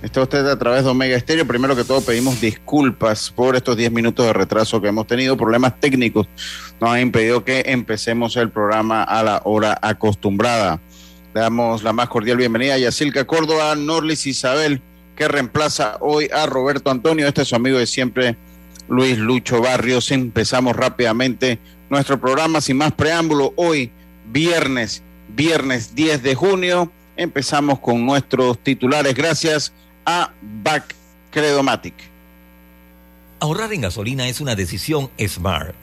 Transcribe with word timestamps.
Está 0.00 0.22
usted 0.22 0.46
a 0.46 0.56
través 0.56 0.84
de 0.84 0.90
Omega 0.90 1.16
Estéreo. 1.16 1.44
Primero 1.44 1.74
que 1.74 1.82
todo 1.82 2.00
pedimos 2.00 2.40
disculpas 2.40 3.32
por 3.32 3.56
estos 3.56 3.76
10 3.76 3.90
minutos 3.90 4.24
de 4.24 4.32
retraso 4.32 4.80
que 4.80 4.86
hemos 4.86 5.08
tenido. 5.08 5.36
Problemas 5.36 5.80
técnicos 5.80 6.28
nos 6.80 6.90
han 6.90 7.00
impedido 7.00 7.44
que 7.44 7.64
empecemos 7.66 8.36
el 8.36 8.48
programa 8.48 9.02
a 9.02 9.24
la 9.24 9.42
hora 9.44 9.76
acostumbrada. 9.82 10.80
Le 11.34 11.40
damos 11.40 11.82
la 11.82 11.92
más 11.92 12.08
cordial 12.08 12.36
bienvenida 12.36 12.74
a 12.74 12.78
Yacilca 12.78 13.24
Córdoba, 13.24 13.74
Norlis 13.74 14.24
Isabel, 14.28 14.80
que 15.16 15.26
reemplaza 15.26 15.96
hoy 16.00 16.30
a 16.32 16.46
Roberto 16.46 16.92
Antonio. 16.92 17.26
Este 17.26 17.42
es 17.42 17.48
su 17.48 17.56
amigo 17.56 17.78
de 17.78 17.86
siempre, 17.88 18.36
Luis 18.88 19.18
Lucho 19.18 19.60
Barrios. 19.60 20.12
Empezamos 20.12 20.76
rápidamente 20.76 21.58
nuestro 21.90 22.20
programa 22.20 22.60
sin 22.60 22.76
más 22.76 22.92
preámbulo. 22.92 23.52
Hoy, 23.56 23.90
viernes, 24.30 25.02
viernes 25.34 25.96
10 25.96 26.22
de 26.22 26.36
junio, 26.36 26.92
empezamos 27.16 27.80
con 27.80 28.06
nuestros 28.06 28.60
titulares. 28.60 29.12
Gracias 29.16 29.72
a 30.10 30.32
Back 30.40 30.94
Credomatic. 31.30 31.92
Ahorrar 33.40 33.74
en 33.74 33.82
gasolina 33.82 34.26
es 34.26 34.40
una 34.40 34.56
decisión 34.56 35.10
smart. 35.28 35.74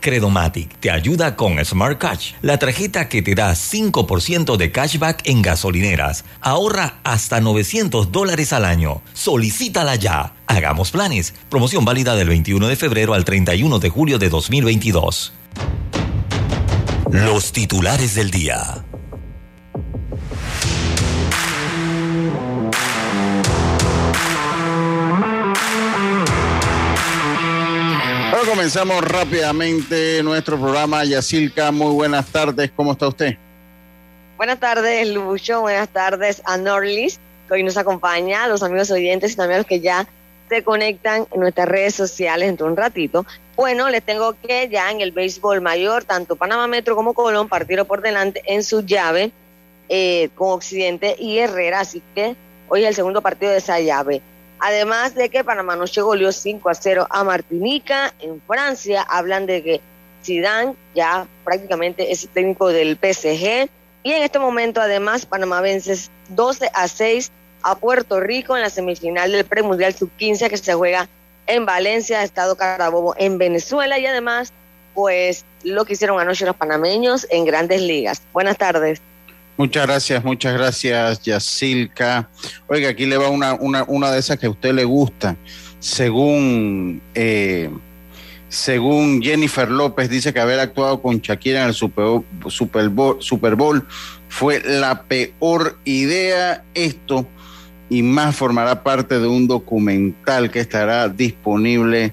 Credomatic 0.00 0.78
te 0.80 0.90
ayuda 0.90 1.36
con 1.36 1.62
Smart 1.62 1.98
Cash, 1.98 2.32
la 2.40 2.58
tarjeta 2.58 3.10
que 3.10 3.20
te 3.20 3.34
da 3.34 3.52
5% 3.52 4.56
de 4.56 4.72
cashback 4.72 5.20
en 5.28 5.42
gasolineras. 5.42 6.24
Ahorra 6.40 7.00
hasta 7.04 7.42
900 7.42 8.10
dólares 8.10 8.54
al 8.54 8.64
año. 8.64 9.02
Solicítala 9.12 9.96
ya. 9.96 10.34
Hagamos 10.46 10.90
planes. 10.90 11.34
Promoción 11.50 11.84
válida 11.84 12.16
del 12.16 12.28
21 12.28 12.68
de 12.68 12.76
febrero 12.76 13.12
al 13.12 13.26
31 13.26 13.80
de 13.80 13.88
julio 13.90 14.18
de 14.18 14.30
2022. 14.30 15.34
Los 17.10 17.52
titulares 17.52 18.14
del 18.14 18.30
día. 18.30 18.87
Comenzamos 28.58 29.04
rápidamente 29.04 30.20
nuestro 30.24 30.58
programa. 30.58 31.04
Yacilca, 31.04 31.70
muy 31.70 31.94
buenas 31.94 32.26
tardes. 32.26 32.72
¿Cómo 32.74 32.90
está 32.90 33.06
usted? 33.06 33.36
Buenas 34.36 34.58
tardes, 34.58 35.06
Lucho. 35.10 35.60
Buenas 35.60 35.88
tardes 35.90 36.42
a 36.44 36.56
Norlis, 36.56 37.20
que 37.46 37.54
hoy 37.54 37.62
nos 37.62 37.76
acompaña, 37.76 38.42
a 38.42 38.48
los 38.48 38.64
amigos 38.64 38.90
oyentes 38.90 39.34
y 39.34 39.36
también 39.36 39.58
los 39.58 39.66
que 39.68 39.78
ya 39.78 40.08
se 40.48 40.64
conectan 40.64 41.28
en 41.30 41.38
nuestras 41.38 41.68
redes 41.68 41.94
sociales 41.94 42.48
dentro 42.48 42.66
de 42.66 42.72
un 42.72 42.76
ratito. 42.76 43.24
Bueno, 43.54 43.90
les 43.90 44.02
tengo 44.02 44.34
que 44.42 44.68
ya 44.68 44.90
en 44.90 45.02
el 45.02 45.12
béisbol 45.12 45.60
mayor, 45.60 46.02
tanto 46.02 46.34
Panamá 46.34 46.66
Metro 46.66 46.96
como 46.96 47.14
Colón 47.14 47.48
partieron 47.48 47.86
por 47.86 48.02
delante 48.02 48.42
en 48.44 48.64
su 48.64 48.84
llave 48.84 49.30
eh, 49.88 50.30
con 50.34 50.50
Occidente 50.50 51.14
y 51.16 51.38
Herrera, 51.38 51.78
así 51.78 52.02
que 52.12 52.34
hoy 52.68 52.82
es 52.82 52.88
el 52.88 52.94
segundo 52.96 53.22
partido 53.22 53.52
de 53.52 53.58
esa 53.58 53.78
llave. 53.78 54.20
Además 54.60 55.14
de 55.14 55.28
que 55.28 55.44
Panamá 55.44 55.76
noche 55.76 56.00
goleó 56.00 56.32
5 56.32 56.68
a 56.68 56.74
0 56.74 57.06
a 57.08 57.24
Martinica. 57.24 58.14
En 58.20 58.40
Francia 58.42 59.02
hablan 59.02 59.46
de 59.46 59.62
que 59.62 59.80
Zidane 60.24 60.74
ya 60.94 61.26
prácticamente 61.44 62.10
es 62.12 62.28
técnico 62.32 62.68
del 62.68 62.96
PSG. 62.96 63.68
Y 64.02 64.12
en 64.12 64.22
este 64.22 64.38
momento, 64.38 64.80
además, 64.80 65.26
Panamá 65.26 65.60
vence 65.60 66.10
12 66.28 66.70
a 66.72 66.88
6 66.88 67.30
a 67.62 67.76
Puerto 67.76 68.20
Rico 68.20 68.56
en 68.56 68.62
la 68.62 68.70
semifinal 68.70 69.32
del 69.32 69.44
Premundial 69.44 69.94
Sub-15 69.94 70.48
que 70.48 70.56
se 70.56 70.74
juega 70.74 71.08
en 71.46 71.66
Valencia, 71.66 72.22
Estado 72.22 72.56
Carabobo, 72.56 73.14
en 73.18 73.38
Venezuela. 73.38 73.98
Y 73.98 74.06
además, 74.06 74.52
pues 74.94 75.44
lo 75.62 75.84
que 75.84 75.94
hicieron 75.94 76.20
anoche 76.20 76.46
los 76.46 76.56
panameños 76.56 77.26
en 77.30 77.44
grandes 77.44 77.80
ligas. 77.80 78.22
Buenas 78.32 78.56
tardes. 78.56 79.00
Muchas 79.58 79.88
gracias, 79.88 80.24
muchas 80.24 80.54
gracias, 80.54 81.20
Yacilca. 81.20 82.30
Oiga, 82.68 82.90
aquí 82.90 83.06
le 83.06 83.16
va 83.16 83.28
una, 83.28 83.54
una, 83.54 83.82
una 83.88 84.12
de 84.12 84.20
esas 84.20 84.38
que 84.38 84.46
a 84.46 84.50
usted 84.50 84.72
le 84.72 84.84
gusta. 84.84 85.36
Según, 85.80 87.02
eh, 87.12 87.68
según 88.48 89.20
Jennifer 89.20 89.68
López, 89.68 90.08
dice 90.08 90.32
que 90.32 90.38
haber 90.38 90.60
actuado 90.60 91.02
con 91.02 91.18
Shakira 91.18 91.62
en 91.62 91.68
el 91.70 91.74
Super 91.74 92.22
Super 92.46 92.88
Bowl, 92.88 93.16
Super 93.20 93.56
Bowl 93.56 93.84
fue 94.28 94.62
la 94.64 95.02
peor 95.02 95.76
idea. 95.84 96.64
Esto 96.74 97.26
y 97.90 98.02
más 98.02 98.36
formará 98.36 98.84
parte 98.84 99.18
de 99.18 99.26
un 99.26 99.48
documental 99.48 100.52
que 100.52 100.60
estará 100.60 101.08
disponible 101.08 102.12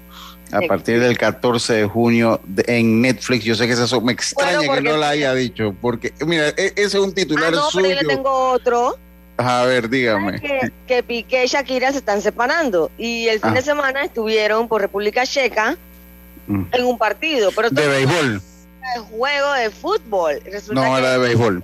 a 0.52 0.60
partir 0.62 1.00
del 1.00 1.18
14 1.18 1.74
de 1.74 1.86
junio 1.86 2.40
en 2.66 3.00
Netflix. 3.00 3.44
Yo 3.44 3.54
sé 3.54 3.66
que 3.66 3.72
eso 3.72 4.00
me 4.00 4.12
extraña 4.12 4.60
que 4.60 4.80
no 4.80 4.96
la 4.96 5.10
haya 5.10 5.34
dicho, 5.34 5.74
porque 5.80 6.12
mira, 6.24 6.48
e, 6.50 6.72
ese 6.76 6.84
es 6.84 6.94
un 6.94 7.12
titular 7.12 7.48
ah, 7.48 7.56
no, 7.56 7.70
suyo. 7.70 7.88
Pero 7.88 8.00
yo 8.00 8.08
le 8.08 8.14
tengo 8.16 8.50
otro. 8.50 8.96
A 9.38 9.64
ver, 9.64 9.88
dígame. 9.88 10.40
Que, 10.40 10.72
que, 10.86 11.02
Piqué 11.02 11.44
y 11.44 11.46
Shakira 11.46 11.92
se 11.92 11.98
están 11.98 12.22
separando 12.22 12.90
y 12.96 13.28
el 13.28 13.40
fin 13.40 13.52
de 13.52 13.58
ah. 13.58 13.62
semana 13.62 14.02
estuvieron 14.02 14.66
por 14.66 14.80
República 14.80 15.26
Checa 15.26 15.76
mm. 16.46 16.64
en 16.72 16.84
un 16.84 16.96
partido. 16.96 17.50
Pero 17.52 17.68
de 17.70 17.86
béisbol. 17.86 18.40
El 18.94 19.02
juego 19.02 19.52
de 19.52 19.70
fútbol. 19.70 20.40
no, 20.70 20.96
era 20.96 21.12
de 21.12 21.18
béisbol. 21.18 21.62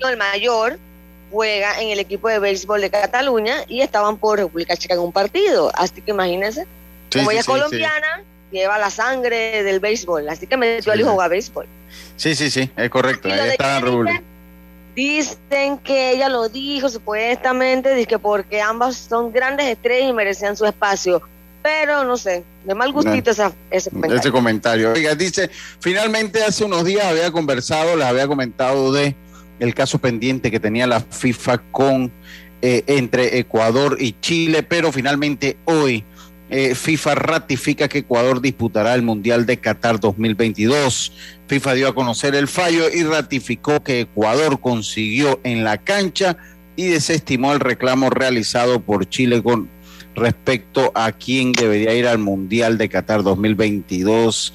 El 0.00 0.16
mayor 0.18 0.78
juega 1.30 1.80
en 1.80 1.88
el 1.88 1.98
equipo 1.98 2.28
de 2.28 2.38
béisbol 2.38 2.80
de 2.80 2.90
Cataluña 2.90 3.64
y 3.68 3.80
estaban 3.80 4.18
por 4.18 4.38
República 4.38 4.76
Checa 4.76 4.94
en 4.94 5.00
un 5.00 5.12
partido. 5.12 5.70
Así 5.74 6.02
que 6.02 6.10
imagínense. 6.10 6.66
Como 7.14 7.30
ella 7.30 7.40
es 7.40 7.46
colombiana, 7.46 8.22
lleva 8.50 8.78
la 8.78 8.90
sangre 8.90 9.62
del 9.62 9.80
béisbol, 9.80 10.28
así 10.28 10.46
que 10.46 10.56
me 10.56 10.80
dio 10.80 10.92
al 10.92 11.00
hijo 11.00 11.20
a 11.20 11.28
béisbol. 11.28 11.66
Sí, 12.16 12.34
sí, 12.34 12.50
sí, 12.50 12.70
es 12.76 12.90
correcto. 12.90 13.28
Ahí 13.28 13.50
está 13.50 13.80
Dicen 14.94 15.78
que 15.78 16.12
ella 16.12 16.28
lo 16.28 16.48
dijo 16.48 16.88
supuestamente, 16.88 17.94
dice 17.96 18.06
que 18.06 18.18
porque 18.20 18.60
ambas 18.60 18.96
son 18.96 19.32
grandes 19.32 19.66
estrellas 19.66 20.10
y 20.10 20.12
merecían 20.12 20.56
su 20.56 20.64
espacio. 20.66 21.20
Pero 21.64 22.04
no 22.04 22.16
sé, 22.16 22.44
de 22.64 22.74
mal 22.74 22.92
gustito 22.92 23.30
ese 23.30 23.90
comentario. 23.90 24.20
Ese 24.20 24.30
comentario. 24.30 24.92
Oiga, 24.92 25.14
dice, 25.14 25.50
finalmente 25.80 26.44
hace 26.44 26.64
unos 26.64 26.84
días 26.84 27.06
había 27.06 27.32
conversado, 27.32 27.96
les 27.96 28.06
había 28.06 28.28
comentado 28.28 28.92
de 28.92 29.16
el 29.58 29.74
caso 29.74 29.98
pendiente 29.98 30.50
que 30.50 30.60
tenía 30.60 30.86
la 30.86 31.00
FIFA 31.00 31.58
con 31.72 32.12
eh, 32.62 32.84
entre 32.86 33.38
Ecuador 33.38 33.96
y 33.98 34.14
Chile, 34.20 34.62
pero 34.62 34.92
finalmente 34.92 35.56
hoy 35.64 36.04
eh, 36.50 36.74
FIFA 36.74 37.14
ratifica 37.14 37.88
que 37.88 37.98
Ecuador 37.98 38.40
disputará 38.40 38.94
el 38.94 39.02
Mundial 39.02 39.46
de 39.46 39.58
Qatar 39.58 39.98
2022. 39.98 41.12
FIFA 41.46 41.74
dio 41.74 41.88
a 41.88 41.94
conocer 41.94 42.34
el 42.34 42.48
fallo 42.48 42.90
y 42.92 43.02
ratificó 43.02 43.82
que 43.82 44.00
Ecuador 44.00 44.60
consiguió 44.60 45.40
en 45.44 45.64
la 45.64 45.78
cancha 45.78 46.36
y 46.76 46.86
desestimó 46.86 47.52
el 47.52 47.60
reclamo 47.60 48.10
realizado 48.10 48.80
por 48.80 49.08
Chile 49.08 49.42
con 49.42 49.70
respecto 50.14 50.92
a 50.94 51.12
quién 51.12 51.52
debería 51.52 51.94
ir 51.94 52.06
al 52.06 52.18
Mundial 52.18 52.78
de 52.78 52.88
Qatar 52.88 53.22
2022. 53.22 54.52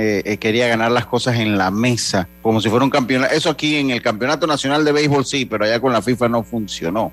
Eh, 0.00 0.22
eh, 0.24 0.36
quería 0.36 0.68
ganar 0.68 0.92
las 0.92 1.06
cosas 1.06 1.40
en 1.40 1.58
la 1.58 1.72
mesa, 1.72 2.28
como 2.40 2.60
si 2.60 2.68
fuera 2.70 2.84
un 2.84 2.90
campeonato. 2.90 3.34
Eso 3.34 3.50
aquí 3.50 3.74
en 3.74 3.90
el 3.90 4.00
Campeonato 4.00 4.46
Nacional 4.46 4.84
de 4.84 4.92
Béisbol 4.92 5.26
sí, 5.26 5.44
pero 5.44 5.64
allá 5.64 5.80
con 5.80 5.92
la 5.92 6.00
FIFA 6.00 6.28
no 6.28 6.44
funcionó. 6.44 7.10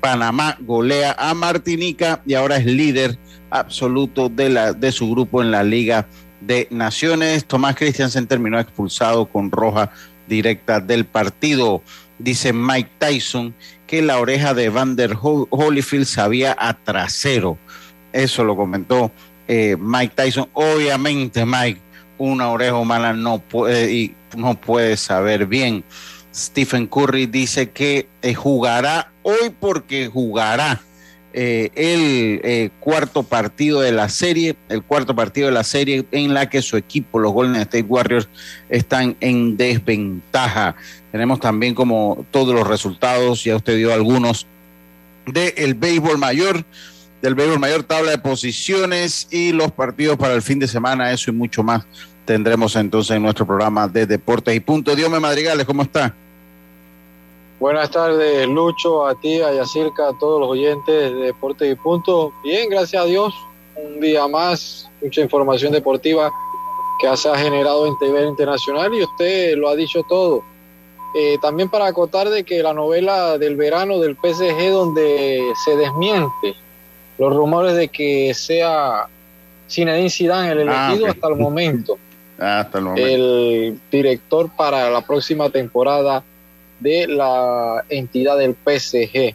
Panamá 0.00 0.58
golea 0.60 1.16
a 1.18 1.32
Martinica 1.32 2.20
y 2.26 2.34
ahora 2.34 2.58
es 2.58 2.66
líder 2.66 3.18
absoluto 3.48 4.28
de, 4.28 4.50
la, 4.50 4.74
de 4.74 4.92
su 4.92 5.10
grupo 5.10 5.40
en 5.40 5.50
la 5.50 5.62
Liga 5.62 6.08
de 6.42 6.68
Naciones. 6.70 7.46
Tomás 7.46 7.74
Christiansen 7.74 8.26
terminó 8.26 8.60
expulsado 8.60 9.24
con 9.24 9.50
roja 9.50 9.90
directa 10.28 10.80
del 10.80 11.06
partido. 11.06 11.82
Dice 12.18 12.52
Mike 12.52 12.90
Tyson 12.98 13.54
que 13.86 14.02
la 14.02 14.18
oreja 14.18 14.52
de 14.52 14.68
Vander 14.68 15.16
Holyfield 15.22 16.04
sabía 16.04 16.54
a 16.58 16.74
trasero. 16.74 17.56
Eso 18.12 18.44
lo 18.44 18.56
comentó 18.56 19.10
eh, 19.48 19.76
Mike 19.78 20.14
Tyson. 20.14 20.48
Obviamente, 20.52 21.46
Mike, 21.46 21.80
una 22.18 22.50
oreja 22.50 22.76
humana 22.76 23.12
no 23.12 23.38
puede, 23.38 23.92
y 23.92 24.14
no 24.36 24.60
puede 24.60 24.96
saber 24.96 25.46
bien. 25.46 25.84
Stephen 26.34 26.86
Curry 26.86 27.26
dice 27.26 27.70
que 27.70 28.08
eh, 28.22 28.34
jugará 28.34 29.10
hoy 29.22 29.50
porque 29.58 30.08
jugará 30.08 30.82
eh, 31.38 31.70
el 31.74 32.40
eh, 32.44 32.70
cuarto 32.80 33.22
partido 33.22 33.80
de 33.80 33.92
la 33.92 34.08
serie, 34.08 34.56
el 34.68 34.82
cuarto 34.82 35.14
partido 35.14 35.48
de 35.48 35.52
la 35.52 35.64
serie 35.64 36.06
en 36.10 36.32
la 36.32 36.48
que 36.48 36.62
su 36.62 36.76
equipo, 36.76 37.18
los 37.18 37.32
Golden 37.32 37.60
State 37.60 37.84
Warriors, 37.86 38.28
están 38.68 39.16
en 39.20 39.56
desventaja. 39.56 40.76
Tenemos 41.12 41.40
también 41.40 41.74
como 41.74 42.24
todos 42.30 42.54
los 42.54 42.66
resultados, 42.66 43.44
ya 43.44 43.56
usted 43.56 43.76
dio 43.76 43.92
algunos, 43.92 44.46
del 45.26 45.74
béisbol 45.74 46.16
mayor. 46.16 46.64
Del 47.26 47.34
béisbol 47.34 47.58
mayor, 47.58 47.82
tabla 47.82 48.12
de 48.12 48.18
posiciones 48.18 49.26
y 49.32 49.50
los 49.50 49.72
partidos 49.72 50.16
para 50.16 50.34
el 50.34 50.42
fin 50.42 50.60
de 50.60 50.68
semana, 50.68 51.10
eso 51.10 51.32
y 51.32 51.34
mucho 51.34 51.64
más 51.64 51.84
tendremos 52.24 52.76
entonces 52.76 53.16
en 53.16 53.22
nuestro 53.24 53.44
programa 53.44 53.88
de 53.88 54.06
Deportes 54.06 54.54
y 54.54 54.60
Punto. 54.60 54.94
Dios 54.94 55.10
me 55.10 55.18
madrigales, 55.18 55.66
¿cómo 55.66 55.82
está? 55.82 56.14
Buenas 57.58 57.90
tardes, 57.90 58.46
Lucho, 58.46 59.04
a 59.04 59.18
ti, 59.20 59.40
a 59.40 59.52
Yacirca, 59.52 60.10
a 60.10 60.18
todos 60.20 60.38
los 60.38 60.50
oyentes 60.50 61.12
de 61.12 61.16
Deportes 61.16 61.72
y 61.72 61.74
Punto. 61.74 62.32
Bien, 62.44 62.70
gracias 62.70 63.02
a 63.02 63.06
Dios, 63.06 63.34
un 63.74 64.00
día 64.00 64.28
más, 64.28 64.88
mucha 65.02 65.20
información 65.20 65.72
deportiva 65.72 66.30
que 67.00 67.16
se 67.16 67.28
ha 67.28 67.36
generado 67.36 67.88
en 67.88 67.98
TV 67.98 68.24
Internacional 68.24 68.94
y 68.94 69.02
usted 69.02 69.56
lo 69.56 69.68
ha 69.68 69.74
dicho 69.74 70.04
todo. 70.08 70.44
Eh, 71.16 71.38
también 71.42 71.68
para 71.70 71.88
acotar 71.88 72.28
de 72.28 72.44
que 72.44 72.62
la 72.62 72.72
novela 72.72 73.36
del 73.36 73.56
verano 73.56 73.98
del 73.98 74.14
PSG 74.14 74.70
donde 74.70 75.42
se 75.64 75.74
desmiente 75.74 76.54
los 77.18 77.34
rumores 77.34 77.74
de 77.74 77.88
que 77.88 78.34
sea 78.34 79.08
Zinedine 79.68 80.10
Zidane 80.10 80.52
el 80.52 80.68
ah, 80.68 80.88
elegido 80.88 81.10
hasta 81.10 81.28
el 81.28 81.36
momento. 81.36 81.98
Ah, 82.38 82.60
hasta 82.60 82.76
el 82.76 82.84
momento. 82.84 83.08
El 83.08 83.80
director 83.90 84.50
para 84.54 84.90
la 84.90 85.00
próxima 85.00 85.48
temporada 85.48 86.22
de 86.80 87.06
la 87.06 87.82
entidad 87.88 88.36
del 88.36 88.54
PSG. 88.54 89.34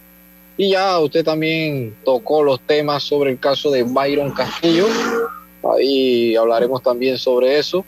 Y 0.58 0.70
ya 0.70 1.00
usted 1.00 1.26
también 1.26 1.96
tocó 2.06 2.44
los 2.44 2.60
temas 2.62 3.02
sobre 3.02 3.32
el 3.32 3.40
caso 3.40 3.72
de 3.72 3.82
Byron 3.82 4.30
Castillo. 4.30 4.86
Ahí 5.64 6.36
hablaremos 6.36 6.84
también 6.84 7.18
sobre 7.18 7.58
eso. 7.58 7.84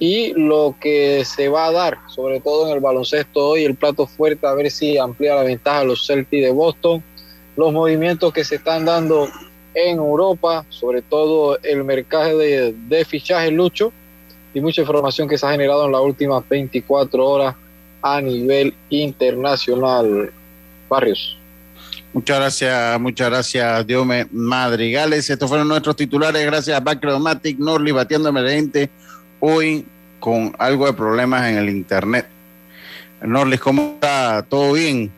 Y 0.00 0.32
lo 0.34 0.74
que 0.80 1.24
se 1.24 1.48
va 1.48 1.66
a 1.66 1.72
dar, 1.72 1.98
sobre 2.08 2.40
todo 2.40 2.66
en 2.66 2.74
el 2.74 2.80
baloncesto 2.80 3.50
hoy, 3.50 3.64
el 3.64 3.76
plato 3.76 4.08
fuerte, 4.08 4.46
a 4.46 4.54
ver 4.54 4.72
si 4.72 4.98
amplía 4.98 5.36
la 5.36 5.42
ventaja 5.44 5.80
a 5.80 5.84
los 5.84 6.04
Celtics 6.04 6.42
de 6.42 6.50
Boston. 6.50 7.02
Los 7.58 7.72
movimientos 7.72 8.32
que 8.32 8.44
se 8.44 8.54
están 8.54 8.86
dando 8.86 9.28
en 9.74 9.98
Europa, 9.98 10.64
sobre 10.70 11.02
todo 11.02 11.58
el 11.62 11.84
mercado 11.84 12.38
de, 12.38 12.72
de 12.72 13.04
fichaje 13.04 13.50
Lucho, 13.50 13.92
y 14.54 14.60
mucha 14.60 14.80
información 14.80 15.28
que 15.28 15.36
se 15.36 15.44
ha 15.44 15.50
generado 15.50 15.84
en 15.86 15.92
las 15.92 16.00
últimas 16.00 16.48
24 16.48 17.26
horas 17.26 17.56
a 18.00 18.20
nivel 18.20 18.74
internacional. 18.90 20.32
Barrios. 20.88 21.36
Muchas 22.12 22.38
gracias, 22.38 23.00
muchas 23.00 23.28
gracias, 23.28 23.86
Diome 23.86 24.26
Madrigales. 24.30 25.28
Estos 25.28 25.48
fueron 25.48 25.68
nuestros 25.68 25.96
titulares. 25.96 26.46
Gracias 26.46 26.76
a 26.76 26.80
Backromatic, 26.80 27.58
Norley, 27.58 27.92
Bateando 27.92 28.28
Emergente. 28.28 28.88
Hoy 29.40 29.84
con 30.20 30.54
algo 30.58 30.86
de 30.86 30.92
problemas 30.92 31.48
en 31.50 31.58
el 31.58 31.68
internet. 31.68 32.26
Norlis, 33.20 33.60
¿cómo 33.60 33.94
está? 33.94 34.44
¿Todo 34.48 34.72
bien? 34.74 35.10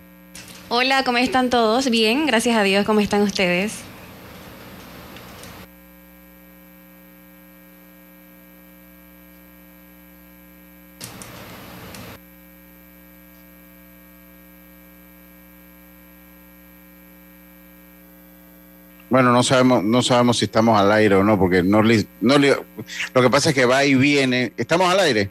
Hola, 0.72 1.02
¿cómo 1.02 1.18
están 1.18 1.50
todos? 1.50 1.90
Bien, 1.90 2.26
gracias 2.26 2.56
a 2.56 2.62
Dios. 2.62 2.86
¿Cómo 2.86 3.00
están 3.00 3.22
ustedes? 3.22 3.80
Bueno, 19.08 19.32
no 19.32 19.42
sabemos, 19.42 19.82
no 19.82 20.02
sabemos 20.02 20.38
si 20.38 20.44
estamos 20.44 20.78
al 20.78 20.92
aire 20.92 21.16
o 21.16 21.24
no, 21.24 21.36
porque 21.36 21.64
no, 21.64 21.82
no 21.82 22.38
lo 22.38 23.22
que 23.22 23.28
pasa 23.28 23.48
es 23.48 23.56
que 23.56 23.66
va 23.66 23.84
y 23.84 23.96
viene. 23.96 24.52
¿Estamos 24.56 24.88
al 24.88 25.00
aire? 25.00 25.28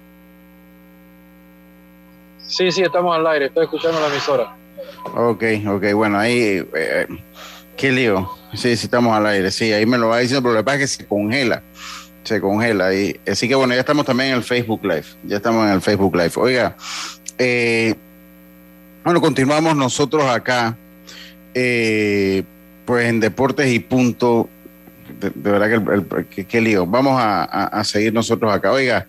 Sí, 2.45 2.73
sí, 2.73 2.81
estamos 2.81 3.15
al 3.15 3.25
aire. 3.27 3.45
Estoy 3.45 3.63
escuchando 3.63 4.01
la 4.01 4.07
emisora. 4.07 4.58
Ok, 5.05 5.43
ok, 5.67 5.93
bueno, 5.93 6.19
ahí, 6.19 6.63
eh, 6.75 7.07
qué 7.75 7.91
lío. 7.91 8.29
Sí, 8.53 8.75
sí, 8.75 8.85
estamos 8.85 9.15
al 9.15 9.25
aire. 9.27 9.51
Sí, 9.51 9.71
ahí 9.71 9.85
me 9.85 9.97
lo 9.97 10.09
va 10.09 10.19
diciendo, 10.19 10.41
pero 10.43 10.53
lo 10.55 10.59
que 10.59 10.65
pasa 10.65 10.77
es 10.77 10.81
que 10.81 11.03
se 11.03 11.07
congela. 11.07 11.63
Se 12.23 12.41
congela. 12.41 12.93
Y, 12.93 13.19
así 13.27 13.47
que 13.47 13.55
bueno, 13.55 13.73
ya 13.73 13.81
estamos 13.81 14.05
también 14.05 14.31
en 14.31 14.37
el 14.37 14.43
Facebook 14.43 14.83
Live. 14.83 15.05
Ya 15.23 15.37
estamos 15.37 15.65
en 15.67 15.73
el 15.73 15.81
Facebook 15.81 16.15
Live. 16.15 16.33
Oiga, 16.35 16.75
eh, 17.37 17.95
bueno, 19.03 19.21
continuamos 19.21 19.75
nosotros 19.75 20.23
acá. 20.25 20.75
Eh, 21.53 22.43
pues 22.85 23.07
en 23.07 23.19
deportes 23.19 23.71
y 23.71 23.79
punto, 23.79 24.49
de, 25.19 25.29
verdad 25.35 26.25
que, 26.29 26.45
qué 26.45 26.61
lío. 26.61 26.85
Vamos 26.85 27.15
a, 27.19 27.83
seguir 27.83 28.13
nosotros 28.13 28.51
acá. 28.51 28.71
Oiga, 28.71 29.07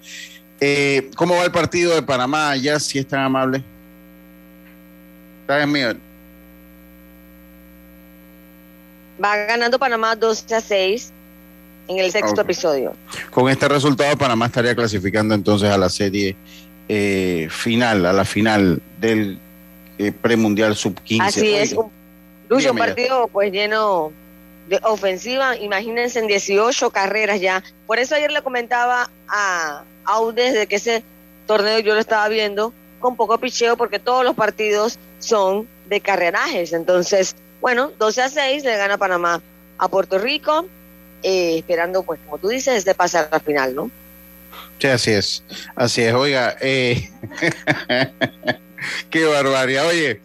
eh, 0.61 1.11
¿cómo 1.17 1.37
va 1.37 1.45
el 1.45 1.51
partido 1.51 1.95
de 1.95 2.03
Panamá 2.03 2.57
ya, 2.57 2.79
si 2.79 2.99
es 2.99 3.07
tan 3.07 3.21
amable? 3.21 3.65
En. 5.59 6.01
Va 9.23 9.37
ganando 9.37 9.79
Panamá 9.79 10.17
12 10.17 10.55
a 10.55 10.61
6 10.61 11.13
en 11.89 11.99
el 11.99 12.13
sexto 12.13 12.41
episodio. 12.41 12.95
Con 13.31 13.51
este 13.51 13.69
resultado, 13.69 14.17
Panamá 14.17 14.47
estaría 14.47 14.75
clasificando 14.75 15.35
entonces 15.35 15.69
a 15.71 15.77
la 15.77 15.89
serie 15.89 16.37
eh, 16.89 17.49
final, 17.51 18.07
a 18.07 18.13
la 18.13 18.25
final 18.25 18.81
del 19.01 19.39
eh, 19.99 20.13
premundial 20.13 20.77
sub-15. 20.77 21.23
Así 21.23 21.55
es, 21.55 21.77
Lucho, 22.49 22.71
un 22.73 22.79
partido 22.79 23.29
pues 23.29 23.53
lleno 23.53 24.13
de 24.69 24.81
ofensiva, 24.85 25.57
imagínense 25.57 26.21
en 26.21 26.29
18 26.29 26.91
carreras 26.91 27.41
ya. 27.41 27.63
Por 27.87 27.99
eso 27.99 28.15
ayer 28.15 28.31
le 28.31 28.43
comentaba 28.43 29.11
a 29.29 29.83
Audes 30.05 30.55
de 30.55 30.67
que 30.67 30.77
ese 30.77 31.03
torneo 31.47 31.81
yo 31.81 31.95
lo 31.95 32.01
estaba 32.01 32.29
viendo 32.29 32.73
con 33.01 33.17
poco 33.17 33.39
picheo 33.39 33.77
porque 33.77 33.99
todos 33.99 34.25
los 34.25 34.35
partidos 34.35 34.99
son 35.21 35.69
de 35.87 36.01
carrerajes. 36.01 36.73
Entonces, 36.73 37.37
bueno, 37.61 37.93
12 37.99 38.23
a 38.23 38.29
6 38.29 38.65
le 38.65 38.77
gana 38.77 38.99
Panamá 38.99 39.41
a 39.79 39.89
Puerto 39.89 40.19
Rico, 40.19 40.67
eh, 41.23 41.59
esperando, 41.59 42.03
pues, 42.03 42.21
como 42.25 42.39
tú 42.39 42.49
dices, 42.49 42.85
de 42.85 42.95
pasar 42.95 43.29
a 43.31 43.37
la 43.37 43.41
final, 43.41 43.75
¿no? 43.75 43.91
Sí, 44.79 44.89
así 44.89 45.11
es. 45.13 45.45
Así 45.77 46.03
es. 46.03 46.15
Oiga, 46.15 46.57
eh, 46.61 47.11
qué 49.11 49.25
barbaridad. 49.25 49.87
Oye, 49.87 50.21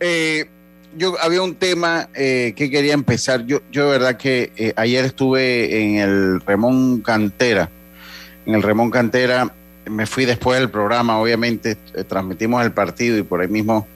eh, 0.00 0.48
yo 0.96 1.14
había 1.20 1.42
un 1.42 1.54
tema 1.54 2.08
eh, 2.14 2.52
que 2.56 2.70
quería 2.70 2.94
empezar. 2.94 3.46
Yo, 3.46 3.60
yo 3.70 3.86
de 3.86 3.90
verdad 3.90 4.16
que 4.16 4.52
eh, 4.56 4.72
ayer 4.76 5.04
estuve 5.04 5.82
en 5.82 5.96
el 5.96 6.40
Remón 6.40 7.00
Cantera. 7.00 7.70
En 8.46 8.54
el 8.54 8.62
Remón 8.62 8.90
Cantera 8.90 9.52
me 9.86 10.06
fui 10.06 10.24
después 10.24 10.58
del 10.58 10.70
programa, 10.70 11.18
obviamente, 11.18 11.76
eh, 11.94 12.04
transmitimos 12.04 12.64
el 12.64 12.72
partido 12.72 13.18
y 13.18 13.22
por 13.22 13.40
ahí 13.40 13.48
mismo 13.48 13.86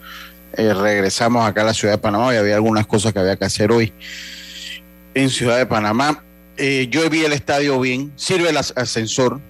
regresamos 0.57 1.47
acá 1.47 1.63
a 1.63 1.65
la 1.65 1.75
ciudad 1.75 1.95
de 1.95 1.99
Panamá 1.99 2.35
y 2.35 2.37
había 2.37 2.55
algunas 2.55 2.87
cosas 2.87 3.13
que 3.13 3.19
había 3.19 3.37
que 3.37 3.45
hacer 3.45 3.73
hoy 3.73 3.93
en 5.15 5.31
Ciudad 5.31 5.59
de 5.59 5.67
Panamá. 5.67 6.23
yo 6.57 7.09
vi 7.11 7.25
el 7.25 7.33
estadio 7.33 7.81
bien, 7.81 8.13
sirve 8.17 8.51
el 8.51 8.57
ascensor, 8.57 9.41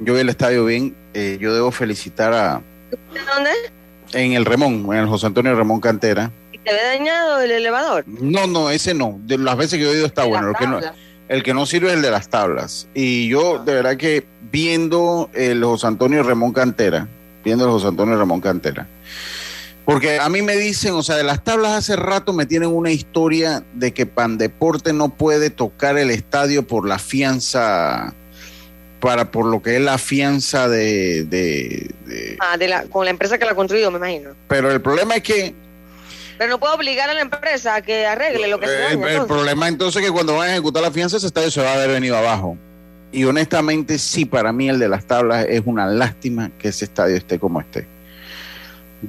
yo 0.00 0.14
vi 0.14 0.20
el 0.20 0.28
estadio 0.28 0.64
bien, 0.64 0.94
yo 1.14 1.54
debo 1.54 1.70
felicitar 1.70 2.32
a... 2.32 2.62
¿Dónde? 2.90 3.50
En 4.12 4.32
el 4.32 4.44
Remón, 4.44 4.86
en 4.92 5.00
el 5.00 5.06
José 5.06 5.26
Antonio 5.26 5.54
Remón 5.54 5.80
Cantera 5.80 6.30
¿Te 6.66 6.72
había 6.72 6.86
dañado 6.98 7.40
el 7.40 7.52
elevador? 7.52 8.02
No, 8.08 8.48
no, 8.48 8.70
ese 8.70 8.92
no. 8.92 9.20
De 9.22 9.38
las 9.38 9.56
veces 9.56 9.78
que 9.78 9.84
yo 9.84 9.92
he 9.92 9.98
ido 9.98 10.06
está 10.06 10.24
bueno. 10.24 10.48
El 10.48 10.56
que, 10.56 10.66
no, 10.66 10.80
el 11.28 11.42
que, 11.44 11.54
no, 11.54 11.64
sirve 11.64 11.90
es 11.90 11.94
el 11.94 12.02
de 12.02 12.10
las 12.10 12.28
tablas. 12.28 12.88
Y 12.92 13.28
yo, 13.28 13.60
de 13.60 13.72
verdad 13.72 13.96
que 13.96 14.26
viendo 14.50 15.30
el 15.32 15.62
José 15.62 15.86
Antonio 15.86 16.24
Ramón 16.24 16.52
Cantera, 16.52 17.06
viendo 17.44 17.66
el 17.66 17.70
José 17.70 17.86
Antonio 17.86 18.18
Ramón 18.18 18.40
Cantera, 18.40 18.88
porque 19.86 20.18
a 20.18 20.28
mí 20.28 20.42
me 20.42 20.56
dicen, 20.56 20.92
o 20.94 21.02
sea, 21.02 21.16
de 21.16 21.22
las 21.22 21.42
tablas 21.42 21.72
hace 21.72 21.96
rato 21.96 22.32
me 22.34 22.44
tienen 22.44 22.68
una 22.68 22.90
historia 22.90 23.62
de 23.72 23.94
que 23.94 24.04
Pandeporte 24.04 24.92
no 24.92 25.08
puede 25.10 25.48
tocar 25.48 25.96
el 25.96 26.10
estadio 26.10 26.66
por 26.66 26.86
la 26.86 26.98
fianza, 26.98 28.12
para 29.00 29.30
por 29.30 29.46
lo 29.46 29.62
que 29.62 29.76
es 29.76 29.80
la 29.80 29.98
fianza 29.98 30.68
de... 30.68 31.24
de, 31.24 31.94
de 32.04 32.36
ah, 32.40 32.56
de 32.58 32.66
la, 32.66 32.82
con 32.86 33.04
la 33.04 33.12
empresa 33.12 33.38
que 33.38 33.44
la 33.44 33.52
ha 33.52 33.54
construido, 33.54 33.90
me 33.92 33.98
imagino. 33.98 34.30
Pero 34.48 34.72
el 34.72 34.82
problema 34.82 35.14
es 35.14 35.22
que 35.22 35.54
pero 36.38 36.50
no 36.50 36.60
puedo 36.60 36.74
obligar 36.74 37.08
a 37.08 37.14
la 37.14 37.22
empresa 37.22 37.76
a 37.76 37.82
que 37.82 38.04
arregle 38.04 38.48
lo 38.48 38.58
que 38.60 38.66
se 38.66 38.78
daña, 38.78 39.10
El, 39.10 39.26
problema 39.26 39.68
entonces 39.68 40.02
es 40.02 40.08
que 40.08 40.12
cuando 40.12 40.36
van 40.36 40.48
a 40.48 40.52
ejecutar 40.52 40.82
la 40.82 40.90
fianza, 40.90 41.16
ese 41.16 41.28
estadio 41.28 41.50
se 41.50 41.62
va 41.62 41.70
a 41.70 41.74
haber 41.74 41.90
venido 41.90 42.16
abajo. 42.16 42.58
Y 43.10 43.24
honestamente, 43.24 43.98
sí, 43.98 44.26
para 44.26 44.52
mí 44.52 44.68
el 44.68 44.78
de 44.78 44.88
las 44.88 45.06
tablas 45.06 45.46
es 45.48 45.62
una 45.64 45.86
lástima 45.86 46.50
que 46.58 46.68
ese 46.68 46.84
estadio 46.84 47.16
esté 47.16 47.38
como 47.38 47.60
esté. 47.60 47.86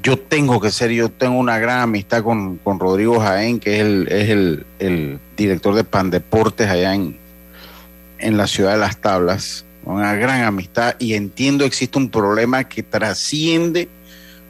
Yo 0.04 0.18
tengo 0.18 0.60
que 0.60 0.72
ser, 0.72 0.92
yo 0.92 1.10
tengo 1.10 1.38
una 1.38 1.60
gran 1.60 1.80
amistad 1.80 2.24
con, 2.24 2.60
Rodrigo 2.66 3.20
Jaén, 3.20 3.60
que 3.60 3.76
es, 3.76 3.82
el, 3.82 4.08
es 4.10 4.30
el, 4.80 5.20
director 5.38 5.76
de 5.76 5.84
Pandeportes 5.84 6.70
allá 6.70 6.94
en, 6.94 7.18
en 8.20 8.38
la 8.38 8.48
ciudad 8.48 8.74
de 8.74 8.80
las 8.80 8.98
tablas. 8.98 9.66
Una 9.84 10.16
gran 10.16 10.44
amistad 10.44 10.96
y 11.00 11.14
entiendo 11.14 11.64
existe 11.64 11.98
un 11.98 12.10
problema 12.10 12.66
que 12.66 12.84
trasciende 12.84 13.88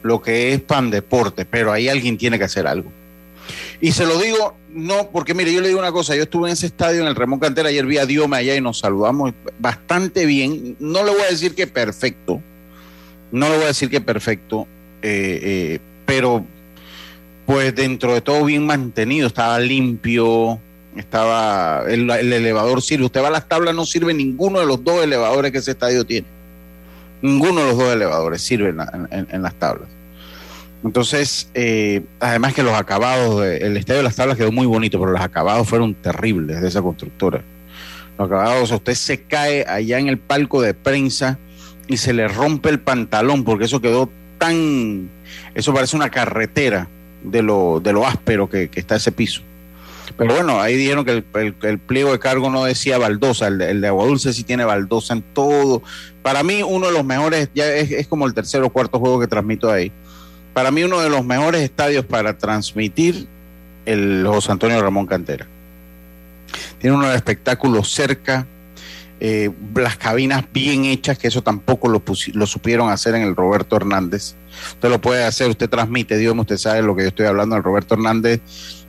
lo 0.02 0.20
que 0.20 0.52
es 0.52 0.60
pan 0.60 0.90
deporte, 0.90 1.44
pero 1.44 1.72
ahí 1.72 1.88
alguien 1.88 2.18
tiene 2.18 2.38
que 2.38 2.44
hacer 2.44 2.66
algo. 2.66 2.90
Y 3.80 3.92
se 3.92 4.04
lo 4.04 4.18
digo, 4.18 4.56
no, 4.70 5.10
porque 5.10 5.34
mire, 5.34 5.52
yo 5.52 5.60
le 5.60 5.68
digo 5.68 5.80
una 5.80 5.92
cosa, 5.92 6.16
yo 6.16 6.24
estuve 6.24 6.48
en 6.48 6.54
ese 6.54 6.66
estadio 6.66 7.02
en 7.02 7.06
el 7.06 7.14
Ramón 7.14 7.38
Cantera, 7.38 7.68
ayer 7.68 7.86
vi 7.86 7.98
a 7.98 8.06
Diome 8.06 8.36
allá 8.36 8.54
y 8.56 8.60
nos 8.60 8.78
saludamos 8.80 9.32
bastante 9.58 10.26
bien, 10.26 10.76
no 10.78 11.04
le 11.04 11.12
voy 11.12 11.22
a 11.22 11.30
decir 11.30 11.54
que 11.54 11.66
perfecto, 11.66 12.42
no 13.30 13.48
le 13.48 13.56
voy 13.56 13.64
a 13.64 13.68
decir 13.68 13.88
que 13.88 14.00
perfecto, 14.00 14.66
eh, 15.02 15.40
eh, 15.42 15.78
pero 16.06 16.44
pues 17.46 17.74
dentro 17.74 18.14
de 18.14 18.20
todo 18.20 18.44
bien 18.44 18.66
mantenido, 18.66 19.26
estaba 19.26 19.58
limpio, 19.58 20.60
estaba 20.96 21.82
el, 21.88 22.10
elevador 22.10 22.82
sirve. 22.82 23.06
Usted 23.06 23.22
va 23.22 23.28
a 23.28 23.30
las 23.30 23.48
tablas, 23.48 23.74
no 23.74 23.86
sirve 23.86 24.12
ninguno 24.12 24.60
de 24.60 24.66
los 24.66 24.82
dos 24.84 25.02
elevadores 25.02 25.52
que 25.52 25.58
ese 25.58 25.70
estadio 25.70 26.04
tiene. 26.04 26.26
Ninguno 27.22 27.60
de 27.60 27.66
los 27.68 27.78
dos 27.78 27.92
elevadores 27.92 28.42
sirve 28.42 28.68
en, 28.68 29.42
las 29.42 29.54
tablas. 29.54 29.88
Entonces, 30.84 31.50
eh, 31.54 32.02
además 32.20 32.54
que 32.54 32.62
los 32.62 32.74
acabados, 32.74 33.44
el 33.44 33.76
estadio 33.76 33.98
de 33.98 34.04
las 34.04 34.16
tablas 34.16 34.36
quedó 34.36 34.52
muy 34.52 34.66
bonito, 34.66 35.00
pero 35.00 35.12
los 35.12 35.20
acabados 35.20 35.68
fueron 35.68 35.94
terribles 35.94 36.60
de 36.60 36.68
esa 36.68 36.82
constructora. 36.82 37.42
Los 38.18 38.26
acabados, 38.26 38.70
usted 38.70 38.94
se 38.94 39.22
cae 39.22 39.64
allá 39.66 39.98
en 39.98 40.08
el 40.08 40.18
palco 40.18 40.60
de 40.60 40.74
prensa 40.74 41.38
y 41.88 41.96
se 41.96 42.12
le 42.12 42.28
rompe 42.28 42.68
el 42.68 42.78
pantalón 42.78 43.42
porque 43.42 43.64
eso 43.64 43.80
quedó 43.80 44.10
tan, 44.38 45.10
eso 45.54 45.74
parece 45.74 45.96
una 45.96 46.10
carretera 46.10 46.88
de 47.22 47.42
lo, 47.42 47.80
de 47.80 47.92
lo 47.92 48.06
áspero 48.06 48.48
que, 48.48 48.70
está 48.74 48.96
ese 48.96 49.12
piso. 49.12 49.42
Pero 50.16 50.34
bueno, 50.34 50.60
ahí 50.60 50.76
dijeron 50.76 51.04
que 51.04 51.22
el, 51.62 51.78
pliego 51.78 52.12
de 52.12 52.18
cargo 52.18 52.50
no 52.50 52.64
decía 52.64 52.98
baldosa, 52.98 53.48
el 53.48 53.58
de, 53.58 53.70
el 53.70 53.80
de 53.80 53.88
Agua 53.88 54.06
Dulce 54.06 54.32
sí 54.32 54.42
tiene 54.42 54.64
baldosa 54.64 55.14
en 55.14 55.22
todo. 55.22 55.82
Para 56.22 56.42
mí 56.42 56.62
uno 56.62 56.86
de 56.86 56.92
los 56.92 57.04
mejores, 57.04 57.50
ya 57.54 57.66
es, 57.66 58.06
como 58.08 58.26
el 58.26 58.34
tercer 58.34 58.62
o 58.62 58.70
cuarto 58.70 58.98
juego 58.98 59.20
que 59.20 59.26
transmito 59.26 59.70
ahí. 59.70 59.92
Para 60.54 60.70
mí 60.70 60.82
uno 60.82 61.00
de 61.00 61.10
los 61.10 61.24
mejores 61.24 61.62
estadios 61.62 62.04
para 62.04 62.36
transmitir 62.36 63.28
el 63.84 64.24
José 64.26 64.52
Antonio 64.52 64.80
Ramón 64.80 65.06
Cantera. 65.06 65.46
Tiene 66.78 66.96
unos 66.96 67.14
espectáculos 67.14 67.92
cerca, 67.92 68.46
eh, 69.20 69.50
las 69.74 69.96
cabinas 69.96 70.44
bien 70.52 70.84
hechas, 70.84 71.18
que 71.18 71.28
eso 71.28 71.42
tampoco 71.42 71.88
lo, 71.88 72.02
lo, 72.34 72.46
supieron 72.46 72.90
hacer 72.90 73.14
en 73.14 73.22
el 73.22 73.34
Roberto 73.34 73.76
Hernández. 73.76 74.34
Usted 74.74 74.88
lo 74.88 75.00
puede 75.00 75.24
hacer, 75.24 75.50
usted 75.50 75.68
transmite, 75.68 76.16
Dios 76.16 76.36
usted 76.36 76.56
sabe 76.56 76.82
lo 76.82 76.94
que 76.94 77.02
yo 77.02 77.08
estoy 77.08 77.26
hablando, 77.26 77.56
el 77.56 77.62
Roberto 77.62 77.94
Hernández 77.94 78.40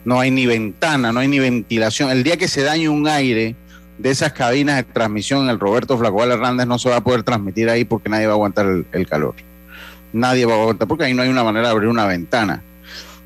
no 0.05 0.19
hay 0.19 0.31
ni 0.31 0.45
ventana, 0.45 1.11
no 1.11 1.19
hay 1.19 1.27
ni 1.27 1.39
ventilación. 1.39 2.09
El 2.09 2.23
día 2.23 2.37
que 2.37 2.47
se 2.47 2.63
dañe 2.63 2.89
un 2.89 3.07
aire 3.07 3.55
de 3.97 4.09
esas 4.09 4.31
cabinas 4.33 4.77
de 4.77 4.83
transmisión 4.83 5.43
en 5.43 5.49
el 5.49 5.59
Roberto 5.59 5.97
Flacual 5.97 6.31
Hernández 6.31 6.67
no 6.67 6.79
se 6.79 6.89
va 6.89 6.97
a 6.97 7.03
poder 7.03 7.23
transmitir 7.23 7.69
ahí 7.69 7.83
porque 7.83 8.09
nadie 8.09 8.27
va 8.27 8.33
a 8.33 8.35
aguantar 8.35 8.65
el, 8.91 9.07
calor. 9.07 9.35
Nadie 10.13 10.45
va 10.45 10.53
a 10.53 10.61
aguantar 10.61 10.87
porque 10.87 11.05
ahí 11.05 11.13
no 11.13 11.21
hay 11.21 11.29
una 11.29 11.43
manera 11.43 11.67
de 11.67 11.71
abrir 11.71 11.89
una 11.89 12.05
ventana. 12.05 12.63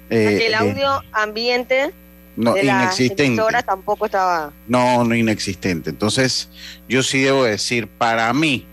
Eh, 0.09 0.47
el 0.47 0.53
eh, 0.53 0.55
audio 0.55 1.01
ambiente 1.11 1.93
no, 2.35 2.57
inexistente. 2.57 3.41
tampoco 3.65 4.05
estaba. 4.05 4.51
No, 4.67 5.03
no 5.03 5.15
inexistente. 5.15 5.91
Entonces, 5.91 6.49
yo 6.89 7.03
sí 7.03 7.21
debo 7.21 7.43
decir, 7.43 7.87
para 7.87 8.31
mí, 8.33 8.65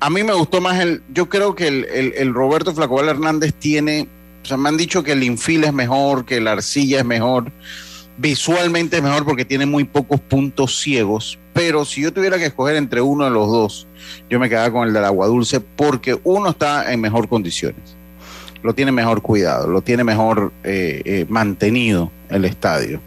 a 0.00 0.10
mí 0.10 0.22
me 0.22 0.34
gustó 0.34 0.60
más 0.60 0.80
el. 0.80 1.02
Yo 1.12 1.28
creo 1.28 1.54
que 1.54 1.68
el, 1.68 1.84
el, 2.16 2.34
Roberto 2.34 2.74
Flacobal 2.74 3.08
Hernández 3.08 3.54
tiene. 3.54 4.08
O 4.42 4.46
sea, 4.46 4.56
me 4.56 4.68
han 4.68 4.76
dicho 4.76 5.02
que 5.02 5.12
el 5.12 5.22
infil 5.22 5.64
es 5.64 5.72
mejor, 5.72 6.26
que 6.26 6.40
la 6.40 6.52
arcilla 6.52 6.98
es 6.98 7.04
mejor. 7.04 7.50
Visualmente 8.16 8.98
es 8.98 9.02
mejor 9.02 9.24
porque 9.24 9.44
tiene 9.44 9.64
muy 9.64 9.84
pocos 9.84 10.20
puntos 10.20 10.78
ciegos. 10.80 11.38
Pero 11.54 11.84
si 11.84 12.02
yo 12.02 12.12
tuviera 12.12 12.36
que 12.36 12.46
escoger 12.46 12.76
entre 12.76 13.00
uno 13.00 13.24
de 13.24 13.30
los 13.30 13.48
dos, 13.48 13.86
yo 14.28 14.38
me 14.38 14.48
quedaba 14.48 14.70
con 14.70 14.86
el 14.86 14.92
del 14.92 15.04
agua 15.04 15.26
dulce 15.28 15.60
porque 15.60 16.18
uno 16.24 16.50
está 16.50 16.92
en 16.92 17.00
mejor 17.00 17.28
condiciones 17.28 17.96
lo 18.64 18.74
tiene 18.74 18.92
mejor 18.92 19.20
cuidado, 19.20 19.68
lo 19.68 19.82
tiene 19.82 20.04
mejor 20.04 20.50
eh, 20.64 21.02
eh, 21.04 21.26
mantenido 21.28 22.10
el 22.30 22.46
estadio. 22.46 22.98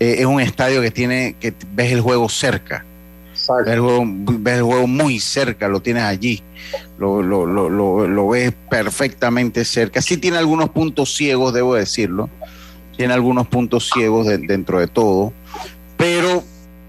Eh, 0.00 0.16
es 0.18 0.26
un 0.26 0.40
estadio 0.40 0.82
que 0.82 0.90
tiene, 0.90 1.36
que 1.38 1.54
ves 1.72 1.92
el 1.92 2.00
juego 2.00 2.28
cerca. 2.28 2.84
Ves 3.32 3.74
el 3.74 3.80
juego, 3.80 4.02
ves 4.04 4.56
el 4.56 4.62
juego, 4.64 4.86
muy 4.88 5.20
cerca, 5.20 5.68
lo 5.68 5.80
tienes 5.80 6.02
allí, 6.02 6.42
lo, 6.98 7.22
lo, 7.22 7.46
lo, 7.46 7.68
lo, 7.70 8.28
ves 8.28 8.52
perfectamente 8.68 9.64
cerca. 9.64 10.02
Sí 10.02 10.16
tiene 10.16 10.38
algunos 10.38 10.70
puntos 10.70 11.14
ciegos, 11.14 11.54
debo 11.54 11.76
decirlo, 11.76 12.28
tiene 12.96 13.14
algunos 13.14 13.46
puntos 13.46 13.90
ciegos 13.94 14.26
dentro 14.26 14.80
de 14.80 14.88
todo, 14.88 15.32
pero 15.96 16.42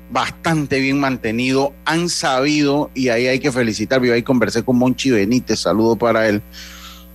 bastante 0.10 0.80
bien 0.80 1.00
mantenido, 1.00 1.74
han 1.86 2.10
sabido, 2.10 2.90
y 2.96 3.10
ahí 3.10 3.28
hay 3.28 3.40
que 3.40 3.52
felicitar, 3.52 4.02
yo 4.02 4.14
ahí 4.14 4.24
conversé 4.24 4.64
con 4.64 4.78
Monchi 4.78 5.12
Benítez, 5.12 5.60
saludo 5.60 5.96
para 5.96 6.28
él, 6.28 6.42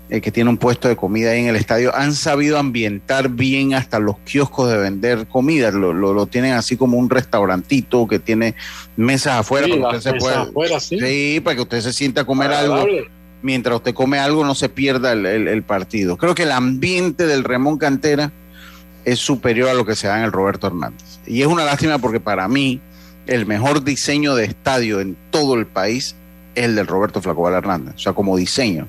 eh, 0.09 0.21
que 0.21 0.31
tiene 0.31 0.51
un 0.51 0.57
puesto 0.57 0.87
de 0.87 0.95
comida 0.95 1.33
ahí 1.33 1.41
en 1.41 1.49
el 1.49 1.57
estadio, 1.57 1.93
han 1.93 2.15
sabido 2.15 2.59
ambientar 2.59 3.29
bien 3.29 3.75
hasta 3.75 3.99
los 3.99 4.17
kioscos 4.21 4.71
de 4.71 4.77
vender 4.77 5.27
comida. 5.27 5.73
Lo, 5.73 5.93
lo, 5.93 6.27
tienen 6.27 6.53
así 6.53 6.77
como 6.77 6.97
un 6.97 7.11
restaurantito 7.11 8.07
que 8.07 8.21
tiene 8.21 8.55
mesas 8.97 9.41
afuera. 9.41 9.67
para 9.67 9.91
que 9.91 9.97
usted 9.97 10.13
se 10.13 10.19
pueda, 10.55 10.79
¿sí? 10.79 11.41
para 11.41 11.57
que 11.57 11.63
usted 11.63 11.81
se 11.81 11.93
sienta 11.93 12.21
a 12.21 12.25
comer 12.25 12.53
algo. 12.53 12.87
Mientras 13.43 13.77
usted 13.77 13.95
come 13.95 14.21
algo, 14.21 14.45
no 14.45 14.55
se 14.55 14.69
pierda 14.69 15.13
el, 15.13 15.27
el, 15.27 15.63
partido. 15.65 16.17
Creo 16.17 16.37
que 16.37 16.45
el 16.45 16.53
ambiente 16.53 17.27
del 17.27 17.43
Remón 17.43 17.77
Cantera 17.77 18.33
es 19.05 19.19
superior 19.19 19.69
a 19.69 19.75
lo 19.75 19.85
que 19.85 19.97
se 19.97 20.07
da 20.07 20.19
en 20.19 20.25
el 20.25 20.33
Roberto 20.33 20.69
Hernández. 20.69 21.19
Y 21.27 21.43
es 21.43 21.49
una 21.49 21.65
lástima 21.65 21.99
porque 21.99 22.21
para 22.21 22.47
mí 22.47 22.81
el 23.27 23.45
mejor 23.45 23.83
diseño 23.83 24.37
de 24.37 24.45
estadio 24.45 25.01
en 25.01 25.17
todo 25.31 25.55
el 25.55 25.67
país 25.67 26.15
es 26.55 26.65
el 26.65 26.77
del 26.77 26.87
Roberto 26.87 27.21
Flacobal 27.21 27.55
Hernández. 27.55 27.95
O 27.97 27.99
sea, 27.99 28.13
como 28.13 28.37
diseño 28.37 28.87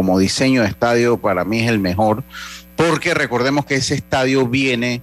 como 0.00 0.18
diseño 0.18 0.62
de 0.62 0.68
estadio 0.68 1.18
para 1.18 1.44
mí 1.44 1.60
es 1.60 1.68
el 1.68 1.78
mejor, 1.78 2.24
porque 2.74 3.12
recordemos 3.12 3.66
que 3.66 3.74
ese 3.74 3.94
estadio 3.94 4.48
viene 4.48 5.02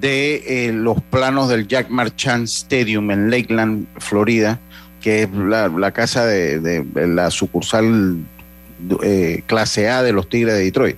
de 0.00 0.66
eh, 0.66 0.72
los 0.72 1.00
planos 1.00 1.48
del 1.48 1.68
Jack 1.68 1.88
Marchand 1.88 2.48
Stadium 2.48 3.12
en 3.12 3.30
Lakeland, 3.30 3.86
Florida, 3.98 4.58
que 5.00 5.22
es 5.22 5.30
la, 5.32 5.92
casa 5.92 6.26
de, 6.26 6.84
la 6.96 7.30
sucursal 7.30 8.24
eh, 9.04 9.44
clase 9.46 9.88
A 9.88 10.02
de 10.02 10.12
los 10.12 10.28
Tigres 10.28 10.54
de 10.54 10.64
Detroit. 10.64 10.96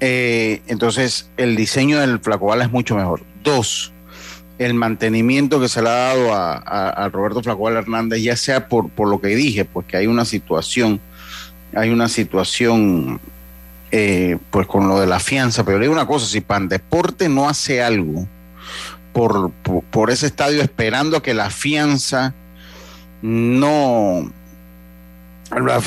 Eh, 0.00 0.62
entonces, 0.66 1.28
el 1.36 1.56
diseño 1.56 2.00
del 2.00 2.20
Flacobal 2.20 2.62
es 2.62 2.70
mucho 2.70 2.96
mejor. 2.96 3.20
Dos, 3.44 3.92
el 4.56 4.72
mantenimiento 4.72 5.60
que 5.60 5.68
se 5.68 5.82
le 5.82 5.90
ha 5.90 5.92
dado 5.92 6.32
a, 6.32 7.10
Roberto 7.12 7.42
Flacobal 7.42 7.76
Hernández, 7.76 8.22
ya 8.22 8.34
sea 8.34 8.66
por, 8.66 8.88
por 8.88 9.08
lo 9.08 9.20
que 9.20 9.28
dije, 9.28 9.66
pues 9.66 9.84
que 9.84 9.98
hay 9.98 10.06
una 10.06 10.24
situación 10.24 11.02
hay 11.74 11.90
una 11.90 12.08
situación 12.08 13.20
eh, 13.92 14.38
pues 14.50 14.66
con 14.66 14.88
lo 14.88 15.00
de 15.00 15.06
la 15.06 15.18
fianza, 15.18 15.64
pero 15.64 15.78
le 15.78 15.84
digo 15.84 15.92
una 15.92 16.06
cosa, 16.06 16.26
si 16.26 16.40
Pandeporte 16.40 17.28
no 17.28 17.48
hace 17.48 17.82
algo 17.82 18.26
por, 19.12 19.50
por, 19.50 20.10
ese 20.10 20.26
estadio 20.26 20.62
esperando 20.62 21.16
a 21.16 21.22
que 21.22 21.34
la 21.34 21.50
fianza 21.50 22.34
no 23.22 24.32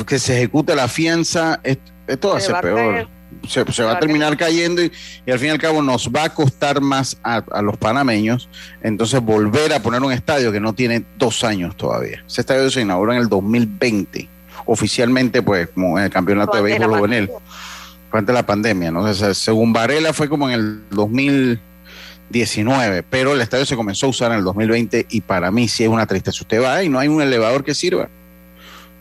que 0.06 0.20
se 0.20 0.36
ejecute 0.36 0.76
la 0.76 0.90
fianza, 0.90 1.62
esto 1.64 2.30
va 2.30 2.38
a 2.38 2.42
ser 2.42 2.60
peor. 2.60 3.08
Se, 3.48 3.84
va 3.84 3.94
a 3.94 4.00
terminar 4.00 4.38
cayendo 4.38 4.84
y, 4.84 4.92
al 5.32 5.40
fin 5.40 5.48
y 5.48 5.52
al 5.52 5.58
cabo 5.58 5.82
nos 5.82 6.10
va 6.10 6.26
a 6.26 6.30
costar 6.34 6.82
más 6.82 7.18
a, 7.24 7.38
a, 7.38 7.62
los 7.62 7.78
panameños 7.78 8.48
entonces 8.84 9.20
volver 9.22 9.74
a 9.74 9.82
poner 9.82 10.02
un 10.02 10.12
estadio 10.12 10.52
que 10.52 10.60
no 10.60 10.74
tiene 10.74 11.04
dos 11.18 11.44
años 11.44 11.76
todavía. 11.76 12.24
Ese 12.28 12.42
estadio 12.42 12.70
se 12.70 12.82
inauguró 12.82 13.14
en 13.14 13.20
el 13.20 13.30
2020 13.30 14.33
oficialmente, 14.66 15.42
pues, 15.42 15.70
como 15.70 15.98
en 15.98 16.06
el 16.06 16.12
campeonato 16.12 16.58
de 16.58 16.64
béisbol 16.64 17.00
juvenil, 17.00 17.32
de 18.22 18.34
la 18.34 18.46
pandemia, 18.46 18.92
¿no? 18.92 19.12
según 19.34 19.74
Varela 19.74 20.14
fue 20.14 20.30
como 20.30 20.48
en 20.48 20.54
el 20.54 20.84
2019, 20.92 23.02
pero 23.10 23.34
el 23.34 23.42
estadio 23.42 23.66
se 23.66 23.76
comenzó 23.76 24.06
a 24.06 24.10
usar 24.10 24.32
en 24.32 24.38
el 24.38 24.44
2020 24.44 25.08
y 25.10 25.22
para 25.22 25.50
mí 25.50 25.68
sí 25.68 25.84
es 25.84 25.90
una 25.90 26.06
tristeza. 26.06 26.38
Usted 26.42 26.62
va 26.62 26.84
y 26.84 26.90
no 26.90 27.00
hay 27.00 27.08
un 27.08 27.24
elevador 27.24 27.64
que 27.64 27.74
sirva. 27.74 28.10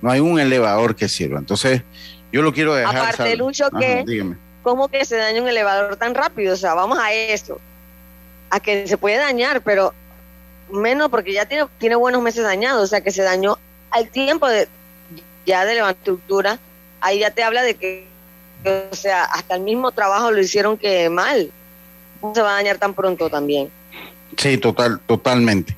No 0.01 0.11
hay 0.11 0.21
un 0.21 0.41
elevador 0.41 0.97
que 0.97 1.11
sirva. 1.11 1.39
Entonces, 1.39 1.83
yo 2.33 2.41
lo 2.41 2.55
quiero 2.55 2.75
dejar. 2.75 2.97
Aparte, 2.97 3.37
Lucho, 3.37 3.69
que, 3.79 4.35
¿cómo 4.63 4.89
que 4.89 5.05
se 5.05 5.17
daña 5.17 5.43
un 5.43 5.49
elevador 5.49 5.97
tan 5.97 6.15
rápido? 6.15 6.55
O 6.55 6.57
sea, 6.57 6.73
vamos 6.73 6.99
a 6.99 7.13
eso. 7.13 7.61
A 8.49 8.61
que 8.61 8.87
se 8.87 8.97
puede 8.97 9.19
dañar, 9.19 9.61
pero 9.61 9.93
menos 10.73 11.11
porque 11.11 11.35
ya 11.35 11.45
tiene, 11.45 11.67
tiene 11.79 11.97
buenos 11.97 12.23
meses 12.23 12.43
dañados. 12.43 12.83
O 12.83 12.87
sea, 12.87 13.03
que 13.03 13.11
se 13.11 13.23
dañó 13.23 13.59
al 13.91 14.09
tiempo 14.09 14.49
de, 14.49 14.69
ya 15.47 15.65
de 15.65 15.75
la 15.75 15.91
estructura, 15.91 16.59
ahí 17.01 17.21
ya 17.21 17.31
te 17.31 17.43
habla 17.43 17.63
de 17.63 17.75
que, 17.75 18.07
o 18.91 18.95
sea, 18.95 19.25
hasta 19.25 19.57
el 19.57 19.63
mismo 19.63 19.93
trabajo 19.93 20.31
lo 20.31 20.41
hicieron 20.41 20.79
que 20.79 21.09
mal. 21.11 21.51
No 22.23 22.35
se 22.35 22.43
va 22.43 22.51
a 22.51 22.55
dañar 22.55 22.79
tan 22.79 22.95
pronto 22.95 23.29
también. 23.29 23.71
Sí, 24.37 24.57
total, 24.59 25.01
totalmente. 25.07 25.77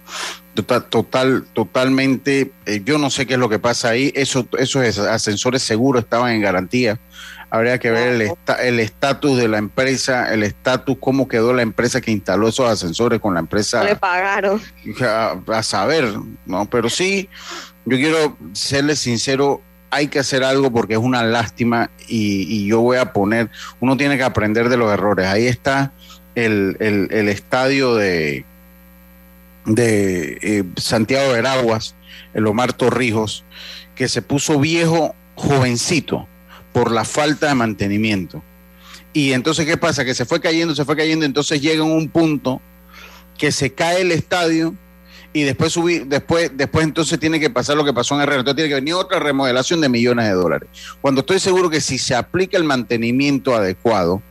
Total, 0.54 0.84
total, 0.84 1.44
totalmente. 1.52 2.52
Eh, 2.66 2.82
yo 2.84 2.98
no 2.98 3.10
sé 3.10 3.26
qué 3.26 3.34
es 3.34 3.40
lo 3.40 3.48
que 3.48 3.58
pasa 3.58 3.88
ahí. 3.88 4.12
Eso, 4.14 4.46
esos 4.56 4.98
ascensores 4.98 5.62
seguros 5.62 6.04
estaban 6.04 6.32
en 6.32 6.42
garantía. 6.42 7.00
Habría 7.50 7.78
que 7.78 7.90
ver 7.90 8.34
el 8.60 8.80
estatus 8.80 9.36
de 9.36 9.48
la 9.48 9.58
empresa, 9.58 10.32
el 10.32 10.42
estatus, 10.42 10.96
cómo 10.98 11.28
quedó 11.28 11.52
la 11.52 11.62
empresa 11.62 12.00
que 12.00 12.10
instaló 12.10 12.48
esos 12.48 12.68
ascensores 12.68 13.20
con 13.20 13.34
la 13.34 13.40
empresa. 13.40 13.84
Le 13.84 13.96
pagaron. 13.96 14.60
a 15.48 15.62
saber, 15.62 16.14
¿no? 16.46 16.66
Pero 16.66 16.90
sí, 16.90 17.28
yo 17.86 17.96
quiero 17.96 18.36
serle 18.52 18.96
sincero, 18.96 19.60
hay 19.90 20.08
que 20.08 20.18
hacer 20.18 20.42
algo 20.42 20.72
porque 20.72 20.94
es 20.94 20.98
una 20.98 21.22
lástima 21.22 21.90
y, 22.08 22.66
yo 22.66 22.80
voy 22.80 22.96
a 22.96 23.12
poner, 23.12 23.50
uno 23.80 23.96
tiene 23.96 24.16
que 24.16 24.24
aprender 24.24 24.68
de 24.68 24.76
los 24.76 24.92
errores. 24.92 25.26
Ahí 25.26 25.46
está 25.46 25.92
el, 26.34 26.76
estadio 27.28 27.94
de, 27.94 28.44
de 29.66 30.38
eh, 30.42 30.64
Santiago 30.76 31.28
de 31.28 31.34
Veraguas, 31.34 31.94
el 32.32 32.46
Omar 32.46 32.72
Torrijos, 32.72 33.44
que 33.94 34.08
se 34.08 34.22
puso 34.22 34.58
viejo, 34.58 35.14
jovencito, 35.36 36.26
por 36.72 36.90
la 36.90 37.04
falta 37.04 37.48
de 37.48 37.54
mantenimiento. 37.54 38.42
Y 39.12 39.32
entonces, 39.32 39.64
¿qué 39.64 39.76
pasa? 39.76 40.04
Que 40.04 40.14
se 40.14 40.24
fue 40.24 40.40
cayendo, 40.40 40.74
se 40.74 40.84
fue 40.84 40.96
cayendo, 40.96 41.24
entonces 41.24 41.60
llega 41.60 41.84
un 41.84 42.08
punto 42.08 42.60
que 43.38 43.52
se 43.52 43.72
cae 43.72 44.00
el 44.00 44.10
estadio 44.10 44.74
y 45.36 45.42
después 45.42 45.72
subir, 45.72 46.06
después, 46.06 46.52
después 46.54 46.84
entonces 46.84 47.18
tiene 47.18 47.40
que 47.40 47.50
pasar 47.50 47.76
lo 47.76 47.84
que 47.84 47.92
pasó 47.92 48.14
en 48.14 48.20
Herrera. 48.20 48.38
Entonces 48.38 48.54
tiene 48.54 48.68
que 48.68 48.76
venir 48.76 48.94
otra 48.94 49.18
remodelación 49.18 49.80
de 49.80 49.88
millones 49.88 50.26
de 50.26 50.32
dólares. 50.32 50.68
Cuando 51.00 51.22
estoy 51.22 51.40
seguro 51.40 51.68
que 51.68 51.80
si 51.80 51.98
se 51.98 52.14
aplica 52.14 52.56
el 52.56 52.62
mantenimiento 52.62 53.52
adecuado, 53.52 54.22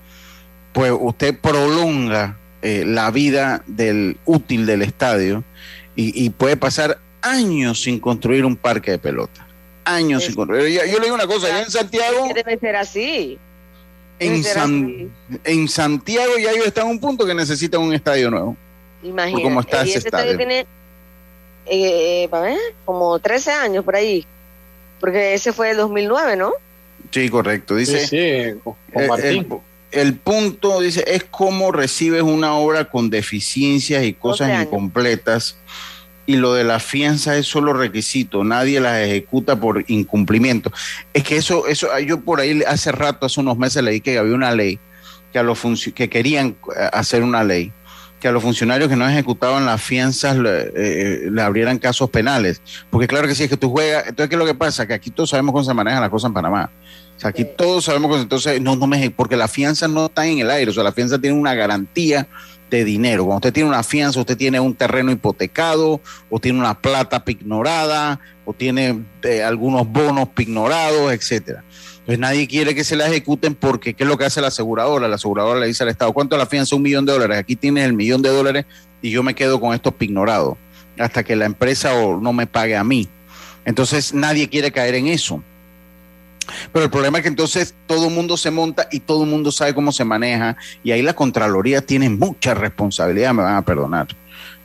pues 0.71 0.93
usted 0.97 1.37
prolonga 1.37 2.37
eh, 2.61 2.85
la 2.87 3.11
vida 3.11 3.63
del 3.67 4.17
útil 4.23 4.65
del 4.65 4.81
estadio 4.81 5.43
y, 5.95 6.29
puede 6.31 6.55
pasar 6.55 6.99
años 7.21 7.83
sin 7.83 7.99
construir 7.99 8.45
un 8.45 8.55
parque 8.55 8.91
de 8.91 8.97
pelota. 8.97 9.45
Años 9.83 10.23
sin 10.23 10.33
construir. 10.33 10.69
Yo, 10.69 10.99
le 10.99 11.03
digo 11.03 11.13
una 11.13 11.27
cosa, 11.27 11.47
allá 11.47 11.63
en 11.63 11.69
Santiago... 11.69 12.29
Debe 12.33 12.57
ser 12.57 12.77
así. 12.77 13.37
En, 14.19 15.11
en 15.43 15.67
Santiago 15.67 16.31
ya 16.41 16.51
ellos 16.51 16.65
están 16.65 16.85
en 16.85 16.91
un 16.91 16.99
punto 16.99 17.25
que 17.25 17.35
necesitan 17.35 17.81
un 17.81 17.93
estadio 17.93 18.31
nuevo. 18.31 18.55
Imagínate. 19.03 19.43
¿Cómo 19.43 19.59
está 19.59 19.83
ese 19.83 19.97
estadio? 19.97 20.37
tiene 20.37 20.65
eh, 21.65 22.29
como 22.85 23.19
13 23.19 23.51
años 23.51 23.85
por 23.85 23.95
ahí. 23.95 24.25
Porque 24.99 25.33
ese 25.33 25.51
fue 25.51 25.71
el 25.71 25.77
2009, 25.77 26.35
¿no? 26.35 26.53
Sí, 27.11 27.29
correcto. 27.29 27.75
Dice, 27.75 28.07
sí, 28.07 28.59
con 28.63 29.07
Martín 29.07 29.47
el 29.93 30.15
punto, 30.15 30.81
dice, 30.81 31.03
es 31.07 31.23
cómo 31.23 31.71
recibes 31.71 32.23
una 32.23 32.55
obra 32.55 32.85
con 32.85 33.09
deficiencias 33.09 34.03
y 34.03 34.13
cosas 34.13 34.63
incompletas 34.63 35.57
y 36.25 36.35
lo 36.35 36.53
de 36.53 36.63
la 36.63 36.79
fianza 36.79 37.37
es 37.37 37.47
solo 37.47 37.73
requisito, 37.73 38.43
nadie 38.43 38.79
las 38.79 38.99
ejecuta 38.99 39.59
por 39.59 39.83
incumplimiento. 39.87 40.71
Es 41.13 41.23
que 41.23 41.35
eso, 41.35 41.67
eso, 41.67 41.87
yo 41.99 42.21
por 42.21 42.39
ahí 42.39 42.63
hace 42.65 42.91
rato, 42.91 43.25
hace 43.25 43.39
unos 43.39 43.57
meses 43.57 43.83
leí 43.83 44.01
que 44.01 44.17
había 44.17 44.33
una 44.33 44.53
ley 44.53 44.79
que, 45.31 45.39
a 45.39 45.43
los 45.43 45.61
que 45.93 46.09
querían 46.09 46.55
eh, 46.75 46.89
hacer 46.91 47.21
una 47.21 47.43
ley 47.43 47.71
que 48.23 48.29
a 48.29 48.31
los 48.31 48.41
funcionarios 48.41 48.89
que 48.89 48.95
no 48.95 49.07
ejecutaban 49.07 49.65
las 49.65 49.81
fianzas 49.81 50.37
le, 50.37 50.71
eh, 50.75 51.29
le, 51.29 51.41
abrieran 51.41 51.77
casos 51.77 52.09
penales. 52.09 52.61
Porque 52.89 53.05
claro 53.05 53.27
que 53.27 53.35
sí, 53.35 53.43
es 53.43 53.49
que 53.49 53.57
tú 53.57 53.69
juegas, 53.69 54.07
entonces 54.07 54.29
¿qué 54.29 54.35
es 54.35 54.39
lo 54.39 54.45
que 54.45 54.55
pasa? 54.55 54.87
Que 54.87 54.93
aquí 54.93 55.11
todos 55.11 55.29
sabemos 55.29 55.51
cómo 55.51 55.63
se 55.63 55.73
manejan 55.73 56.01
las 56.01 56.09
cosas 56.09 56.29
en 56.29 56.33
Panamá 56.33 56.71
aquí 57.23 57.45
todos 57.45 57.85
sabemos 57.85 58.15
que 58.15 58.21
entonces 58.21 58.61
no, 58.61 58.75
no 58.75 58.87
me, 58.87 59.09
porque 59.11 59.35
la 59.35 59.47
fianza 59.47 59.87
no 59.87 60.07
está 60.07 60.25
en 60.27 60.39
el 60.39 60.49
aire, 60.49 60.71
o 60.71 60.73
sea, 60.73 60.83
la 60.83 60.91
fianza 60.91 61.19
tiene 61.19 61.37
una 61.37 61.53
garantía 61.53 62.27
de 62.69 62.83
dinero. 62.83 63.25
Cuando 63.25 63.37
usted 63.37 63.53
tiene 63.53 63.69
una 63.69 63.83
fianza, 63.83 64.19
usted 64.19 64.37
tiene 64.37 64.59
un 64.59 64.73
terreno 64.73 65.11
hipotecado, 65.11 66.01
o 66.29 66.39
tiene 66.39 66.59
una 66.59 66.79
plata 66.79 67.23
pignorada, 67.23 68.19
o 68.45 68.53
tiene 68.53 69.03
eh, 69.21 69.43
algunos 69.43 69.87
bonos 69.87 70.29
pignorados, 70.29 71.13
etcétera. 71.13 71.63
Entonces 72.03 72.19
nadie 72.19 72.47
quiere 72.49 72.75
que 72.75 72.83
se 72.83 72.97
la 72.97 73.07
ejecuten 73.07 73.55
porque 73.55 73.93
¿qué 73.93 74.03
es 74.03 74.09
lo 74.09 74.17
que 74.17 74.25
hace 74.25 74.41
la 74.41 74.47
aseguradora? 74.47 75.07
La 75.07 75.15
aseguradora 75.15 75.61
le 75.61 75.67
dice 75.67 75.83
al 75.83 75.89
Estado, 75.89 76.11
¿cuánto 76.11 76.35
la 76.35 76.45
fianza? 76.45 76.75
Un 76.75 76.81
millón 76.81 77.05
de 77.05 77.13
dólares. 77.13 77.37
Aquí 77.37 77.55
tienes 77.55 77.85
el 77.85 77.93
millón 77.93 78.21
de 78.21 78.27
dólares 78.27 78.65
y 79.01 79.09
yo 79.09 79.23
me 79.23 79.33
quedo 79.33 79.61
con 79.61 79.73
estos 79.73 79.93
pignorados 79.93 80.57
hasta 80.99 81.23
que 81.23 81.37
la 81.37 81.45
empresa 81.45 81.93
no 82.19 82.33
me 82.33 82.45
pague 82.45 82.75
a 82.75 82.83
mí. 82.83 83.07
Entonces 83.63 84.13
nadie 84.13 84.49
quiere 84.49 84.73
caer 84.73 84.95
en 84.95 85.07
eso. 85.07 85.41
Pero 86.73 86.83
el 86.83 86.91
problema 86.91 87.19
es 87.19 87.21
que 87.21 87.29
entonces 87.29 87.73
todo 87.87 88.09
el 88.09 88.13
mundo 88.13 88.35
se 88.35 88.51
monta 88.51 88.89
y 88.91 88.99
todo 88.99 89.23
el 89.23 89.29
mundo 89.29 89.49
sabe 89.49 89.73
cómo 89.73 89.93
se 89.93 90.03
maneja 90.03 90.57
y 90.83 90.91
ahí 90.91 91.01
la 91.01 91.13
Contraloría 91.13 91.85
tiene 91.85 92.09
mucha 92.09 92.53
responsabilidad, 92.53 93.33
me 93.33 93.43
van 93.43 93.55
a 93.55 93.61
perdonar. 93.61 94.07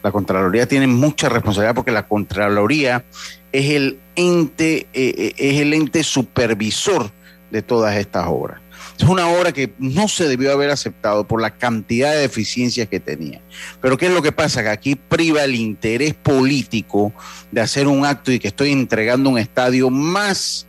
La 0.02 0.11
Contraloría 0.11 0.66
tiene 0.66 0.88
mucha 0.88 1.28
responsabilidad 1.28 1.76
porque 1.76 1.92
la 1.92 2.09
Contraloría 2.09 3.04
es 3.52 3.71
el 3.71 4.00
ente, 4.16 4.88
eh, 4.92 5.14
eh, 5.16 5.35
es 5.37 5.61
el 5.61 5.73
ente 5.73 6.02
supervisor 6.02 7.12
de 7.50 7.62
todas 7.62 7.97
estas 7.97 8.26
obras. 8.28 8.61
Es 8.99 9.05
una 9.05 9.28
obra 9.28 9.52
que 9.52 9.73
no 9.78 10.09
se 10.09 10.28
debió 10.28 10.52
haber 10.52 10.71
aceptado 10.71 11.26
por 11.26 11.40
la 11.40 11.50
cantidad 11.57 12.12
de 12.12 12.21
deficiencias 12.21 12.88
que 12.88 13.00
tenía. 13.00 13.40
Pero 13.81 13.97
¿qué 13.97 14.07
es 14.07 14.12
lo 14.12 14.23
que 14.23 14.33
pasa? 14.33 14.62
Que 14.62 14.69
aquí 14.69 14.95
priva 14.95 15.45
el 15.45 15.55
interés 15.55 16.14
político 16.14 17.12
de 17.50 17.61
hacer 17.61 17.87
un 17.87 18.05
acto 18.05 18.33
y 18.33 18.38
que 18.38 18.49
estoy 18.49 18.73
entregando 18.73 19.31
un 19.31 19.38
estadio 19.38 19.90
más 19.90 20.68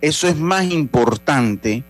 eso 0.00 0.28
es 0.28 0.36
más 0.36 0.64
importante 0.64 1.84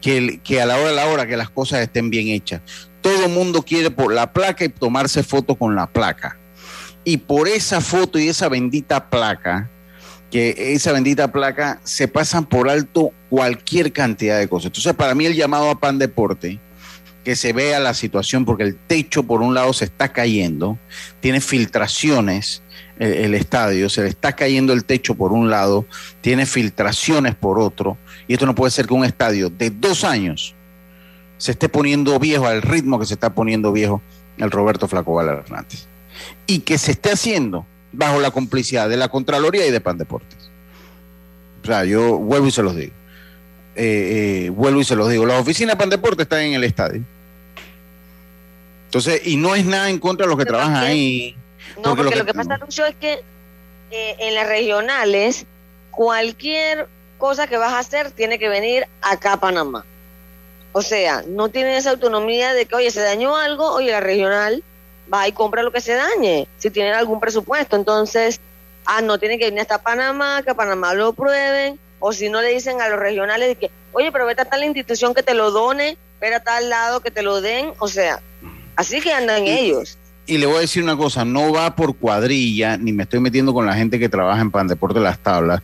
que, 0.00 0.40
que 0.42 0.60
a 0.60 0.66
la 0.66 0.76
hora 0.76 0.88
de 0.88 0.96
la 0.96 1.06
hora 1.06 1.26
que 1.26 1.36
las 1.36 1.50
cosas 1.50 1.80
estén 1.80 2.10
bien 2.10 2.28
hechas. 2.28 2.62
Todo 3.00 3.26
el 3.26 3.32
mundo 3.32 3.62
quiere 3.62 3.90
por 3.90 4.12
la 4.12 4.32
placa 4.32 4.64
y 4.64 4.68
tomarse 4.68 5.22
foto 5.22 5.54
con 5.56 5.74
la 5.74 5.86
placa. 5.86 6.38
Y 7.04 7.18
por 7.18 7.48
esa 7.48 7.80
foto 7.80 8.18
y 8.18 8.28
esa 8.28 8.48
bendita 8.48 9.10
placa, 9.10 9.70
que 10.32 10.72
esa 10.72 10.92
bendita 10.92 11.30
placa 11.30 11.78
se 11.84 12.08
pasan 12.08 12.46
por 12.46 12.70
alto 12.70 13.12
cualquier 13.28 13.92
cantidad 13.92 14.38
de 14.38 14.48
cosas. 14.48 14.66
Entonces, 14.66 14.94
para 14.94 15.14
mí 15.14 15.26
el 15.26 15.34
llamado 15.34 15.68
a 15.68 15.78
Pan 15.78 15.98
Deporte, 15.98 16.58
que 17.22 17.36
se 17.36 17.52
vea 17.52 17.78
la 17.78 17.92
situación, 17.92 18.46
porque 18.46 18.62
el 18.62 18.74
techo 18.74 19.24
por 19.24 19.42
un 19.42 19.52
lado 19.52 19.74
se 19.74 19.84
está 19.84 20.10
cayendo, 20.10 20.78
tiene 21.20 21.42
filtraciones, 21.42 22.62
el, 22.98 23.34
estadio, 23.34 23.90
se 23.90 24.02
le 24.02 24.08
está 24.08 24.32
cayendo 24.32 24.72
el 24.72 24.86
techo 24.86 25.14
por 25.14 25.32
un 25.32 25.50
lado, 25.50 25.84
tiene 26.22 26.46
filtraciones 26.46 27.34
por 27.34 27.58
otro, 27.58 27.98
y 28.26 28.32
esto 28.32 28.46
no 28.46 28.54
puede 28.54 28.70
ser 28.70 28.86
que 28.86 28.94
un 28.94 29.04
estadio 29.04 29.50
de 29.50 29.68
dos 29.68 30.02
años 30.02 30.54
se 31.36 31.52
esté 31.52 31.68
poniendo 31.68 32.18
viejo 32.18 32.46
al 32.46 32.62
ritmo 32.62 32.98
que 32.98 33.04
se 33.04 33.14
está 33.14 33.34
poniendo 33.34 33.70
viejo 33.70 34.00
el 34.38 34.50
Roberto 34.50 34.88
Flaco 34.88 35.20
Hernández. 35.20 35.88
Y 36.46 36.60
que 36.60 36.78
se 36.78 36.92
esté 36.92 37.12
haciendo 37.12 37.66
bajo 37.92 38.20
la 38.20 38.30
complicidad 38.30 38.88
de 38.88 38.96
la 38.96 39.08
Contraloría 39.08 39.66
y 39.66 39.70
de 39.70 39.80
Pan 39.80 39.98
Deportes. 39.98 40.38
O 41.62 41.66
sea, 41.66 41.84
yo 41.84 42.18
vuelvo 42.18 42.46
y 42.48 42.50
se 42.50 42.62
los 42.62 42.74
digo. 42.74 42.92
Eh, 43.74 44.44
eh, 44.46 44.50
vuelvo 44.50 44.80
y 44.80 44.84
se 44.84 44.96
los 44.96 45.08
digo. 45.08 45.24
Las 45.24 45.40
oficinas 45.40 45.76
de 45.76 45.78
Pan 45.78 45.90
Deportes 45.90 46.24
están 46.24 46.40
en 46.40 46.54
el 46.54 46.64
estadio. 46.64 47.02
Entonces, 48.86 49.22
y 49.24 49.36
no 49.36 49.54
es 49.54 49.64
nada 49.64 49.88
en 49.88 49.98
contra 49.98 50.26
de 50.26 50.30
los 50.30 50.38
que 50.38 50.44
trabajan 50.44 50.76
ahí. 50.76 51.36
No, 51.76 51.96
porque, 51.96 52.16
lo, 52.16 52.26
que, 52.26 52.34
pasa, 52.34 52.58
Lucho, 52.58 52.84
es 52.84 52.94
que 52.96 53.20
eh, 53.90 54.16
en 54.18 54.34
las 54.34 54.46
regionales, 54.46 55.46
cualquier 55.90 56.88
cosa 57.16 57.46
que 57.46 57.56
vas 57.56 57.72
a 57.72 57.78
hacer 57.78 58.10
tiene 58.10 58.38
que 58.38 58.48
venir 58.48 58.86
acá 59.00 59.34
a 59.34 59.40
Panamá. 59.40 59.84
O 60.72 60.82
sea, 60.82 61.22
no 61.26 61.48
tienen 61.48 61.74
esa 61.74 61.90
autonomía 61.90 62.52
de 62.52 62.66
que, 62.66 62.74
oye, 62.74 62.90
se 62.90 63.00
dañó 63.00 63.36
algo, 63.36 63.72
oye, 63.72 63.90
la 63.90 64.00
regional 64.00 64.62
va 65.12 65.28
y 65.28 65.32
compra 65.32 65.62
lo 65.62 65.72
que 65.72 65.80
se 65.80 65.94
dañe, 65.94 66.48
si 66.58 66.70
tienen 66.70 66.94
algún 66.94 67.20
presupuesto. 67.20 67.76
Entonces, 67.76 68.40
ah, 68.86 69.00
no, 69.00 69.18
tiene 69.18 69.38
que 69.38 69.46
venir 69.46 69.60
hasta 69.60 69.82
Panamá, 69.82 70.42
que 70.42 70.50
a 70.50 70.54
Panamá 70.54 70.94
lo 70.94 71.12
prueben, 71.12 71.78
o 71.98 72.12
si 72.12 72.28
no 72.28 72.40
le 72.42 72.48
dicen 72.48 72.80
a 72.80 72.88
los 72.88 72.98
regionales 72.98 73.56
que, 73.58 73.70
oye, 73.92 74.10
pero 74.10 74.26
vete 74.26 74.42
a 74.42 74.44
tal 74.46 74.64
institución 74.64 75.14
que 75.14 75.22
te 75.22 75.34
lo 75.34 75.50
done, 75.50 75.96
vete 76.20 76.34
a 76.34 76.42
tal 76.42 76.68
lado 76.68 77.00
que 77.00 77.10
te 77.10 77.22
lo 77.22 77.40
den, 77.40 77.72
o 77.78 77.88
sea, 77.88 78.20
así 78.76 79.00
que 79.00 79.12
andan 79.12 79.46
ellos 79.46 79.98
y 80.26 80.38
le 80.38 80.46
voy 80.46 80.56
a 80.56 80.60
decir 80.60 80.82
una 80.82 80.96
cosa, 80.96 81.24
no 81.24 81.52
va 81.52 81.74
por 81.74 81.96
cuadrilla, 81.96 82.76
ni 82.76 82.92
me 82.92 83.04
estoy 83.04 83.20
metiendo 83.20 83.52
con 83.52 83.66
la 83.66 83.74
gente 83.74 83.98
que 83.98 84.08
trabaja 84.08 84.40
en 84.40 84.50
Pan 84.50 84.68
Deporte 84.68 85.00
Las 85.00 85.18
Tablas, 85.18 85.62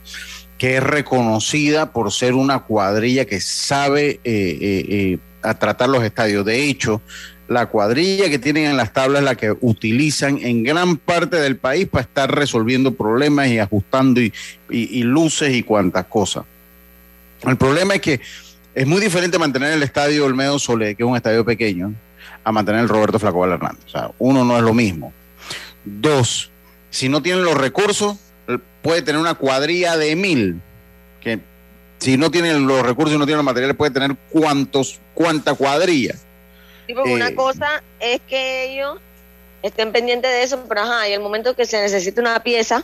que 0.57 0.77
es 0.77 0.83
reconocida 0.83 1.93
por 1.93 2.13
ser 2.13 2.35
una 2.35 2.61
cuadrilla 2.61 3.25
que 3.25 3.41
sabe 3.41 4.11
eh, 4.11 4.21
eh, 4.25 4.87
eh, 4.89 5.19
a 5.43 5.55
tratar 5.55 5.89
los 5.89 6.03
estadios. 6.03 6.45
De 6.45 6.65
hecho, 6.65 7.01
la 7.49 7.67
cuadrilla 7.67 8.29
que 8.29 8.39
tienen 8.39 8.67
en 8.67 8.77
las 8.77 8.93
tablas 8.93 9.23
la 9.23 9.35
que 9.35 9.55
utilizan 9.61 10.39
en 10.43 10.63
gran 10.63 10.97
parte 10.99 11.37
del 11.37 11.57
país 11.57 11.89
para 11.89 12.03
estar 12.03 12.35
resolviendo 12.35 12.95
problemas 12.95 13.49
y 13.49 13.59
ajustando 13.59 14.21
y, 14.21 14.33
y 14.69 15.03
luces 15.03 15.55
y 15.55 15.63
cuantas 15.63 16.05
cosas. 16.07 16.45
El 17.43 17.57
problema 17.57 17.95
es 17.95 18.01
que 18.01 18.21
es 18.75 18.87
muy 18.87 19.01
diferente 19.01 19.39
mantener 19.39 19.73
el 19.73 19.83
estadio 19.83 20.27
Olmedo 20.27 20.59
Sole, 20.59 20.95
que 20.95 21.03
es 21.03 21.09
un 21.09 21.17
estadio 21.17 21.45
pequeño, 21.45 21.95
a 22.45 22.53
mantener 22.53 22.83
el 22.83 22.89
Roberto 22.89 23.19
Flaco 23.19 23.45
Hernández. 23.45 23.85
O 23.87 23.89
sea, 23.89 24.11
uno 24.19 24.45
no 24.45 24.57
es 24.57 24.63
lo 24.63 24.75
mismo. 24.75 25.13
Dos, 25.85 26.51
si 26.91 27.09
no 27.09 27.23
tienen 27.23 27.45
los 27.45 27.57
recursos, 27.57 28.19
puede 28.83 29.03
tener 29.03 29.21
una 29.21 29.35
cuadrilla 29.35 29.97
de 29.97 30.15
mil, 30.17 30.61
que 31.21 31.41
si 31.99 32.17
no 32.17 32.31
tienen 32.31 32.67
los 32.67 32.83
recursos 32.85 33.15
y 33.15 33.19
no 33.19 33.25
tienen 33.25 33.39
los 33.39 33.45
materiales, 33.45 33.77
puede 33.77 33.91
tener 33.91 34.17
cuántos, 34.31 35.01
cuánta 35.15 35.55
cuadrilla. 35.55 36.15
Sí, 36.89 36.95
porque 36.95 37.13
una 37.13 37.29
eh, 37.29 37.35
cosa 37.35 37.83
es 38.01 38.19
que 38.27 38.73
ellos 38.73 38.99
estén 39.63 39.93
pendientes 39.93 40.31
de 40.31 40.43
eso, 40.43 40.65
pero 40.67 40.81
ajá, 40.81 41.07
y 41.07 41.13
el 41.13 41.21
momento 41.21 41.55
que 41.55 41.67
se 41.67 41.79
necesite 41.83 42.19
una 42.19 42.43
pieza, 42.43 42.83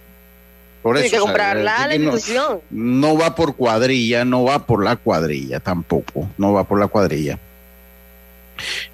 por 0.83 0.99
eso, 0.99 1.11
que 1.11 1.19
comprarla 1.19 1.85
a 1.85 1.87
la 1.89 1.95
institución. 1.95 2.61
no 2.69 3.17
va 3.17 3.35
por 3.35 3.57
cuadrilla, 3.57 4.27
no 4.27 4.45
va 4.45 4.67
por 4.67 4.85
la 4.85 4.97
cuadrilla 4.97 5.59
tampoco, 5.59 6.29
no 6.37 6.53
va 6.53 6.65
por 6.65 6.79
la 6.79 6.87
cuadrilla. 6.87 7.39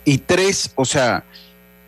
Y 0.04 0.18
tres, 0.18 0.70
o 0.76 0.84
sea, 0.84 1.24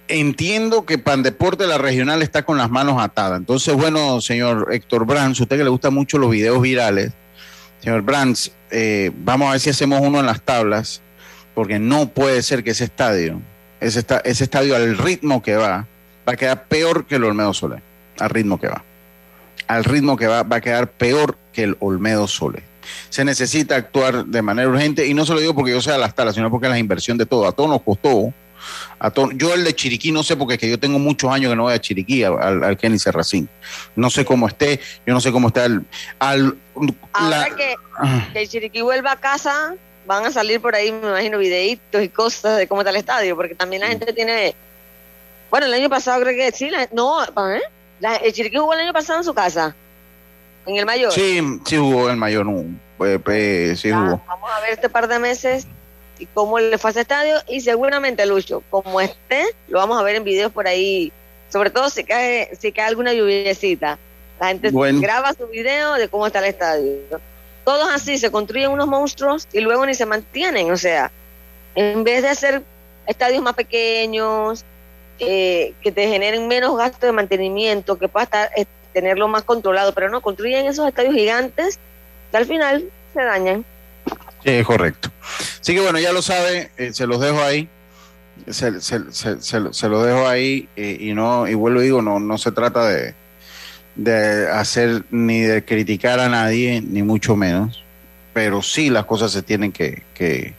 entiendo 0.08 0.84
que 0.84 0.98
Pandeporte, 0.98 1.68
la 1.68 1.78
regional, 1.78 2.22
está 2.22 2.42
con 2.44 2.58
las 2.58 2.70
manos 2.70 3.00
atadas. 3.00 3.38
Entonces, 3.38 3.72
bueno, 3.74 4.20
señor 4.20 4.66
Héctor 4.72 5.06
Brands, 5.06 5.38
usted 5.38 5.58
que 5.58 5.64
le 5.64 5.70
gusta 5.70 5.90
mucho 5.90 6.18
los 6.18 6.32
videos 6.32 6.60
virales, 6.60 7.12
señor 7.78 8.02
Brands, 8.02 8.50
eh, 8.72 9.12
vamos 9.14 9.46
a 9.46 9.52
ver 9.52 9.60
si 9.60 9.70
hacemos 9.70 10.00
uno 10.00 10.18
en 10.18 10.26
las 10.26 10.42
tablas, 10.42 11.00
porque 11.54 11.78
no 11.78 12.08
puede 12.08 12.42
ser 12.42 12.64
que 12.64 12.70
ese 12.70 12.84
estadio, 12.84 13.40
ese, 13.80 14.04
ese 14.24 14.44
estadio 14.44 14.76
al 14.76 14.96
ritmo 14.98 15.42
que 15.42 15.56
va, 15.56 15.86
va 16.28 16.32
a 16.32 16.36
quedar 16.36 16.64
peor 16.64 17.06
que 17.06 17.16
el 17.16 17.24
Olmedo 17.24 17.52
Soler, 17.52 17.82
al 18.18 18.30
ritmo 18.30 18.58
que 18.58 18.68
va. 18.68 18.84
Al 19.66 19.84
ritmo 19.84 20.16
que 20.16 20.26
va, 20.26 20.42
va 20.42 20.56
a 20.56 20.60
quedar 20.60 20.90
peor 20.90 21.36
que 21.52 21.62
el 21.64 21.76
Olmedo 21.80 22.26
Soler 22.26 22.72
se 23.08 23.24
necesita 23.24 23.76
actuar 23.76 24.26
de 24.26 24.42
manera 24.42 24.68
urgente 24.68 25.06
y 25.06 25.14
no 25.14 25.24
se 25.24 25.34
lo 25.34 25.40
digo 25.40 25.54
porque 25.54 25.72
yo 25.72 25.80
sea 25.80 25.98
la 25.98 26.10
tala, 26.10 26.32
sino 26.32 26.50
porque 26.50 26.68
la 26.68 26.78
inversión 26.78 27.18
de 27.18 27.26
todo. 27.26 27.46
A 27.46 27.52
todos 27.52 27.70
nos 27.70 27.82
costó 27.82 28.32
a 28.98 29.10
todo. 29.10 29.30
Yo 29.32 29.54
el 29.54 29.64
de 29.64 29.74
Chiriquí 29.74 30.12
no 30.12 30.22
sé 30.22 30.36
porque 30.36 30.54
es 30.54 30.60
que 30.60 30.70
yo 30.70 30.78
tengo 30.78 30.98
muchos 30.98 31.30
años 31.32 31.50
que 31.50 31.56
no 31.56 31.64
voy 31.64 31.74
a 31.74 31.80
Chiriquí, 31.80 32.24
al, 32.24 32.62
al 32.62 32.76
Kenny 32.76 32.98
Serracín. 32.98 33.48
No 33.96 34.10
sé 34.10 34.24
cómo 34.24 34.48
esté, 34.48 34.80
yo 35.06 35.14
no 35.14 35.20
sé 35.20 35.32
cómo 35.32 35.48
está 35.48 35.64
el... 35.64 35.84
Al, 36.18 36.56
Ahora 37.12 37.48
que, 37.56 37.74
que 38.32 38.46
Chiriquí 38.46 38.80
vuelva 38.80 39.12
a 39.12 39.16
casa, 39.16 39.74
van 40.06 40.26
a 40.26 40.30
salir 40.30 40.60
por 40.60 40.74
ahí, 40.74 40.92
me 40.92 41.08
imagino, 41.08 41.38
videitos 41.38 42.02
y 42.02 42.08
cosas 42.08 42.58
de 42.58 42.66
cómo 42.66 42.80
está 42.80 42.90
el 42.90 42.96
estadio, 42.96 43.36
porque 43.36 43.54
también 43.54 43.82
la 43.82 43.88
gente 43.88 44.12
tiene... 44.12 44.54
Bueno, 45.50 45.66
el 45.66 45.74
año 45.74 45.90
pasado 45.90 46.22
creo 46.22 46.34
que 46.34 46.50
sí, 46.52 46.70
no, 46.92 47.22
¿eh? 47.24 47.60
el 48.22 48.32
Chiriquí 48.32 48.56
jugó 48.56 48.72
el 48.72 48.80
año 48.80 48.92
pasado 48.92 49.18
en 49.18 49.24
su 49.24 49.34
casa, 49.34 49.74
en 50.66 50.76
el 50.76 50.86
mayor. 50.86 51.12
Sí, 51.12 51.40
sí 51.66 51.76
jugó 51.76 52.06
en 52.06 52.12
el 52.12 52.16
mayor, 52.16 52.46
no, 52.46 52.64
pues, 52.96 53.20
pues, 53.22 53.80
sí 53.80 53.90
jugó. 53.90 54.20
Vamos 54.26 54.50
a 54.50 54.60
ver 54.60 54.70
este 54.70 54.88
par 54.88 55.08
de 55.08 55.18
meses 55.18 55.66
y 56.18 56.26
cómo 56.26 56.58
le 56.58 56.78
fue 56.78 56.88
a 56.88 56.92
ese 56.92 57.00
estadio 57.02 57.36
y 57.48 57.60
seguramente 57.60 58.24
Lucho, 58.26 58.62
como 58.70 59.00
esté, 59.00 59.44
lo 59.68 59.78
vamos 59.78 59.98
a 59.98 60.02
ver 60.02 60.16
en 60.16 60.24
videos 60.24 60.52
por 60.52 60.66
ahí, 60.66 61.12
sobre 61.50 61.70
todo 61.70 61.90
si 61.90 62.04
cae, 62.04 62.50
si 62.58 62.72
cae 62.72 62.86
alguna 62.86 63.12
lluviecita. 63.12 63.98
La 64.40 64.48
gente 64.48 64.70
graba 64.72 65.34
su 65.34 65.46
video 65.46 65.94
de 65.94 66.08
cómo 66.08 66.26
está 66.26 66.40
el 66.40 66.46
estadio. 66.46 66.96
Todos 67.64 67.88
así 67.92 68.18
se 68.18 68.30
construyen 68.30 68.70
unos 68.70 68.88
monstruos 68.88 69.46
y 69.52 69.60
luego 69.60 69.86
ni 69.86 69.94
se 69.94 70.06
mantienen. 70.06 70.70
O 70.72 70.76
sea, 70.76 71.10
en 71.74 72.04
vez 72.04 72.22
de 72.22 72.28
hacer 72.28 72.62
estadios 73.06 73.42
más 73.42 73.54
pequeños, 73.54 74.64
eh, 75.18 75.74
que 75.82 75.92
te 75.92 76.08
generen 76.08 76.48
menos 76.48 76.76
gasto 76.76 77.06
de 77.06 77.12
mantenimiento, 77.12 77.96
que 77.96 78.08
puedas 78.08 78.26
estar, 78.26 78.50
eh, 78.56 78.66
tenerlo 78.92 79.28
más 79.28 79.44
controlado, 79.44 79.92
pero 79.92 80.10
no, 80.10 80.20
construyen 80.20 80.66
esos 80.66 80.88
estadios 80.88 81.14
gigantes 81.14 81.78
que 82.30 82.36
al 82.36 82.46
final 82.46 82.84
se 83.14 83.22
dañan. 83.22 83.64
Correcto. 84.66 85.10
Así 85.60 85.74
que 85.74 85.80
bueno, 85.80 86.00
ya 86.00 86.12
lo 86.12 86.22
sabe, 86.22 86.72
eh, 86.76 86.92
se 86.92 87.06
los 87.06 87.20
dejo 87.20 87.40
ahí. 87.40 87.68
Se, 88.48 88.80
se, 88.80 89.12
se, 89.12 89.40
se 89.40 89.88
lo 89.88 90.02
dejo 90.02 90.26
ahí 90.26 90.68
y 90.74 91.12
no 91.12 91.46
y 91.46 91.54
vuelvo 91.54 91.80
y 91.80 91.84
digo, 91.84 92.02
no, 92.02 92.18
no 92.18 92.38
se 92.38 92.50
trata 92.50 92.88
de, 92.88 93.14
de 93.94 94.48
hacer 94.50 95.04
ni 95.10 95.40
de 95.40 95.64
criticar 95.64 96.20
a 96.20 96.28
nadie, 96.28 96.80
ni 96.80 97.02
mucho 97.02 97.36
menos, 97.36 97.82
pero 98.32 98.62
sí 98.62 98.90
las 98.90 99.04
cosas 99.04 99.32
se 99.32 99.42
tienen 99.42 99.72
que, 99.72 100.02
que 100.14 100.54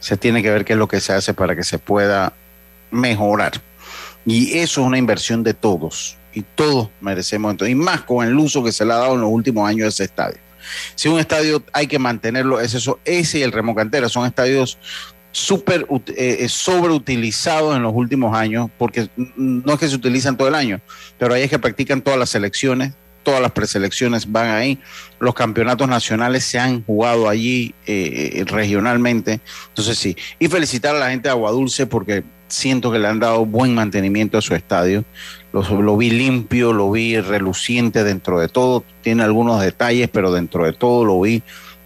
se 0.00 0.16
tiene 0.16 0.42
que 0.42 0.50
ver 0.50 0.64
qué 0.64 0.72
es 0.72 0.78
lo 0.78 0.88
que 0.88 1.00
se 1.00 1.12
hace 1.12 1.34
para 1.34 1.54
que 1.54 1.64
se 1.64 1.78
pueda 1.78 2.32
mejorar. 2.90 3.52
Y 4.24 4.58
eso 4.58 4.80
es 4.80 4.86
una 4.86 4.98
inversión 4.98 5.42
de 5.42 5.54
todos. 5.54 6.16
Y 6.34 6.42
todos 6.42 6.88
merecemos 7.00 7.50
entonces, 7.50 7.72
y 7.72 7.76
más 7.76 8.02
con 8.02 8.26
el 8.26 8.36
uso 8.36 8.64
que 8.64 8.72
se 8.72 8.84
le 8.84 8.92
ha 8.92 8.96
dado 8.96 9.14
en 9.14 9.20
los 9.20 9.30
últimos 9.30 9.68
años 9.68 9.84
de 9.84 9.88
ese 9.88 10.04
estadio. 10.04 10.38
Si 10.94 11.08
un 11.08 11.18
estadio 11.18 11.62
hay 11.72 11.86
que 11.86 11.98
mantenerlo, 11.98 12.60
es 12.60 12.74
eso, 12.74 13.00
ese 13.04 13.40
y 13.40 13.42
el 13.42 13.52
Remocantera 13.52 14.08
son 14.08 14.26
estadios 14.26 14.78
súper 15.32 15.86
eh, 15.90 16.38
eh, 16.40 16.48
sobreutilizados 16.48 17.74
en 17.74 17.82
los 17.82 17.92
últimos 17.94 18.36
años, 18.36 18.70
porque 18.78 19.08
no 19.16 19.72
es 19.72 19.80
que 19.80 19.88
se 19.88 19.96
utilizan 19.96 20.36
todo 20.36 20.48
el 20.48 20.54
año, 20.54 20.80
pero 21.18 21.34
ahí 21.34 21.42
es 21.42 21.50
que 21.50 21.58
practican 21.58 22.02
todas 22.02 22.18
las 22.18 22.30
selecciones, 22.30 22.92
todas 23.22 23.40
las 23.40 23.52
preselecciones 23.52 24.30
van 24.30 24.50
ahí, 24.50 24.78
los 25.18 25.34
campeonatos 25.34 25.88
nacionales 25.88 26.44
se 26.44 26.58
han 26.58 26.84
jugado 26.84 27.28
allí 27.28 27.74
eh, 27.86 28.44
regionalmente, 28.46 29.40
entonces 29.68 29.98
sí, 29.98 30.16
y 30.38 30.48
felicitar 30.48 30.94
a 30.94 30.98
la 30.98 31.10
gente 31.10 31.28
de 31.28 31.32
Aguadulce 31.32 31.86
porque 31.86 32.24
siento 32.48 32.92
que 32.92 32.98
le 32.98 33.08
han 33.08 33.18
dado 33.18 33.46
buen 33.46 33.74
mantenimiento 33.74 34.36
a 34.36 34.42
su 34.42 34.54
estadio, 34.54 35.04
lo, 35.52 35.96
vi 35.96 36.10
limpio, 36.10 36.72
lo 36.72 36.90
vi 36.90 37.18
reluciente 37.18 38.04
dentro 38.04 38.38
de 38.38 38.48
todo, 38.48 38.84
tiene 39.02 39.22
algunos 39.22 39.60
detalles, 39.60 40.08
pero 40.10 40.32
dentro 40.32 40.64
de 40.64 40.72
todo 40.72 41.04
lo 41.04 41.20
vi 41.20 41.42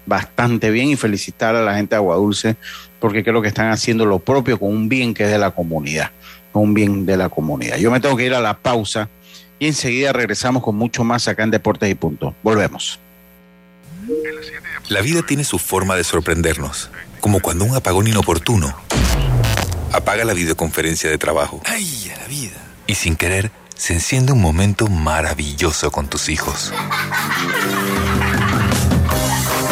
bastante 0.06 0.70
bien 0.70 0.88
y 0.88 0.96
felicitar 0.96 1.56
a 1.56 1.62
la 1.62 1.74
gente 1.74 1.90
de 1.90 1.96
Aguadulce 1.96 2.56
porque 3.00 3.22
creo 3.22 3.42
que 3.42 3.48
están 3.48 3.70
haciendo 3.70 4.06
lo 4.06 4.18
propio 4.18 4.58
con 4.58 4.70
un 4.70 4.88
bien 4.88 5.14
que 5.14 5.24
es 5.24 5.30
de 5.30 5.38
la 5.38 5.50
comunidad, 5.50 6.10
con 6.52 6.62
un 6.62 6.74
bien 6.74 7.06
de 7.06 7.16
la 7.16 7.28
comunidad. 7.28 7.76
Yo 7.76 7.90
me 7.90 8.00
tengo 8.00 8.16
que 8.16 8.26
ir 8.26 8.34
a 8.34 8.40
la 8.40 8.58
pausa 8.58 9.08
y 9.58 9.66
enseguida 9.66 10.12
regresamos 10.12 10.62
con 10.62 10.76
mucho 10.76 11.04
más 11.04 11.28
acá 11.28 11.42
en 11.42 11.50
Deportes 11.50 11.90
y 11.90 11.94
Punto. 11.94 12.34
Volvemos. 12.42 13.00
La 14.88 15.00
vida 15.00 15.22
tiene 15.22 15.44
su 15.44 15.58
forma 15.58 15.96
de 15.96 16.04
sorprendernos, 16.04 16.90
como 17.20 17.40
cuando 17.40 17.64
un 17.64 17.74
apagón 17.74 18.06
inoportuno 18.06 18.74
apaga 19.92 20.24
la 20.24 20.34
videoconferencia 20.34 21.10
de 21.10 21.18
trabajo. 21.18 21.60
¡Ay, 21.64 22.12
a 22.14 22.20
la 22.20 22.26
vida! 22.28 22.56
Y 22.86 22.94
sin 22.94 23.16
querer, 23.16 23.50
se 23.74 23.94
enciende 23.94 24.32
un 24.32 24.40
momento 24.40 24.86
maravilloso 24.86 25.90
con 25.90 26.08
tus 26.08 26.28
hijos. 26.28 26.72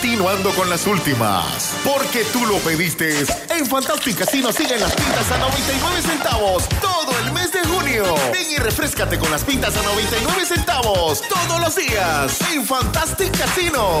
Continuando 0.00 0.48
con 0.54 0.70
las 0.70 0.86
últimas, 0.86 1.74
porque 1.84 2.24
tú 2.32 2.46
lo 2.46 2.56
pediste. 2.60 3.22
En 3.50 3.66
Fantastic 3.66 4.16
Casino 4.16 4.50
siguen 4.50 4.80
las 4.80 4.94
pintas 4.94 5.30
a 5.30 5.36
99 5.36 6.00
centavos 6.00 6.66
todo 6.80 7.12
el 7.22 7.30
mes 7.32 7.52
de 7.52 7.62
junio. 7.64 8.14
Ven 8.32 8.50
y 8.50 8.56
refrescate 8.56 9.18
con 9.18 9.30
las 9.30 9.44
pintas 9.44 9.76
a 9.76 9.82
99 9.82 10.46
centavos 10.46 11.22
todos 11.28 11.60
los 11.60 11.76
días 11.76 12.40
en 12.50 12.64
Fantastic 12.64 13.36
Casino. 13.36 14.00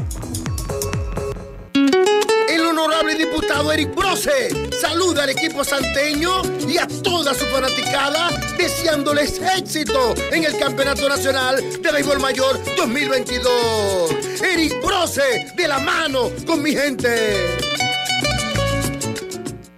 Eric 3.69 3.93
Brose 3.95 4.49
saluda 4.81 5.23
al 5.23 5.29
equipo 5.29 5.63
santeño 5.63 6.41
y 6.67 6.77
a 6.77 6.87
toda 6.87 7.33
su 7.33 7.45
fanaticada 7.45 8.29
deseándoles 8.57 9.39
éxito 9.57 10.15
en 10.31 10.45
el 10.45 10.57
Campeonato 10.57 11.07
Nacional 11.07 11.57
de 11.81 11.91
Béisbol 11.91 12.19
Mayor 12.19 12.59
2022. 12.75 14.41
Eric 14.41 14.81
Brose 14.83 15.53
de 15.55 15.67
la 15.67 15.79
mano 15.79 16.29
con 16.45 16.63
mi 16.63 16.71
gente. 16.71 17.57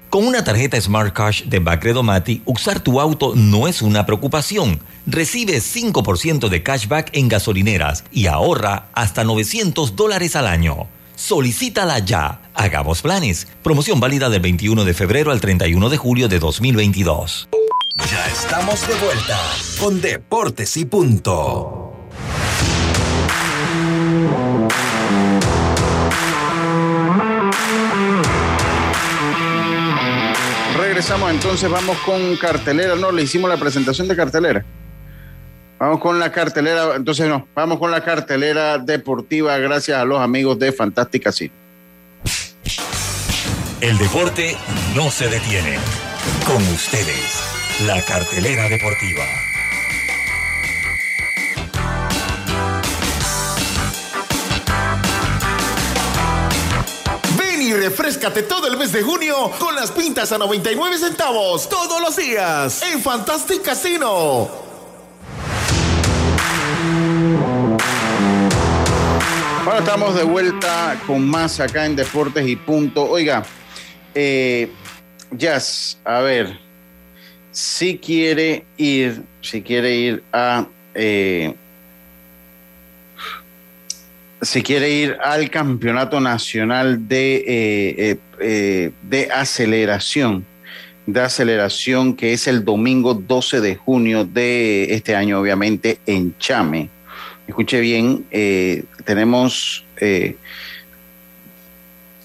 Con 0.10 0.26
una 0.28 0.44
tarjeta 0.44 0.80
Smart 0.80 1.14
Cash 1.14 1.44
de 1.46 1.60
Bacredomati, 1.60 2.42
usar 2.46 2.80
tu 2.80 3.02
auto 3.02 3.34
no 3.36 3.68
es 3.68 3.82
una 3.82 4.06
preocupación. 4.06 4.80
Recibe 5.06 5.58
5% 5.58 6.48
de 6.48 6.64
cashback 6.64 7.10
en 7.14 7.28
gasolineras 7.28 8.06
y 8.12 8.28
ahorra 8.28 8.90
hasta 8.94 9.24
900 9.24 9.96
dólares 9.96 10.36
al 10.36 10.48
año. 10.48 10.88
Solicítala 11.16 12.00
ya. 12.00 12.42
Hagamos 12.54 13.02
planes. 13.02 13.48
Promoción 13.64 14.00
válida 14.00 14.30
del 14.30 14.42
21 14.42 14.86
de 14.86 14.94
febrero 14.94 15.32
al 15.32 15.42
31 15.42 15.90
de 15.90 15.98
julio 15.98 16.28
de 16.28 16.40
2022. 16.40 17.50
Ya 17.96 18.28
estamos 18.28 18.88
de 18.88 18.96
vuelta 18.96 19.40
con 19.80 20.02
Deportes 20.02 20.78
y 20.78 20.86
Punto. 20.86 21.94
Regresamos 30.78 31.32
entonces, 31.32 31.70
vamos 31.70 31.98
con 32.00 32.36
cartelera. 32.38 32.96
No, 32.96 33.12
le 33.12 33.24
hicimos 33.24 33.50
la 33.50 33.58
presentación 33.58 34.08
de 34.08 34.16
cartelera. 34.16 34.66
Vamos 35.84 36.00
con 36.00 36.18
la 36.18 36.32
cartelera, 36.32 36.96
entonces 36.96 37.28
no, 37.28 37.46
vamos 37.54 37.78
con 37.78 37.92
la 37.92 38.02
cartelera 38.02 38.78
deportiva 38.78 39.58
gracias 39.58 40.00
a 40.00 40.06
los 40.06 40.22
amigos 40.22 40.58
de 40.58 40.72
Fantástica 40.72 41.30
Cine. 41.30 41.52
El 43.82 43.98
deporte 43.98 44.56
no 44.96 45.12
se 45.12 45.28
detiene. 45.28 45.78
Con 46.48 46.64
ustedes, 46.74 47.44
la 47.86 48.02
cartelera 48.02 48.70
deportiva. 48.70 49.26
Ven 57.38 57.62
y 57.62 57.74
refrescate 57.74 58.44
todo 58.44 58.70
el 58.70 58.78
mes 58.78 58.94
de 58.94 59.04
junio 59.04 59.52
con 59.60 59.76
las 59.76 59.92
pintas 59.92 60.32
a 60.32 60.38
99 60.38 60.98
centavos 60.98 61.68
todos 61.68 62.00
los 62.00 62.16
días 62.16 62.82
en 62.84 63.02
Fantastic 63.02 63.64
Casino. 63.64 64.73
Ahora 69.66 69.80
estamos 69.80 70.16
de 70.16 70.24
vuelta 70.24 71.00
con 71.08 71.26
más 71.26 71.62
acá 71.62 71.86
en 71.86 71.96
Deportes 71.96 72.46
y 72.46 72.58
Punto. 72.58 73.10
Oiga, 73.10 73.44
eh, 74.14 74.70
Jazz, 75.32 75.98
a 76.04 76.20
ver, 76.20 76.60
si 77.52 77.98
quiere 77.98 78.66
ir, 78.76 79.24
si 79.42 79.62
quiere 79.62 79.96
ir 79.96 80.24
a, 80.34 80.68
eh, 80.94 81.56
si 84.42 84.62
quiere 84.62 84.90
ir 84.90 85.18
al 85.24 85.50
campeonato 85.50 86.20
nacional 86.20 87.08
de, 87.08 87.36
eh, 87.36 87.46
eh, 87.48 88.18
eh, 88.42 88.92
de 89.02 89.32
aceleración, 89.32 90.46
de 91.06 91.22
aceleración 91.22 92.16
que 92.16 92.34
es 92.34 92.48
el 92.48 92.66
domingo 92.66 93.14
12 93.14 93.62
de 93.62 93.76
junio 93.76 94.26
de 94.26 94.94
este 94.94 95.16
año, 95.16 95.40
obviamente 95.40 96.00
en 96.06 96.38
Chame. 96.38 96.90
Escuche 97.54 97.82
bien, 97.82 98.26
eh, 98.32 98.84
tenemos 99.06 99.86
eh, 99.98 100.38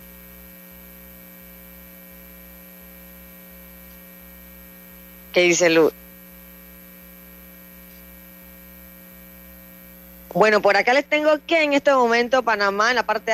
¿Qué 5.34 5.42
dice 5.42 5.68
Luz? 5.68 5.92
Bueno, 10.32 10.62
por 10.62 10.78
acá 10.78 10.94
les 10.94 11.04
tengo 11.04 11.32
que 11.46 11.64
en 11.64 11.74
este 11.74 11.92
momento 11.92 12.42
Panamá, 12.42 12.88
en 12.88 12.96
la 12.96 13.02
parte 13.02 13.30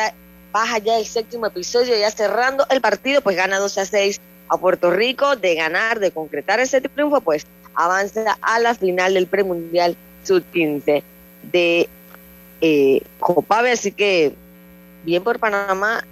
baja 0.53 0.79
ya 0.79 0.99
el 0.99 1.07
séptimo 1.07 1.47
episodio, 1.47 1.97
ya 1.97 2.11
cerrando 2.11 2.67
el 2.71 2.81
partido, 2.81 3.21
pues 3.21 3.37
gana 3.37 3.59
12 3.59 3.81
a 3.81 3.87
6 3.87 4.21
a 4.49 4.59
Puerto 4.59 4.91
Rico. 4.91 5.37
De 5.37 5.55
ganar, 5.55 5.99
de 6.01 6.11
concretar 6.11 6.61
ese 6.61 6.81
triunfo, 6.81 7.21
pues 7.21 7.47
avanza 7.75 8.39
a 8.41 8.59
la 8.59 8.75
final 8.75 9.15
del 9.15 9.27
premundial 9.27 9.97
sub-15 10.25 11.03
de 11.53 11.89
eh. 12.61 13.03
Así 13.49 13.93
que 13.93 14.35
bien 15.05 15.23
por 15.23 15.39
Panamá 15.39 16.05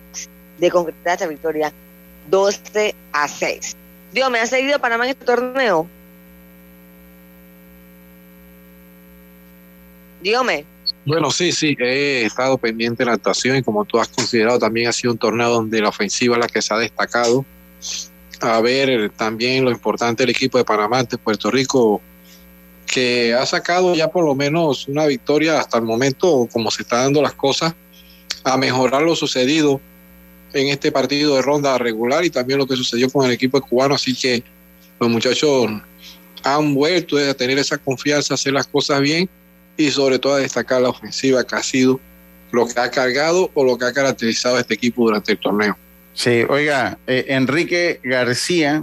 de 0.58 0.70
concretar 0.70 1.14
esta 1.14 1.26
victoria 1.26 1.72
12 2.28 2.94
a 3.12 3.28
6. 3.28 3.76
Dios, 4.12 4.30
¿me 4.30 4.38
ha 4.38 4.46
seguido 4.46 4.78
Panamá 4.78 5.04
en 5.04 5.10
este 5.10 5.24
torneo? 5.24 5.88
Dígame. 10.22 10.64
Bueno, 11.06 11.30
sí, 11.30 11.52
sí, 11.52 11.76
he 11.78 12.24
estado 12.24 12.58
pendiente 12.58 13.04
de 13.04 13.06
la 13.06 13.14
actuación 13.14 13.56
y 13.56 13.62
como 13.62 13.84
tú 13.84 14.00
has 14.00 14.08
considerado, 14.08 14.58
también 14.58 14.88
ha 14.88 14.92
sido 14.92 15.12
un 15.12 15.18
torneo 15.18 15.50
donde 15.50 15.80
la 15.80 15.90
ofensiva 15.90 16.34
es 16.34 16.40
la 16.40 16.48
que 16.48 16.60
se 16.60 16.74
ha 16.74 16.78
destacado. 16.78 17.46
A 18.40 18.60
ver, 18.60 19.10
también 19.10 19.64
lo 19.64 19.70
importante 19.70 20.24
del 20.24 20.30
equipo 20.30 20.58
de 20.58 20.64
Panamá 20.64 20.98
ante 20.98 21.16
Puerto 21.16 21.48
Rico, 21.48 22.02
que 22.88 23.32
ha 23.32 23.46
sacado 23.46 23.94
ya 23.94 24.08
por 24.08 24.24
lo 24.24 24.34
menos 24.34 24.88
una 24.88 25.06
victoria 25.06 25.60
hasta 25.60 25.78
el 25.78 25.84
momento, 25.84 26.48
como 26.52 26.72
se 26.72 26.82
están 26.82 27.04
dando 27.04 27.22
las 27.22 27.34
cosas, 27.34 27.72
a 28.42 28.56
mejorar 28.56 29.02
lo 29.02 29.14
sucedido 29.14 29.80
en 30.52 30.68
este 30.70 30.90
partido 30.90 31.36
de 31.36 31.42
ronda 31.42 31.78
regular 31.78 32.24
y 32.24 32.30
también 32.30 32.58
lo 32.58 32.66
que 32.66 32.74
sucedió 32.74 33.08
con 33.10 33.24
el 33.24 33.30
equipo 33.30 33.60
cubano. 33.60 33.94
Así 33.94 34.12
que 34.12 34.42
los 34.98 35.08
muchachos 35.08 35.70
han 36.42 36.74
vuelto 36.74 37.16
a 37.16 37.32
tener 37.34 37.58
esa 37.60 37.78
confianza, 37.78 38.34
hacer 38.34 38.52
las 38.52 38.66
cosas 38.66 39.00
bien 39.00 39.30
y 39.76 39.90
sobre 39.90 40.18
todo 40.18 40.34
a 40.34 40.38
destacar 40.38 40.80
la 40.82 40.88
ofensiva 40.90 41.44
que 41.44 41.54
ha 41.54 41.62
sido 41.62 42.00
lo 42.52 42.66
que 42.66 42.78
ha 42.80 42.90
cargado 42.90 43.50
o 43.54 43.64
lo 43.64 43.76
que 43.76 43.84
ha 43.84 43.92
caracterizado 43.92 44.56
a 44.56 44.60
este 44.60 44.74
equipo 44.74 45.04
durante 45.04 45.32
el 45.32 45.38
torneo. 45.38 45.76
Sí, 46.14 46.44
oiga, 46.48 46.98
eh, 47.06 47.26
Enrique 47.28 48.00
García, 48.02 48.82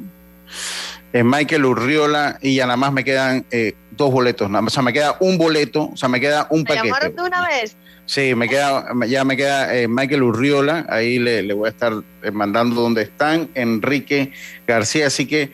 eh, 1.14 1.24
Michael 1.24 1.66
Urriola 1.66 2.38
y 2.42 2.56
ya 2.56 2.66
nada 2.66 2.78
más 2.78 2.94
me 2.94 3.04
quedan 3.04 3.46
eh, 3.50 3.74
dos 3.92 4.12
boletos, 4.12 4.50
nada 4.50 4.62
más, 4.62 4.74
o 4.74 4.76
sea, 4.76 4.84
me 4.84 4.94
queda 4.94 5.18
un 5.20 5.38
boleto, 5.38 5.90
o 5.94 5.98
sea, 5.98 6.10
me 6.10 6.20
queda 6.20 6.48
un 6.50 6.60
¿Me 6.60 6.66
paquete. 6.66 6.88
llamaron 6.88 7.16
de 7.16 7.22
una 7.24 7.48
vez? 7.48 7.76
Sí, 8.06 8.36
me 8.36 8.50
queda, 8.50 8.86
ya 9.08 9.24
me 9.24 9.38
queda 9.38 9.76
eh, 9.76 9.88
Michael 9.88 10.24
Urriola, 10.24 10.86
ahí 10.90 11.20
le, 11.20 11.42
le 11.42 11.54
voy 11.54 11.68
a 11.68 11.70
estar 11.70 11.94
eh, 12.22 12.32
mandando 12.32 12.82
dónde 12.82 13.04
están, 13.04 13.50
Enrique 13.56 14.32
García, 14.68 15.08
así 15.08 15.26
que 15.26 15.52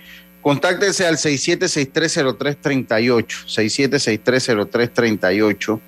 contáctense 0.49 1.05
al 1.05 1.17
67630338, 1.17 3.45
67630338, 3.45 5.79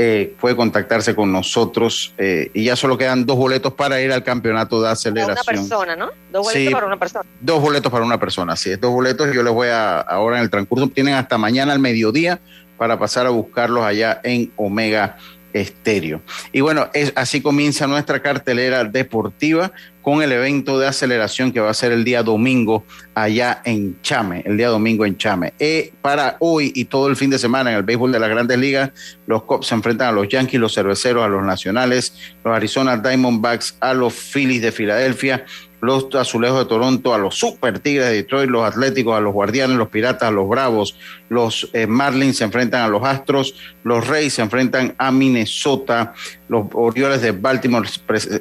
eh, 0.00 0.34
puede 0.40 0.56
contactarse 0.56 1.14
con 1.14 1.30
nosotros 1.30 2.12
eh, 2.18 2.50
y 2.54 2.64
ya 2.64 2.74
solo 2.74 2.98
quedan 2.98 3.24
dos 3.24 3.36
boletos 3.36 3.72
para 3.74 4.00
ir 4.00 4.10
al 4.12 4.24
campeonato 4.24 4.80
de 4.80 4.82
Para 4.82 4.90
una 4.90 4.94
aceleración. 4.94 5.46
persona, 5.46 5.94
¿no? 5.94 6.06
Dos 6.32 6.46
boletos 6.46 6.52
Sí. 6.52 6.70
para 6.70 6.86
una 6.86 6.98
persona. 6.98 7.24
Dos 7.40 7.62
boletos 7.62 7.92
para 7.92 8.04
una 8.04 8.18
persona, 8.18 8.56
sí, 8.56 8.70
es 8.70 8.80
dos 8.80 8.90
boletos. 8.90 9.32
Yo 9.32 9.44
les 9.44 9.52
voy 9.52 9.68
a, 9.68 10.00
ahora 10.00 10.38
en 10.38 10.42
el 10.42 10.50
transcurso, 10.50 10.88
tienen 10.88 11.14
hasta 11.14 11.38
mañana 11.38 11.72
al 11.72 11.78
mediodía 11.78 12.40
para 12.76 12.98
pasar 12.98 13.26
a 13.26 13.30
buscarlos 13.30 13.84
allá 13.84 14.20
en 14.24 14.50
Omega 14.56 15.18
Estéreo. 15.52 16.20
Y 16.52 16.60
bueno, 16.60 16.88
es, 16.94 17.12
así 17.16 17.40
comienza 17.40 17.86
nuestra 17.86 18.20
cartelera 18.20 18.84
deportiva 18.84 19.72
con 20.02 20.22
el 20.22 20.32
evento 20.32 20.78
de 20.78 20.86
aceleración 20.86 21.52
que 21.52 21.60
va 21.60 21.70
a 21.70 21.74
ser 21.74 21.92
el 21.92 22.02
día 22.02 22.22
domingo 22.22 22.84
allá 23.14 23.60
en 23.64 24.00
Chame, 24.00 24.42
el 24.46 24.56
día 24.56 24.68
domingo 24.68 25.04
en 25.04 25.18
Chame. 25.18 25.52
Eh, 25.58 25.92
para 26.00 26.36
hoy 26.40 26.72
y 26.74 26.86
todo 26.86 27.08
el 27.08 27.16
fin 27.16 27.28
de 27.28 27.38
semana 27.38 27.70
en 27.70 27.76
el 27.76 27.82
béisbol 27.82 28.12
de 28.12 28.18
las 28.18 28.30
grandes 28.30 28.58
ligas, 28.58 28.90
los 29.26 29.42
Cubs 29.42 29.66
se 29.66 29.74
enfrentan 29.74 30.08
a 30.08 30.12
los 30.12 30.28
Yankees, 30.28 30.60
los 30.60 30.74
Cerveceros, 30.74 31.24
a 31.24 31.28
los 31.28 31.44
Nacionales, 31.44 32.14
los 32.42 32.56
Arizona 32.56 32.96
Diamondbacks, 32.96 33.76
a 33.80 33.92
los 33.92 34.14
Phillies 34.14 34.62
de 34.62 34.72
Filadelfia, 34.72 35.44
los 35.80 36.14
Azulejos 36.14 36.58
de 36.58 36.64
Toronto, 36.66 37.14
a 37.14 37.18
los 37.18 37.36
Super 37.36 37.78
Tigres 37.78 38.06
de 38.06 38.14
Detroit, 38.14 38.50
los 38.50 38.64
Atléticos, 38.64 39.16
a 39.16 39.20
los 39.20 39.32
Guardianes, 39.32 39.76
los 39.76 39.88
Piratas, 39.88 40.28
a 40.28 40.30
los 40.30 40.48
Bravos, 40.48 40.96
los 41.28 41.70
eh, 41.72 41.86
Marlins 41.86 42.38
se 42.38 42.44
enfrentan 42.44 42.82
a 42.82 42.88
los 42.88 43.04
Astros, 43.04 43.54
los 43.84 44.06
Reyes 44.06 44.34
se 44.34 44.42
enfrentan 44.42 44.94
a 44.98 45.12
Minnesota, 45.12 46.14
los 46.48 46.66
Orioles 46.72 47.22
de 47.22 47.32
Baltimore 47.32 47.88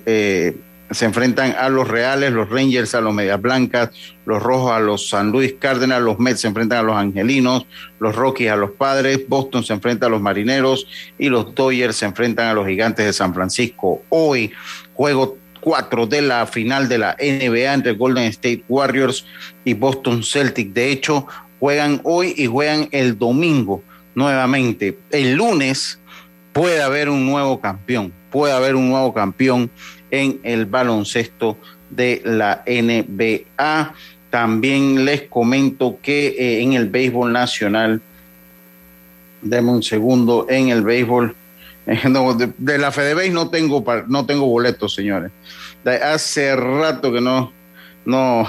eh, 0.05 0.55
se 0.89 1.05
enfrentan 1.05 1.55
a 1.59 1.69
los 1.69 1.87
Reales, 1.87 2.31
los 2.31 2.49
Rangers 2.49 2.95
a 2.95 3.01
los 3.01 3.13
Medias 3.13 3.41
Blancas, 3.41 3.89
los 4.25 4.41
Rojos 4.41 4.71
a 4.71 4.79
los 4.79 5.09
San 5.09 5.31
Luis 5.31 5.55
Cárdenas, 5.59 6.01
los 6.01 6.17
Mets 6.19 6.41
se 6.41 6.47
enfrentan 6.47 6.79
a 6.79 6.83
los 6.83 6.95
Angelinos, 6.95 7.65
los 7.99 8.15
Rockies 8.15 8.51
a 8.51 8.55
los 8.55 8.71
Padres, 8.71 9.27
Boston 9.27 9.63
se 9.63 9.73
enfrenta 9.73 10.05
a 10.05 10.09
los 10.09 10.21
Marineros 10.21 10.87
y 11.17 11.29
los 11.29 11.53
Dodgers 11.53 11.97
se 11.97 12.05
enfrentan 12.05 12.47
a 12.47 12.53
los 12.53 12.67
Gigantes 12.67 13.05
de 13.05 13.13
San 13.13 13.33
Francisco. 13.33 14.01
Hoy, 14.09 14.51
juego 14.93 15.37
4 15.67 16.07
de 16.07 16.21
la 16.21 16.45
final 16.45 16.87
de 16.87 16.97
la 16.97 17.17
NBA 17.19 17.73
entre 17.73 17.91
Golden 17.91 18.23
State 18.23 18.63
Warriors 18.69 19.25
y 19.65 19.73
Boston 19.73 20.23
Celtic. 20.23 20.71
De 20.71 20.89
hecho, 20.93 21.27
juegan 21.59 21.99
hoy 22.05 22.33
y 22.37 22.45
juegan 22.45 22.87
el 22.91 23.17
domingo 23.19 23.83
nuevamente. 24.15 24.97
El 25.11 25.33
lunes 25.33 25.99
puede 26.53 26.81
haber 26.81 27.09
un 27.09 27.25
nuevo 27.25 27.59
campeón, 27.59 28.13
puede 28.31 28.53
haber 28.53 28.77
un 28.77 28.87
nuevo 28.87 29.13
campeón 29.13 29.69
en 30.09 30.39
el 30.43 30.67
baloncesto 30.67 31.57
de 31.89 32.21
la 32.23 32.63
NBA. 32.65 33.93
También 34.29 35.03
les 35.03 35.23
comento 35.23 35.99
que 36.01 36.27
eh, 36.27 36.61
en 36.61 36.73
el 36.73 36.87
béisbol 36.87 37.33
nacional, 37.33 38.01
deme 39.41 39.71
un 39.71 39.83
segundo, 39.83 40.45
en 40.47 40.69
el 40.69 40.81
béisbol 40.81 41.35
de, 42.57 42.77
la 42.77 42.91
FedeBase 42.91 43.29
no 43.29 43.49
tengo 43.49 43.83
no 44.07 44.25
tengo 44.25 44.45
boletos, 44.45 44.93
señores. 44.93 45.31
hace 46.03 46.53
rato 46.55 47.13
que 47.13 47.21
no, 47.21 47.53
no, 48.03 48.45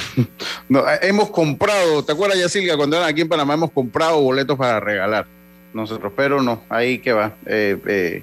no, 0.68 0.84
hemos 1.00 1.30
comprado, 1.30 2.04
¿te 2.04 2.12
acuerdas, 2.12 2.38
Yacilga? 2.38 2.76
Cuando 2.76 2.96
eran 2.96 3.08
aquí 3.08 3.20
en 3.20 3.28
Panamá 3.28 3.54
hemos 3.54 3.70
comprado 3.70 4.20
boletos 4.20 4.58
para 4.58 4.80
regalar. 4.80 5.26
Nosotros, 5.72 6.12
pero 6.14 6.42
no, 6.42 6.64
ahí 6.68 6.98
que 6.98 7.12
va. 7.12 7.34
Eh, 7.46 7.78
eh, 7.86 8.22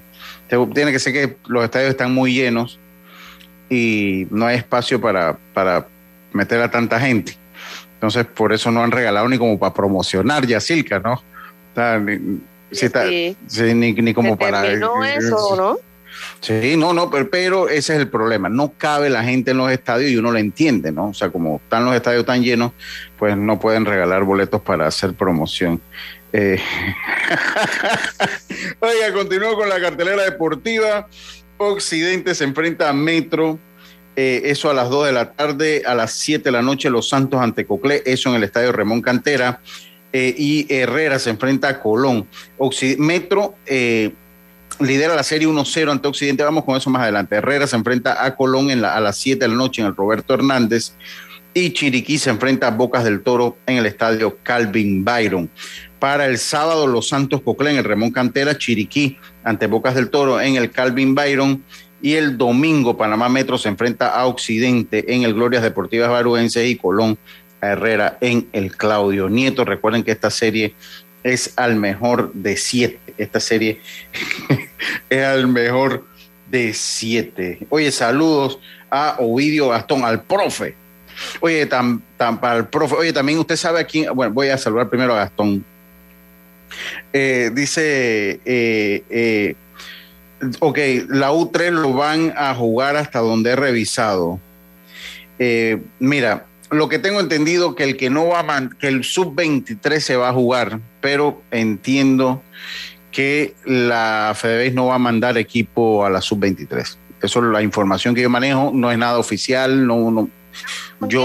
tiene 0.72 0.92
que 0.92 1.00
ser 1.00 1.12
que 1.12 1.36
los 1.48 1.64
estadios 1.64 1.90
están 1.90 2.12
muy 2.14 2.32
llenos 2.32 2.78
y 3.68 4.26
no 4.30 4.46
hay 4.46 4.58
espacio 4.58 5.00
para, 5.00 5.36
para 5.52 5.86
meter 6.32 6.60
a 6.60 6.70
tanta 6.70 7.00
gente. 7.00 7.36
Entonces, 7.94 8.24
por 8.24 8.52
eso 8.52 8.70
no 8.70 8.84
han 8.84 8.92
regalado 8.92 9.28
ni 9.28 9.36
como 9.36 9.58
para 9.58 9.74
promocionar 9.74 10.46
Yacilca, 10.46 11.00
¿no? 11.00 11.14
O 11.14 11.74
sea, 11.74 12.00
ni, 13.74 14.14
como 14.14 14.36
para... 14.36 14.76
No 14.76 15.04
eso, 15.04 15.56
¿no? 15.56 15.78
Sí, 16.40 16.76
no, 16.76 16.92
no, 16.92 17.10
pero, 17.10 17.30
pero, 17.30 17.68
ese 17.68 17.94
es 17.94 18.00
el 18.00 18.08
problema. 18.08 18.48
No 18.48 18.74
cabe 18.76 19.10
la 19.10 19.22
gente 19.22 19.50
en 19.50 19.58
los 19.58 19.70
estadios 19.70 20.10
y 20.10 20.16
uno 20.16 20.32
lo 20.32 20.38
entiende, 20.38 20.92
¿no? 20.92 21.08
O 21.08 21.14
sea, 21.14 21.30
como 21.30 21.56
están 21.56 21.84
los 21.84 21.94
estadios 21.94 22.24
tan 22.24 22.42
llenos, 22.42 22.72
pues 23.18 23.36
no 23.36 23.60
pueden 23.60 23.84
regalar 23.84 24.24
boletos 24.24 24.60
para 24.60 24.86
hacer 24.86 25.14
promoción. 25.14 25.80
Eh... 26.32 26.60
Oiga, 28.80 29.12
continúo 29.12 29.56
con 29.56 29.68
la 29.68 29.80
cartelera 29.80 30.24
deportiva. 30.24 31.08
Occidente 31.58 32.34
se 32.34 32.44
enfrenta 32.44 32.88
a 32.88 32.92
Metro. 32.92 33.58
Eh, 34.16 34.50
eso 34.50 34.70
a 34.70 34.74
las 34.74 34.90
2 34.90 35.06
de 35.06 35.12
la 35.12 35.32
tarde, 35.32 35.82
a 35.86 35.94
las 35.94 36.12
7 36.12 36.44
de 36.44 36.50
la 36.50 36.62
noche, 36.62 36.90
Los 36.90 37.08
Santos 37.08 37.40
ante 37.40 37.64
Coclé, 37.64 38.02
eso 38.04 38.28
en 38.28 38.36
el 38.36 38.44
estadio 38.44 38.72
Remón 38.72 39.02
Cantera. 39.02 39.60
Eh, 40.12 40.34
y 40.36 40.66
Herrera 40.68 41.18
se 41.18 41.30
enfrenta 41.30 41.68
a 41.68 41.80
Colón. 41.80 42.26
Metro 42.98 43.54
eh, 43.66 44.12
lidera 44.80 45.14
la 45.14 45.22
serie 45.22 45.46
1-0 45.46 45.90
ante 45.90 46.08
Occidente. 46.08 46.42
Vamos 46.42 46.64
con 46.64 46.76
eso 46.76 46.90
más 46.90 47.02
adelante. 47.02 47.36
Herrera 47.36 47.66
se 47.66 47.76
enfrenta 47.76 48.24
a 48.24 48.34
Colón 48.34 48.70
en 48.70 48.84
a 48.84 49.00
las 49.00 49.18
7 49.18 49.44
de 49.44 49.48
la 49.48 49.54
noche 49.54 49.82
en 49.82 49.88
el 49.88 49.96
Roberto 49.96 50.34
Hernández. 50.34 50.94
Y 51.52 51.72
Chiriquí 51.72 52.18
se 52.18 52.30
enfrenta 52.30 52.68
a 52.68 52.70
Bocas 52.70 53.02
del 53.02 53.22
Toro 53.22 53.56
en 53.66 53.76
el 53.76 53.86
estadio 53.86 54.38
Calvin 54.42 55.04
Byron. 55.04 55.50
Para 55.98 56.26
el 56.26 56.38
sábado, 56.38 56.86
Los 56.86 57.08
Santos 57.08 57.42
Coclé 57.42 57.72
en 57.72 57.78
el 57.78 57.84
Remón 57.84 58.12
Cantera, 58.12 58.56
Chiriquí 58.56 59.18
ante 59.42 59.66
Bocas 59.66 59.94
del 59.94 60.10
Toro 60.10 60.40
en 60.40 60.56
el 60.56 60.70
Calvin 60.70 61.14
Byron. 61.14 61.64
Y 62.02 62.14
el 62.14 62.38
domingo, 62.38 62.96
Panamá 62.96 63.28
Metro 63.28 63.58
se 63.58 63.68
enfrenta 63.68 64.08
a 64.08 64.26
Occidente 64.26 65.12
en 65.12 65.24
el 65.24 65.34
Glorias 65.34 65.62
Deportivas 65.62 66.08
Baruense 66.08 66.66
y 66.66 66.76
Colón 66.76 67.18
Herrera 67.60 68.18
en 68.20 68.48
el 68.52 68.76
Claudio 68.76 69.28
Nieto. 69.28 69.64
Recuerden 69.64 70.02
que 70.02 70.12
esta 70.12 70.30
serie 70.30 70.74
es 71.22 71.52
al 71.56 71.76
mejor 71.76 72.32
de 72.32 72.56
siete. 72.56 73.14
Esta 73.18 73.40
serie 73.40 73.80
es 75.10 75.24
al 75.24 75.46
mejor 75.48 76.04
de 76.50 76.74
siete. 76.74 77.66
Oye, 77.68 77.92
saludos 77.92 78.58
a 78.90 79.16
Ovidio 79.18 79.68
Gastón, 79.68 80.04
al 80.04 80.22
profe. 80.22 80.74
Oye, 81.40 81.66
tan, 81.66 82.02
tan, 82.16 82.40
para 82.40 82.58
el 82.58 82.66
profe. 82.66 82.94
Oye, 82.94 83.12
también 83.12 83.38
usted 83.38 83.56
sabe 83.56 83.80
a 83.80 83.84
quién. 83.84 84.12
Bueno, 84.14 84.32
voy 84.32 84.48
a 84.48 84.58
saludar 84.58 84.88
primero 84.88 85.14
a 85.14 85.18
Gastón. 85.18 85.64
Eh, 87.12 87.50
dice, 87.52 88.40
eh, 88.44 89.04
eh, 89.10 89.54
ok, 90.60 90.78
la 91.08 91.32
U3 91.32 91.70
lo 91.70 91.92
van 91.92 92.32
a 92.36 92.54
jugar 92.54 92.96
hasta 92.96 93.18
donde 93.18 93.50
he 93.50 93.56
revisado. 93.56 94.40
mira, 95.98 96.46
lo 96.70 96.88
que 96.88 96.98
tengo 96.98 97.20
entendido 97.20 97.74
que 97.74 97.84
el 97.84 97.96
que 97.96 98.10
no 98.10 98.28
va 98.28 98.40
a 98.40 98.70
que 98.78 98.88
el 98.88 99.04
sub 99.04 99.34
23 99.34 100.04
se 100.04 100.16
va 100.16 100.28
a 100.28 100.32
jugar, 100.32 100.80
pero 101.00 101.42
entiendo 101.50 102.42
que 103.10 103.54
la 103.64 104.32
FedeBase 104.36 104.72
no 104.72 104.86
va 104.86 104.94
a 104.94 104.98
mandar 104.98 105.36
equipo 105.36 106.04
a 106.04 106.10
la 106.10 106.20
sub 106.20 106.38
23. 106.38 106.98
Eso 107.22 107.38
es 107.40 107.44
la 107.46 107.62
información 107.62 108.14
que 108.14 108.22
yo 108.22 108.30
manejo, 108.30 108.70
no 108.72 108.90
es 108.90 108.98
nada 108.98 109.18
oficial, 109.18 109.86
no, 109.86 110.10
no 110.10 110.30
yo 111.08 111.24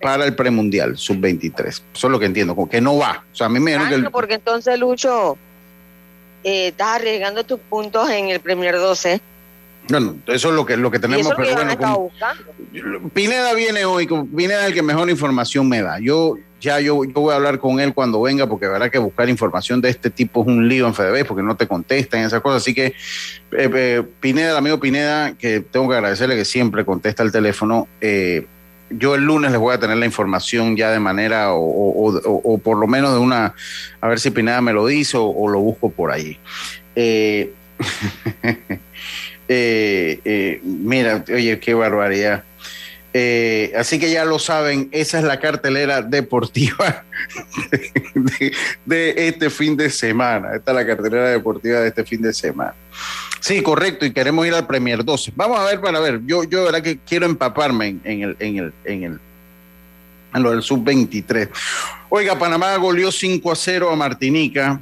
para 0.00 0.24
el 0.24 0.34
premundial 0.34 0.96
sub 0.96 1.18
23. 1.18 1.82
Eso 1.94 2.06
es 2.06 2.10
lo 2.10 2.18
que 2.18 2.26
entiendo, 2.26 2.54
como 2.54 2.68
que 2.68 2.80
no 2.80 2.98
va. 2.98 3.24
O 3.32 3.34
sea, 3.34 3.46
a 3.46 3.50
mí 3.50 3.58
me 3.58 3.72
que 3.72 4.10
porque 4.10 4.34
entonces 4.34 4.78
Lucho 4.78 5.38
eh, 6.44 6.68
estás 6.68 6.96
arriesgando 6.96 7.44
tus 7.44 7.58
puntos 7.58 8.08
en 8.10 8.28
el 8.28 8.40
Premier 8.40 8.76
12 8.76 9.20
bueno, 9.88 10.16
eso 10.26 10.48
es 10.48 10.54
lo 10.54 10.66
que, 10.66 10.76
lo 10.76 10.90
que 10.90 10.98
tenemos. 10.98 11.32
pero 11.36 11.54
bueno, 11.54 12.10
Pineda 13.12 13.54
viene 13.54 13.84
hoy, 13.84 14.08
Pineda 14.34 14.62
es 14.62 14.68
el 14.68 14.74
que 14.74 14.82
mejor 14.82 15.08
información 15.10 15.68
me 15.68 15.82
da. 15.82 15.98
Yo 16.00 16.36
ya 16.60 16.80
yo, 16.80 17.04
yo 17.04 17.12
voy 17.12 17.32
a 17.32 17.36
hablar 17.36 17.58
con 17.58 17.80
él 17.80 17.92
cuando 17.94 18.20
venga, 18.20 18.46
porque 18.46 18.66
habrá 18.66 18.90
que 18.90 18.98
buscar 18.98 19.28
información 19.28 19.80
de 19.80 19.90
este 19.90 20.10
tipo 20.10 20.42
es 20.42 20.48
un 20.48 20.68
lío 20.68 20.86
en 20.86 20.94
FDB, 20.94 21.24
porque 21.26 21.42
no 21.42 21.56
te 21.56 21.66
contestan 21.66 22.20
esas 22.20 22.40
cosas. 22.40 22.62
Así 22.62 22.74
que 22.74 22.86
eh, 22.86 22.94
eh, 23.52 24.02
Pineda, 24.20 24.52
el 24.52 24.56
amigo 24.56 24.80
Pineda, 24.80 25.34
que 25.34 25.60
tengo 25.60 25.88
que 25.88 25.94
agradecerle 25.94 26.36
que 26.36 26.44
siempre 26.44 26.84
contesta 26.84 27.22
el 27.22 27.32
teléfono. 27.32 27.88
Eh, 28.00 28.46
yo 28.88 29.16
el 29.16 29.24
lunes 29.24 29.50
les 29.50 29.60
voy 29.60 29.74
a 29.74 29.80
tener 29.80 29.96
la 29.96 30.06
información 30.06 30.76
ya 30.76 30.90
de 30.90 31.00
manera, 31.00 31.48
o, 31.50 32.60
por 32.62 32.78
lo 32.78 32.86
menos 32.86 33.12
de 33.14 33.18
una, 33.18 33.54
a 34.00 34.08
ver 34.08 34.20
si 34.20 34.30
Pineda 34.30 34.60
me 34.60 34.72
lo 34.72 34.86
dice 34.86 35.16
o, 35.18 35.48
lo 35.48 35.58
busco 35.60 35.90
por 35.90 36.12
ahí. 36.12 36.38
Eh, 39.48 40.20
Eh, 40.24 40.60
mira, 40.62 41.24
oye, 41.32 41.58
qué 41.58 41.74
barbaridad. 41.74 42.44
Eh, 43.18 43.72
así 43.74 43.98
que 43.98 44.10
ya 44.10 44.26
lo 44.26 44.38
saben, 44.38 44.90
esa 44.92 45.18
es 45.18 45.24
la 45.24 45.40
cartelera 45.40 46.02
deportiva 46.02 47.04
de, 48.84 49.14
este 49.16 49.48
fin 49.48 49.74
de 49.76 49.88
semana. 49.88 50.54
Esta 50.54 50.72
es 50.72 50.74
la 50.74 50.86
cartelera 50.86 51.30
deportiva 51.30 51.80
de 51.80 51.88
este 51.88 52.04
fin 52.04 52.20
de 52.20 52.34
semana. 52.34 52.74
Sí, 53.40 53.62
correcto, 53.62 54.04
y 54.04 54.12
queremos 54.12 54.46
ir 54.46 54.52
al 54.52 54.66
Premier 54.66 55.02
12. 55.02 55.32
Vamos 55.34 55.58
a 55.58 55.64
ver 55.64 55.80
para 55.80 55.98
ver. 56.00 56.20
Yo, 56.26 56.44
yo 56.44 56.64
verdad 56.64 56.82
que 56.82 56.98
quiero 56.98 57.24
empaparme 57.24 57.96
en, 58.04 58.22
el, 58.22 58.36
en 58.38 58.56
el, 58.58 58.74
en 58.84 59.02
el, 59.04 59.20
en 60.34 60.42
lo 60.42 60.50
del 60.50 60.62
sub-23. 60.62 61.48
Oiga, 62.10 62.38
Panamá 62.38 62.76
goleó 62.76 63.10
5 63.10 63.50
a 63.50 63.56
0 63.56 63.90
a 63.90 63.96
Martinica. 63.96 64.78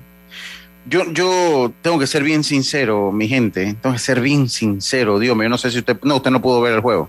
Yo, 0.87 1.11
yo 1.13 1.73
tengo 1.81 1.99
que 1.99 2.07
ser 2.07 2.23
bien 2.23 2.45
sincero, 2.45 3.11
mi 3.11 3.27
gente. 3.27 3.75
Tengo 3.81 3.95
que 3.95 4.01
ser 4.01 4.21
bien 4.21 4.49
sincero. 4.49 5.19
Dios 5.19 5.37
mío, 5.37 5.49
no 5.49 5.59
sé 5.59 5.71
si 5.71 5.79
usted. 5.79 5.99
No, 6.03 6.17
usted 6.17 6.31
no 6.31 6.43
pudo 6.43 6.61
ver 6.61 6.75
el 6.75 6.81
juego. 6.81 7.09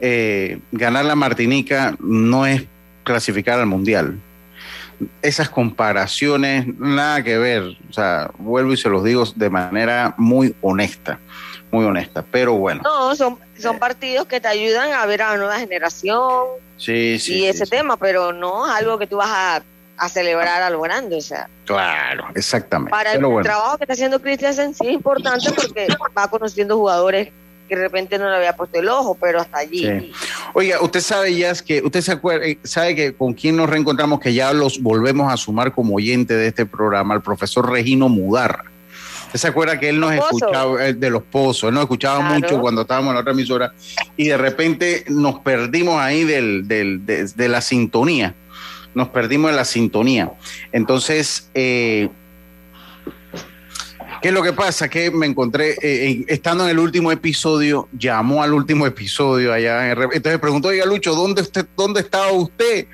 Eh, 0.00 0.58
ganar 0.72 1.04
la 1.04 1.14
Martinica 1.14 1.96
no 2.00 2.46
es 2.46 2.64
clasificar 3.04 3.60
al 3.60 3.66
mundial. 3.66 4.18
Esas 5.22 5.48
comparaciones, 5.48 6.66
nada 6.78 7.22
que 7.22 7.38
ver. 7.38 7.76
O 7.88 7.92
sea, 7.92 8.30
vuelvo 8.38 8.72
y 8.72 8.76
se 8.76 8.88
los 8.88 9.04
digo 9.04 9.24
de 9.36 9.50
manera 9.50 10.14
muy 10.16 10.54
honesta. 10.60 11.20
Muy 11.70 11.84
honesta. 11.84 12.24
Pero 12.28 12.54
bueno. 12.54 12.82
No, 12.82 13.14
son, 13.14 13.38
son 13.56 13.78
partidos 13.78 14.26
que 14.26 14.40
te 14.40 14.48
ayudan 14.48 14.92
a 14.92 15.06
ver 15.06 15.22
a 15.22 15.32
la 15.32 15.36
nueva 15.36 15.58
generación. 15.58 16.44
Sí, 16.76 17.18
sí. 17.20 17.34
Y 17.34 17.44
ese 17.46 17.66
tema, 17.66 17.96
pero 17.96 18.32
no 18.32 18.66
es 18.66 18.72
algo 18.72 18.98
que 18.98 19.06
tú 19.06 19.16
vas 19.16 19.30
a 19.30 19.62
a 19.98 20.08
celebrar 20.08 20.62
a 20.62 20.70
lo 20.70 20.80
grande, 20.80 21.16
o 21.16 21.20
sea. 21.20 21.48
Claro, 21.64 22.26
exactamente. 22.34 22.90
Para 22.90 23.14
el 23.14 23.20
trabajo 23.42 23.78
que 23.78 23.84
está 23.84 23.94
haciendo 23.94 24.20
Cristian 24.20 24.74
sí 24.74 24.86
es 24.86 24.92
importante 24.92 25.50
porque 25.52 25.88
va 26.16 26.28
conociendo 26.28 26.76
jugadores 26.76 27.32
que 27.68 27.74
de 27.74 27.82
repente 27.82 28.18
no 28.18 28.30
le 28.30 28.36
había 28.36 28.54
puesto 28.54 28.78
el 28.78 28.88
ojo, 28.88 29.16
pero 29.20 29.40
hasta 29.40 29.58
allí. 29.58 30.12
Oiga, 30.54 30.80
usted 30.80 31.00
sabe 31.00 31.34
ya 31.34 31.52
que 31.54 31.82
usted 31.82 32.00
se 32.00 32.12
acuerda, 32.12 32.46
eh, 32.46 32.58
sabe 32.62 32.94
que 32.94 33.14
con 33.14 33.34
quién 33.34 33.56
nos 33.56 33.68
reencontramos, 33.68 34.20
que 34.20 34.32
ya 34.32 34.52
los 34.52 34.80
volvemos 34.80 35.32
a 35.32 35.36
sumar 35.36 35.72
como 35.72 35.96
oyente 35.96 36.34
de 36.34 36.48
este 36.48 36.64
programa, 36.64 37.14
el 37.14 37.22
profesor 37.22 37.68
Regino 37.68 38.08
Mudarra. 38.08 38.64
¿Usted 39.26 39.40
se 39.40 39.48
acuerda 39.48 39.80
que 39.80 39.88
él 39.88 39.98
nos 39.98 40.12
escuchaba 40.12 40.86
eh, 40.86 40.94
de 40.94 41.10
los 41.10 41.24
pozos? 41.24 41.68
Él 41.68 41.74
nos 41.74 41.82
escuchaba 41.82 42.20
mucho 42.20 42.60
cuando 42.60 42.82
estábamos 42.82 43.10
en 43.10 43.14
la 43.16 43.20
otra 43.22 43.32
emisora 43.32 43.72
y 44.16 44.28
de 44.28 44.36
repente 44.36 45.04
nos 45.08 45.40
perdimos 45.40 46.00
ahí 46.00 46.22
del, 46.22 46.68
del, 46.68 47.04
de 47.04 47.48
la 47.48 47.60
sintonía 47.60 48.34
nos 48.96 49.10
perdimos 49.10 49.50
en 49.50 49.56
la 49.56 49.66
sintonía. 49.66 50.32
Entonces, 50.72 51.50
eh, 51.52 52.08
¿qué 54.22 54.28
es 54.28 54.34
lo 54.34 54.42
que 54.42 54.54
pasa? 54.54 54.88
Que 54.88 55.10
me 55.10 55.26
encontré, 55.26 55.76
eh, 55.82 56.24
estando 56.28 56.64
en 56.64 56.70
el 56.70 56.78
último 56.78 57.12
episodio, 57.12 57.90
llamó 57.92 58.42
al 58.42 58.54
último 58.54 58.86
episodio 58.86 59.52
allá. 59.52 59.92
En, 59.92 60.02
entonces 60.02 60.40
preguntó, 60.40 60.68
oiga 60.68 60.86
Lucho, 60.86 61.14
¿dónde, 61.14 61.42
usted, 61.42 61.66
dónde 61.76 62.00
estaba 62.00 62.32
usted? 62.32 62.86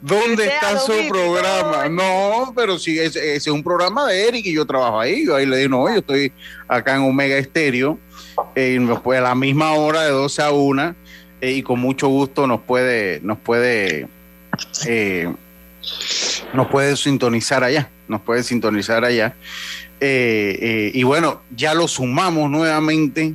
¿Dónde 0.00 0.46
está 0.46 0.78
su 0.78 0.94
programa? 1.10 1.90
No, 1.90 2.54
pero 2.56 2.78
sí, 2.78 2.98
ese, 2.98 3.36
es 3.36 3.46
un 3.46 3.62
programa 3.62 4.06
de 4.06 4.28
Eric 4.28 4.46
y 4.46 4.54
yo 4.54 4.64
trabajo 4.64 4.98
ahí. 4.98 5.26
Yo 5.26 5.36
ahí 5.36 5.44
le 5.44 5.58
digo, 5.58 5.68
no, 5.68 5.90
yo 5.90 5.98
estoy 5.98 6.32
acá 6.68 6.96
en 6.96 7.02
Omega 7.02 7.36
Estéreo, 7.36 7.98
eh, 8.54 8.78
a 8.78 9.20
la 9.20 9.34
misma 9.34 9.74
hora 9.74 10.04
de 10.04 10.10
12 10.10 10.40
a 10.40 10.52
1, 10.52 10.94
eh, 11.42 11.52
y 11.52 11.62
con 11.62 11.80
mucho 11.80 12.08
gusto 12.08 12.46
nos 12.46 12.62
puede, 12.62 13.20
nos 13.20 13.38
puede 13.38 14.08
nos 16.52 16.68
puede 16.68 16.96
sintonizar 16.96 17.64
allá, 17.64 17.88
nos 18.08 18.20
puede 18.22 18.42
sintonizar 18.42 19.04
allá. 19.04 19.34
Eh, 20.00 20.58
eh, 20.60 20.90
y 20.94 21.02
bueno, 21.02 21.42
ya 21.54 21.74
lo 21.74 21.86
sumamos 21.86 22.50
nuevamente 22.50 23.34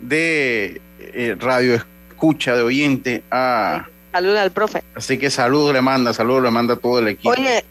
de 0.00 0.80
eh, 1.00 1.36
radio 1.38 1.74
escucha 1.74 2.54
de 2.54 2.62
oyente 2.62 3.22
a... 3.30 3.86
Saluda 4.12 4.42
al 4.42 4.52
profe. 4.52 4.82
Así 4.94 5.18
que 5.18 5.30
saludo 5.30 5.72
le 5.72 5.80
manda, 5.80 6.12
saludo 6.12 6.42
le 6.42 6.50
manda 6.50 6.74
a 6.74 6.76
todo 6.76 6.98
el 6.98 7.08
equipo. 7.08 7.30
Oye, 7.30 7.64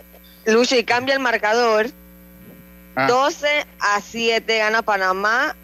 Lucho, 0.46 0.76
y 0.76 0.84
cambia 0.84 1.14
el 1.14 1.20
marcador. 1.20 1.88
Ah. 2.96 3.08
12 3.08 3.48
a 3.80 4.02
7 4.02 4.58
gana 4.58 4.82
Panamá. 4.82 5.56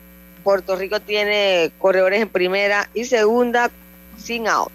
Puerto 0.44 0.76
Rico 0.76 1.00
tiene 1.00 1.72
corredores 1.80 2.22
en 2.22 2.30
primera 2.30 2.90
y 2.94 3.06
segunda 3.06 3.72
sin 4.18 4.48
out. 4.48 4.72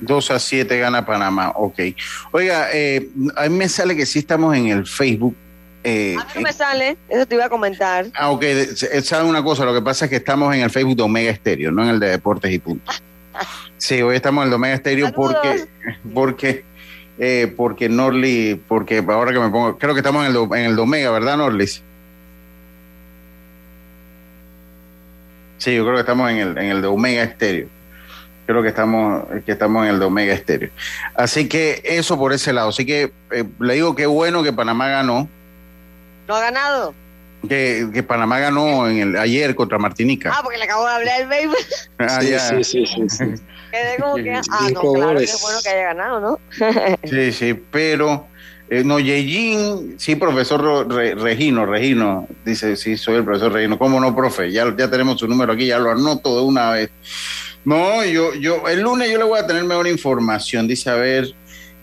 2 0.00 0.30
a 0.30 0.38
7 0.38 0.78
gana 0.78 1.04
Panamá, 1.06 1.52
ok. 1.54 1.80
Oiga, 2.32 2.68
eh, 2.72 3.08
a 3.36 3.48
mí 3.48 3.56
me 3.56 3.68
sale 3.68 3.96
que 3.96 4.06
sí 4.06 4.18
estamos 4.20 4.54
en 4.56 4.68
el 4.68 4.86
Facebook. 4.86 5.34
eh, 5.84 6.16
A 6.18 6.24
mí 6.24 6.30
no 6.36 6.40
me 6.42 6.52
sale, 6.52 6.96
eso 7.08 7.26
te 7.26 7.34
iba 7.34 7.44
a 7.46 7.48
comentar. 7.48 8.06
Ah, 8.14 8.30
ok, 8.30 8.40
de- 8.42 9.02
¿saben 9.02 9.26
una 9.28 9.42
cosa? 9.42 9.64
Lo 9.64 9.74
que 9.74 9.82
pasa 9.82 10.06
es 10.06 10.10
que 10.10 10.16
estamos 10.16 10.54
en 10.54 10.62
el 10.62 10.70
Facebook 10.70 10.96
de 10.96 11.02
Omega 11.02 11.30
Estéreo, 11.30 11.70
no 11.70 11.82
en 11.84 11.90
el 11.90 12.00
de 12.00 12.08
Deportes 12.10 12.50
y 12.52 12.58
Punto. 12.58 12.90
Sí, 13.78 14.00
hoy 14.02 14.16
estamos 14.16 14.42
en 14.42 14.44
el 14.46 14.50
de 14.50 14.56
Omega 14.56 14.74
Estéreo 14.74 15.12
porque, 15.12 15.64
porque, 16.14 16.64
eh, 17.18 17.52
porque 17.56 17.88
Norli, 17.88 18.60
porque 18.68 19.04
ahora 19.06 19.32
que 19.32 19.38
me 19.40 19.48
pongo, 19.50 19.76
creo 19.78 19.92
que 19.94 20.00
estamos 20.00 20.24
en 20.26 20.30
el, 20.34 20.42
en 20.58 20.66
el 20.70 20.76
de 20.76 20.82
Omega, 20.82 21.10
¿verdad, 21.10 21.36
Norlis? 21.36 21.82
Sí, 25.58 25.74
yo 25.74 25.82
creo 25.84 25.94
que 25.94 26.00
estamos 26.00 26.30
en 26.30 26.38
el, 26.38 26.58
en 26.58 26.66
el 26.70 26.82
de 26.82 26.88
Omega 26.88 27.22
Estéreo. 27.22 27.68
Creo 28.46 28.62
que 28.62 28.68
estamos, 28.68 29.24
que 29.46 29.52
estamos 29.52 29.84
en 29.86 29.94
el 29.94 29.98
de 29.98 30.04
Omega 30.04 30.34
Estéreo. 30.34 30.70
Así 31.14 31.48
que 31.48 31.80
eso 31.84 32.18
por 32.18 32.32
ese 32.32 32.52
lado. 32.52 32.68
Así 32.68 32.84
que 32.84 33.10
eh, 33.30 33.44
le 33.60 33.74
digo 33.74 33.94
que 33.94 34.06
bueno 34.06 34.42
que 34.42 34.52
Panamá 34.52 34.88
ganó. 34.88 35.28
¿No 36.28 36.34
ha 36.36 36.40
ganado? 36.40 36.94
Que, 37.48 37.88
que 37.92 38.02
Panamá 38.02 38.38
ganó 38.38 38.88
en 38.88 38.98
el, 38.98 39.16
ayer 39.16 39.54
contra 39.54 39.78
Martinica. 39.78 40.30
Ah, 40.34 40.40
porque 40.42 40.58
le 40.58 40.64
acabo 40.64 40.84
de 40.86 40.92
hablar 40.92 41.18
del 41.20 41.28
béisbol. 41.28 41.56
Ah, 41.98 42.20
Sí, 42.20 42.30
ya. 42.30 42.38
sí, 42.40 42.64
sí, 42.64 42.86
sí, 42.86 43.02
sí. 43.08 43.24
Quedé 43.70 43.96
como 44.00 44.14
que, 44.16 44.32
ah, 44.34 44.68
no, 44.72 44.92
claro 44.92 45.18
es 45.18 45.40
bueno 45.42 45.58
que 45.62 45.68
haya 45.70 45.82
ganado, 45.94 46.20
¿no? 46.20 46.38
Sí, 47.04 47.32
sí, 47.32 47.54
pero 47.70 48.26
eh, 48.70 48.82
no, 48.84 48.98
Yejin, 49.00 49.96
sí, 49.98 50.14
profesor 50.16 50.60
Ro- 50.62 50.84
Re- 50.84 51.14
Regino, 51.16 51.66
Regino, 51.66 52.26
dice, 52.44 52.76
sí, 52.76 52.96
soy 52.96 53.16
el 53.16 53.24
profesor 53.24 53.52
Regino. 53.52 53.78
¿Cómo 53.78 54.00
no, 54.00 54.14
profe? 54.14 54.50
Ya, 54.52 54.64
ya 54.76 54.88
tenemos 54.90 55.18
su 55.18 55.26
número 55.28 55.52
aquí, 55.52 55.66
ya 55.66 55.78
lo 55.78 55.90
anoto 55.90 56.36
de 56.36 56.42
una 56.44 56.70
vez. 56.70 56.90
No, 57.64 58.04
yo, 58.04 58.34
yo, 58.34 58.68
el 58.68 58.80
lunes 58.80 59.10
yo 59.10 59.18
le 59.18 59.24
voy 59.24 59.38
a 59.38 59.46
tener 59.46 59.64
mejor 59.64 59.86
información. 59.86 60.68
Dice, 60.68 60.90
a 60.90 60.94
ver, 60.94 61.34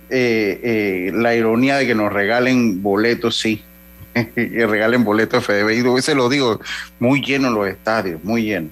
eh, 0.09 0.59
eh, 0.63 1.11
la 1.13 1.35
ironía 1.35 1.77
de 1.77 1.87
que 1.87 1.95
nos 1.95 2.11
regalen 2.11 2.83
boletos, 2.83 3.39
sí. 3.39 3.63
que 4.13 4.67
regalen 4.67 5.03
boletos 5.03 5.43
FDB. 5.43 5.97
Y 5.97 6.01
se 6.01 6.15
lo 6.15 6.29
digo, 6.29 6.59
muy 6.99 7.23
llenos 7.23 7.53
los 7.53 7.67
estadios, 7.67 8.23
muy 8.23 8.43
llenos. 8.43 8.71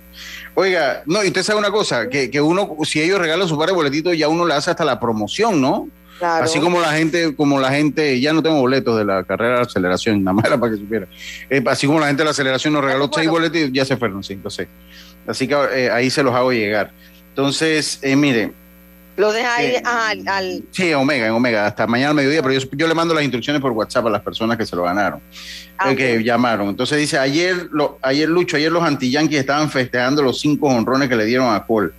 Oiga, 0.55 1.03
no, 1.05 1.23
y 1.23 1.27
usted 1.27 1.43
sabe 1.43 1.59
una 1.59 1.71
cosa, 1.71 2.09
que, 2.09 2.29
que 2.29 2.41
uno, 2.41 2.75
si 2.83 3.01
ellos 3.01 3.19
regalan 3.19 3.47
su 3.47 3.57
par 3.57 3.69
de 3.69 3.75
boletitos, 3.75 4.17
ya 4.17 4.27
uno 4.27 4.45
le 4.45 4.53
hace 4.53 4.69
hasta 4.69 4.83
la 4.83 4.99
promoción, 4.99 5.61
¿no? 5.61 5.87
Claro. 6.17 6.43
Así 6.43 6.59
como 6.59 6.81
la 6.81 6.91
gente, 6.91 7.33
como 7.33 7.61
la 7.61 7.71
gente, 7.71 8.19
ya 8.19 8.33
no 8.33 8.43
tengo 8.43 8.59
boletos 8.59 8.97
de 8.97 9.05
la 9.05 9.23
carrera 9.23 9.55
de 9.55 9.61
aceleración, 9.61 10.21
nada 10.23 10.33
más 10.33 10.45
era 10.45 10.59
para 10.59 10.73
que 10.73 10.77
supiera. 10.77 11.07
Eh, 11.49 11.63
así 11.65 11.87
como 11.87 12.01
la 12.01 12.07
gente 12.07 12.21
de 12.21 12.25
la 12.25 12.31
aceleración 12.31 12.73
nos 12.73 12.83
regaló 12.83 13.09
seis 13.13 13.29
boletos 13.29 13.57
y 13.57 13.71
ya 13.71 13.85
se 13.85 13.95
fueron 13.95 14.21
cinco, 14.21 14.49
seis. 14.49 14.67
Así 15.29 15.47
que 15.47 15.55
eh, 15.73 15.89
ahí 15.91 16.09
se 16.09 16.23
los 16.23 16.33
hago 16.33 16.51
llegar. 16.51 16.91
Entonces, 17.29 17.99
eh, 18.01 18.15
mire, 18.15 18.51
Lo 19.15 19.31
deja 19.31 19.55
ahí 19.55 19.65
Eh, 19.67 19.81
ajá, 19.85 20.09
al, 20.09 20.27
al- 20.27 20.63
sí, 20.71 20.93
Omega, 20.93 21.27
en 21.27 21.33
Omega, 21.33 21.65
hasta 21.67 21.85
mañana 21.87 22.09
al 22.09 22.15
mediodía, 22.15 22.41
pero 22.41 22.53
yo, 22.57 22.67
yo 22.71 22.87
le 22.87 22.93
mando 22.93 23.13
las 23.13 23.23
instrucciones 23.23 23.61
por 23.61 23.71
WhatsApp 23.73 24.07
a 24.07 24.09
las 24.09 24.21
personas 24.21 24.57
que 24.57 24.65
se 24.65 24.75
lo 24.75 24.83
ganaron, 24.83 25.19
Ah, 25.77 25.91
eh, 25.91 25.95
que 25.95 26.23
llamaron. 26.23 26.69
Entonces 26.69 26.97
dice, 26.97 27.17
ayer, 27.17 27.67
lo, 27.71 27.99
ayer 28.01 28.27
Lucho, 28.29 28.57
ayer 28.57 28.71
los 28.71 28.83
anti-yankees 28.83 29.39
estaban 29.39 29.69
festejando 29.69 30.21
los 30.23 30.39
cinco 30.39 30.67
honrones 30.67 31.07
que 31.09 31.15
le 31.15 31.25
dieron 31.25 31.53
a 31.53 31.65
Cole, 31.65 31.91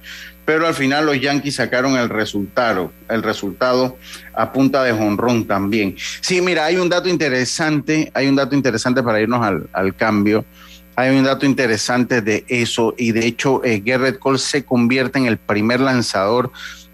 pero 0.46 0.66
al 0.66 0.74
final 0.74 1.06
los 1.06 1.20
yankees 1.20 1.54
sacaron 1.56 1.96
el 1.96 2.08
resultado, 2.08 2.90
el 3.08 3.22
resultado 3.22 3.96
a 4.34 4.50
punta 4.52 4.82
de 4.82 4.92
honrón 4.92 5.46
también. 5.46 5.96
Sí, 6.22 6.40
mira, 6.40 6.64
hay 6.64 6.76
un 6.76 6.88
dato 6.88 7.08
interesante, 7.08 8.10
hay 8.14 8.26
un 8.28 8.36
dato 8.36 8.54
interesante 8.54 9.02
para 9.02 9.20
irnos 9.20 9.44
al, 9.44 9.68
al 9.72 9.94
cambio. 9.94 10.44
Hay 11.00 11.16
un 11.16 11.24
dato 11.24 11.46
interesante 11.46 12.20
de 12.20 12.44
eso 12.48 12.94
y 12.98 13.12
de 13.12 13.26
hecho 13.26 13.62
eh, 13.64 13.82
Cole 14.18 14.38
se 14.38 14.64
convierte 14.64 15.18
en 15.18 15.24
el 15.24 15.38
primer 15.38 15.80
lanzador 15.80 16.52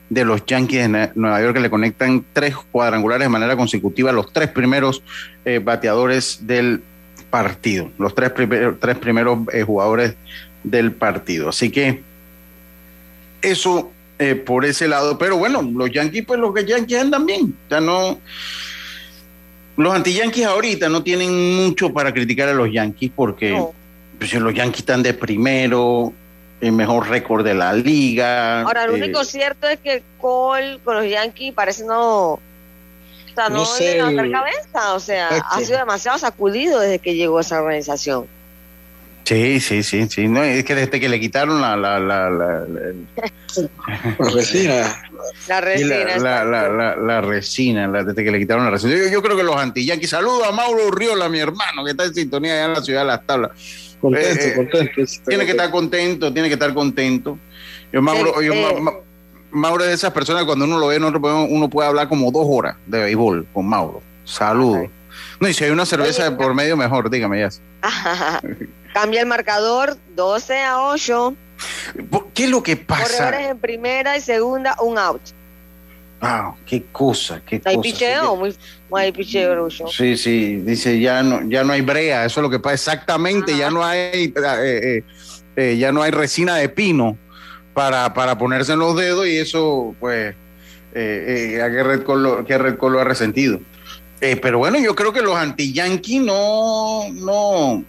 de 0.08 0.24
los 0.24 0.46
Yankees 0.46 0.92
de 0.92 1.10
Nueva 1.16 1.42
York 1.42 1.54
que 1.54 1.60
le 1.60 1.70
conectan 1.70 2.24
tres 2.32 2.54
cuadrangulares 2.70 3.24
de 3.24 3.30
manera 3.30 3.56
consecutiva 3.56 4.10
a 4.10 4.12
los 4.12 4.32
tres 4.32 4.48
primeros 4.50 5.02
eh, 5.44 5.58
bateadores 5.58 6.46
del 6.46 6.82
partido, 7.30 7.90
los 7.98 8.14
tres, 8.14 8.30
primer- 8.30 8.76
tres 8.78 8.96
primeros 8.96 9.40
eh, 9.52 9.64
jugadores 9.64 10.14
del 10.62 10.92
partido. 10.92 11.48
Así 11.48 11.70
que 11.70 12.00
eso 13.42 13.90
eh, 14.20 14.36
por 14.36 14.64
ese 14.64 14.86
lado, 14.86 15.18
pero 15.18 15.36
bueno, 15.36 15.62
los 15.62 15.90
Yankees, 15.90 16.24
pues 16.24 16.38
los 16.38 16.54
Yankees 16.64 17.00
andan 17.00 17.26
bien, 17.26 17.52
ya 17.68 17.80
no. 17.80 18.20
Los 19.76 19.92
anti-Yankees 19.92 20.46
ahorita 20.46 20.88
no 20.88 21.02
tienen 21.02 21.56
mucho 21.56 21.92
para 21.92 22.14
criticar 22.14 22.48
a 22.48 22.54
los 22.54 22.72
Yankees 22.72 23.10
porque 23.14 23.50
pues, 24.18 24.32
los 24.34 24.54
Yankees 24.54 24.80
están 24.80 25.02
de 25.02 25.14
primero, 25.14 26.12
el 26.60 26.72
mejor 26.72 27.08
récord 27.08 27.44
de 27.44 27.54
la 27.54 27.72
liga. 27.72 28.62
Ahora, 28.62 28.86
lo 28.86 28.96
eh, 28.96 29.02
único 29.02 29.24
cierto 29.24 29.68
es 29.68 29.78
que 29.80 30.02
Cole 30.18 30.78
con 30.84 30.96
los 30.96 31.08
Yankees 31.10 31.52
parece 31.54 31.84
no. 31.84 32.32
O 32.32 32.40
sea, 33.34 33.48
no, 33.50 33.56
No 33.58 33.64
sé, 33.66 33.94
levantar 33.96 34.30
cabeza. 34.30 34.94
O 34.94 35.00
sea, 35.00 35.28
ha 35.28 35.60
sido 35.60 35.78
demasiado 35.78 36.18
sacudido 36.18 36.80
desde 36.80 36.98
que 36.98 37.14
llegó 37.14 37.38
a 37.38 37.42
esa 37.42 37.60
organización. 37.60 38.26
Sí, 39.24 39.58
sí, 39.58 39.82
sí, 39.82 40.06
sí. 40.08 40.28
No, 40.28 40.42
es 40.44 40.64
que 40.64 40.76
desde 40.76 41.00
que 41.00 41.08
le 41.08 41.18
quitaron 41.18 41.60
la, 41.60 41.76
la, 41.76 41.98
la, 41.98 42.30
la, 42.30 42.60
la- 42.60 42.92
La 44.18 44.30
resina. 44.30 45.02
La 45.48 45.60
resina. 45.60 45.96
la, 46.18 46.44
la, 46.44 46.44
la, 46.44 46.68
la- 46.68 46.96
la 46.96 47.20
resina, 47.20 47.88
la- 47.88 48.04
desde 48.04 48.22
que 48.24 48.30
le 48.30 48.38
quitaron 48.38 48.64
la 48.64 48.70
resina. 48.70 48.94
Yo, 48.96 49.08
yo 49.10 49.20
creo 49.22 49.36
que 49.36 49.42
los 49.42 49.56
anti-yankees. 49.56 50.10
Saludo 50.10 50.44
a 50.44 50.52
Mauro 50.52 50.86
Urriola, 50.86 51.28
mi 51.28 51.40
hermano, 51.40 51.84
que 51.84 51.90
está 51.90 52.04
en 52.04 52.14
sintonía 52.14 52.52
allá 52.54 52.64
en 52.66 52.72
la 52.74 52.82
ciudad 52.82 53.00
de 53.00 53.06
Las 53.08 53.26
Tablas. 53.26 53.50
Contento, 54.10 54.44
Eh, 54.44 54.48
eh, 54.48 54.54
contento. 54.54 55.02
Tiene 55.26 55.44
que 55.44 55.50
estar 55.52 55.70
contento, 55.70 56.32
tiene 56.32 56.48
que 56.48 56.54
estar 56.54 56.72
contento. 56.74 57.38
Yo, 57.92 58.02
Mauro, 58.02 58.40
yo, 58.42 58.52
eh. 58.52 58.80
Ma- 58.80 58.92
Mauro 59.50 59.84
es 59.84 59.88
de 59.88 59.94
esas 59.94 60.12
personas 60.12 60.44
cuando 60.44 60.64
uno 60.64 60.78
lo 60.78 60.88
ve, 60.88 60.98
podemos- 61.00 61.48
uno 61.50 61.68
puede 61.70 61.88
hablar 61.88 62.08
como 62.08 62.30
dos 62.30 62.44
horas 62.48 62.76
de 62.86 63.02
béisbol 63.02 63.46
con 63.52 63.66
Mauro. 63.66 64.02
Saludos. 64.24 64.88
No, 65.40 65.48
y 65.48 65.54
si 65.54 65.64
hay 65.64 65.70
una 65.70 65.86
cerveza 65.86 66.24
de 66.24 66.32
por 66.36 66.52
medio, 66.54 66.76
mejor, 66.76 67.08
dígame 67.10 67.40
ya. 67.40 67.48
Cambia 68.94 69.20
el 69.20 69.26
marcador 69.26 69.96
12 70.14 70.58
a 70.60 70.82
8. 70.82 71.34
¿Qué 72.34 72.44
es 72.44 72.50
lo 72.50 72.62
que 72.62 72.76
pasa? 72.76 73.04
Corredores 73.24 73.50
en 73.50 73.58
primera 73.58 74.16
y 74.16 74.20
segunda, 74.20 74.76
un 74.82 74.98
out. 74.98 75.22
Ah, 76.20 76.54
qué 76.64 76.82
cosa, 76.92 77.42
qué 77.44 77.60
hay 77.64 77.76
cosa. 77.76 77.82
picheo, 77.82 78.36
muy, 78.36 78.54
hay 78.94 79.12
picheo. 79.12 79.68
Sí, 79.70 80.16
sí, 80.16 80.56
dice 80.56 80.98
ya 80.98 81.22
no, 81.22 81.46
ya 81.48 81.62
no 81.62 81.74
hay 81.74 81.82
brea, 81.82 82.24
eso 82.24 82.40
es 82.40 82.42
lo 82.42 82.50
que 82.50 82.58
pasa 82.58 82.74
exactamente, 82.74 83.56
ya 83.56 83.70
no 83.70 83.84
hay, 83.84 84.24
eh, 84.24 84.32
eh, 84.34 85.04
eh, 85.56 85.76
ya 85.76 85.92
no 85.92 86.02
hay 86.02 86.10
resina 86.10 86.56
de 86.56 86.70
pino 86.70 87.18
para, 87.74 88.14
para 88.14 88.38
ponerse 88.38 88.72
en 88.72 88.78
los 88.78 88.96
dedos 88.96 89.26
y 89.26 89.36
eso, 89.36 89.94
pues, 90.00 90.34
eh, 90.94 91.60
a 91.62 91.68
Garrett 91.68 92.02
Cole 92.02 92.44
Garrett 92.48 92.78
Cole 92.78 92.94
lo 92.94 93.00
ha 93.00 93.04
resentido. 93.04 93.60
Pero 94.18 94.58
bueno, 94.58 94.78
yo 94.78 94.94
creo 94.94 95.12
que 95.12 95.20
los 95.20 95.36
anti-yankees 95.36 96.22
no, 96.22 97.10
no, 97.12 97.84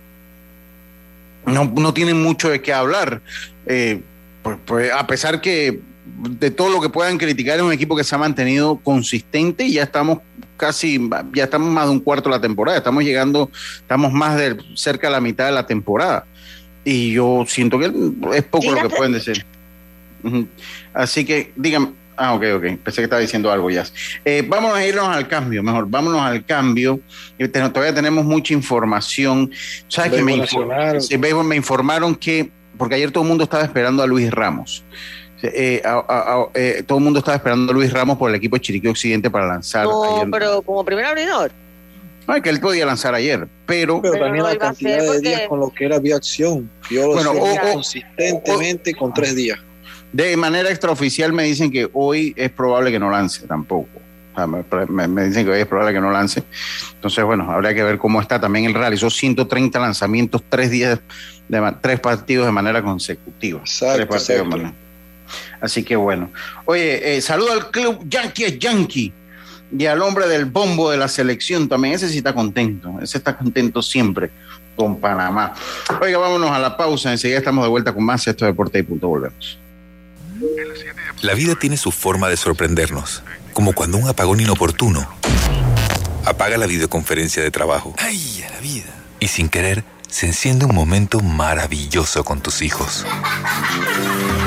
no, 1.45 1.63
no 1.63 1.93
tienen 1.93 2.21
mucho 2.21 2.49
de 2.49 2.61
qué 2.61 2.73
hablar. 2.73 3.21
Pues, 3.63 4.57
pues, 4.65 4.91
a 4.91 5.07
pesar 5.07 5.39
que 5.39 5.79
de 6.29 6.51
todo 6.51 6.69
lo 6.69 6.81
que 6.81 6.89
puedan 6.89 7.17
criticar 7.17 7.57
es 7.57 7.63
un 7.63 7.71
equipo 7.71 7.95
que 7.95 8.03
se 8.03 8.15
ha 8.15 8.17
mantenido 8.17 8.77
consistente 8.77 9.65
y 9.65 9.73
ya 9.73 9.83
estamos 9.83 10.19
casi, 10.57 10.99
ya 11.33 11.43
estamos 11.43 11.69
más 11.71 11.85
de 11.85 11.91
un 11.91 11.99
cuarto 11.99 12.29
de 12.29 12.35
la 12.35 12.41
temporada, 12.41 12.77
estamos 12.77 13.03
llegando, 13.03 13.51
estamos 13.77 14.11
más 14.11 14.37
de 14.37 14.57
cerca 14.75 15.07
de 15.07 15.13
la 15.13 15.21
mitad 15.21 15.45
de 15.45 15.51
la 15.51 15.65
temporada. 15.67 16.25
Y 16.83 17.11
yo 17.11 17.45
siento 17.47 17.77
que 17.77 17.91
es 18.35 18.43
poco 18.43 18.71
lo 18.71 18.81
que 18.81 18.89
pueden 18.95 19.13
decir. 19.13 19.45
Así 20.93 21.25
que, 21.25 21.51
díganme, 21.55 21.91
ah, 22.15 22.33
ok, 22.33 22.43
ok, 22.55 22.63
pensé 22.83 23.01
que 23.01 23.03
estaba 23.03 23.21
diciendo 23.21 23.51
algo 23.51 23.69
ya. 23.69 23.85
Eh, 24.25 24.43
vámonos 24.47 24.77
a 24.77 24.85
irnos 24.85 25.07
al 25.07 25.27
cambio, 25.27 25.61
mejor, 25.63 25.87
vámonos 25.89 26.21
al 26.21 26.45
cambio. 26.45 26.99
Eh, 27.37 27.47
Todavía 27.47 27.93
tenemos 27.93 28.25
mucha 28.25 28.53
información. 28.53 29.51
¿Sabes 29.87 30.13
que 30.13 30.23
me, 30.23 30.37
Béisbol 30.37 30.65
infor- 30.65 30.67
nacional. 30.69 31.01
sí, 31.01 31.17
béisbol, 31.17 31.45
me 31.45 31.55
informaron 31.55 32.15
que, 32.15 32.49
porque 32.77 32.95
ayer 32.95 33.11
todo 33.11 33.23
el 33.23 33.29
mundo 33.29 33.43
estaba 33.43 33.63
esperando 33.63 34.01
a 34.01 34.07
Luis 34.07 34.31
Ramos. 34.31 34.83
Eh, 35.43 35.81
a- 35.85 36.03
a- 36.07 36.33
a- 36.41 36.47
eh, 36.55 36.83
todo 36.85 36.97
el 36.97 37.03
mundo 37.03 37.19
estaba 37.19 37.35
esperando 37.37 37.71
a 37.71 37.75
Luis 37.75 37.91
Ramos 37.93 38.17
por 38.17 38.29
el 38.29 38.35
equipo 38.35 38.55
de 38.55 38.61
Chiriquí 38.61 38.87
Occidente 38.87 39.29
para 39.29 39.45
lanzar. 39.47 39.85
No, 39.85 40.15
ayer. 40.17 40.27
pero 40.31 40.61
como 40.63 40.83
primer 40.83 41.05
abridor. 41.05 41.51
No, 42.27 42.35
es 42.35 42.41
que 42.41 42.49
él 42.49 42.59
podía 42.59 42.85
lanzar 42.85 43.13
ayer, 43.15 43.47
pero, 43.65 44.01
Pero, 44.01 44.13
Pero 44.13 44.25
también 44.25 44.43
no 44.43 44.49
la 44.49 44.57
cantidad 44.57 44.99
de 44.99 45.07
porque- 45.07 45.19
días 45.29 45.41
con 45.47 45.59
lo 45.61 45.69
que 45.69 45.85
era 45.85 45.99
vía 45.99 46.15
acción. 46.17 46.69
Yo 46.89 47.13
lo 47.23 47.31
o- 47.31 47.53
o- 47.53 47.73
consistentemente 47.73 48.93
con 48.95 49.13
tres 49.13 49.35
días. 49.35 49.59
de 50.11 50.35
manera 50.37 50.69
extraoficial 50.69 51.31
me 51.33 51.43
dicen 51.43 51.71
que 51.71 51.87
hoy 51.93 52.33
es 52.35 52.49
probable 52.49 52.91
que 52.91 52.99
no 52.99 53.09
lance 53.09 53.45
tampoco. 53.47 53.87
me, 54.89 55.25
dicen 55.25 55.45
que 55.45 55.51
hoy 55.51 55.59
es 55.61 55.65
probable 55.65 55.93
que 55.95 55.99
no 56.01 56.11
lance. 56.11 56.43
Entonces, 56.93 57.23
bueno, 57.25 57.49
habría 57.51 57.73
que 57.73 57.81
ver 57.83 57.97
cómo 57.97 58.21
está. 58.21 58.39
También 58.39 58.65
él 58.65 58.73
realizó 58.75 59.09
130 59.09 59.79
lanzamientos, 59.79 60.43
tres 60.47 60.69
días, 60.69 60.99
de, 61.47 61.73
tres 61.81 61.99
partidos 61.99 62.45
de 62.45 62.51
manera 62.51 62.83
consecutiva. 62.83 63.61
tres 63.63 64.05
partidos 64.05 64.47
Así 65.61 65.83
que 65.83 65.95
bueno. 65.95 66.31
Oye, 66.65 67.17
eh, 67.17 67.21
saludo 67.21 67.53
al 67.53 67.71
club 67.71 68.05
Yankee 68.07 68.57
Yankee 68.57 69.13
y 69.77 69.85
al 69.85 70.01
hombre 70.01 70.27
del 70.27 70.45
bombo 70.45 70.91
de 70.91 70.97
la 70.97 71.07
selección 71.07 71.67
también. 71.67 71.95
Ese 71.95 72.09
sí 72.09 72.19
está 72.19 72.33
contento. 72.33 72.99
Ese 73.01 73.17
está 73.17 73.37
contento 73.37 73.81
siempre 73.81 74.31
con 74.75 74.99
Panamá. 74.99 75.53
Oiga, 76.01 76.17
vámonos 76.19 76.51
a 76.51 76.59
la 76.59 76.77
pausa. 76.77 77.11
Enseguida 77.11 77.39
estamos 77.39 77.65
de 77.65 77.69
vuelta 77.69 77.93
con 77.93 78.03
más 78.03 78.25
esto 78.27 78.45
de 78.45 78.51
Deporte 78.51 78.79
y 78.79 78.83
Punto. 78.83 79.07
Volvemos. 79.07 79.59
La 81.21 81.33
vida 81.33 81.55
tiene 81.55 81.77
su 81.77 81.91
forma 81.91 82.29
de 82.29 82.37
sorprendernos, 82.37 83.23
como 83.53 83.73
cuando 83.73 83.97
un 83.97 84.07
apagón 84.07 84.39
inoportuno 84.39 85.07
apaga 86.25 86.57
la 86.57 86.67
videoconferencia 86.67 87.41
de 87.41 87.49
trabajo. 87.49 87.95
¡Ay, 87.97 88.45
a 88.47 88.51
la 88.51 88.59
vida! 88.59 88.93
Y 89.19 89.27
sin 89.29 89.49
querer, 89.49 89.83
se 90.09 90.27
enciende 90.27 90.65
un 90.65 90.75
momento 90.75 91.21
maravilloso 91.21 92.23
con 92.23 92.41
tus 92.41 92.61
hijos. 92.61 93.05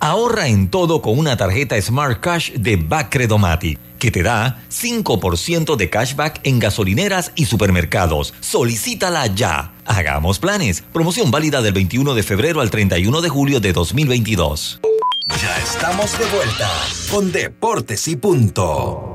Ahorra 0.00 0.48
en 0.48 0.68
todo 0.68 1.00
con 1.00 1.16
una 1.16 1.36
tarjeta 1.36 1.80
Smart 1.80 2.18
Cash 2.20 2.54
de 2.54 2.74
Bacredomatic 2.76 3.78
que 4.02 4.10
te 4.10 4.24
da 4.24 4.58
5% 4.68 5.76
de 5.76 5.88
cashback 5.88 6.40
en 6.42 6.58
gasolineras 6.58 7.30
y 7.36 7.44
supermercados. 7.44 8.34
Solicítala 8.40 9.28
ya. 9.28 9.74
Hagamos 9.84 10.40
planes. 10.40 10.82
Promoción 10.92 11.30
válida 11.30 11.62
del 11.62 11.72
21 11.72 12.12
de 12.14 12.24
febrero 12.24 12.60
al 12.62 12.70
31 12.70 13.20
de 13.20 13.28
julio 13.28 13.60
de 13.60 13.72
2022. 13.72 14.80
Ya 15.40 15.56
estamos 15.58 16.18
de 16.18 16.24
vuelta 16.26 16.68
con 17.12 17.30
Deportes 17.30 18.08
y 18.08 18.16
Punto. 18.16 19.11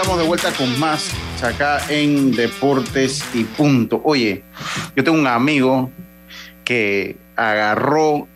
Estamos 0.00 0.18
de 0.18 0.26
vuelta 0.26 0.50
con 0.52 0.80
más 0.80 1.10
acá 1.42 1.78
en 1.90 2.32
Deportes 2.32 3.22
y 3.34 3.44
Punto. 3.44 4.00
Oye, 4.02 4.42
yo 4.96 5.04
tengo 5.04 5.18
un 5.18 5.26
amigo 5.26 5.90
que 6.64 7.18
agarró 7.36 8.26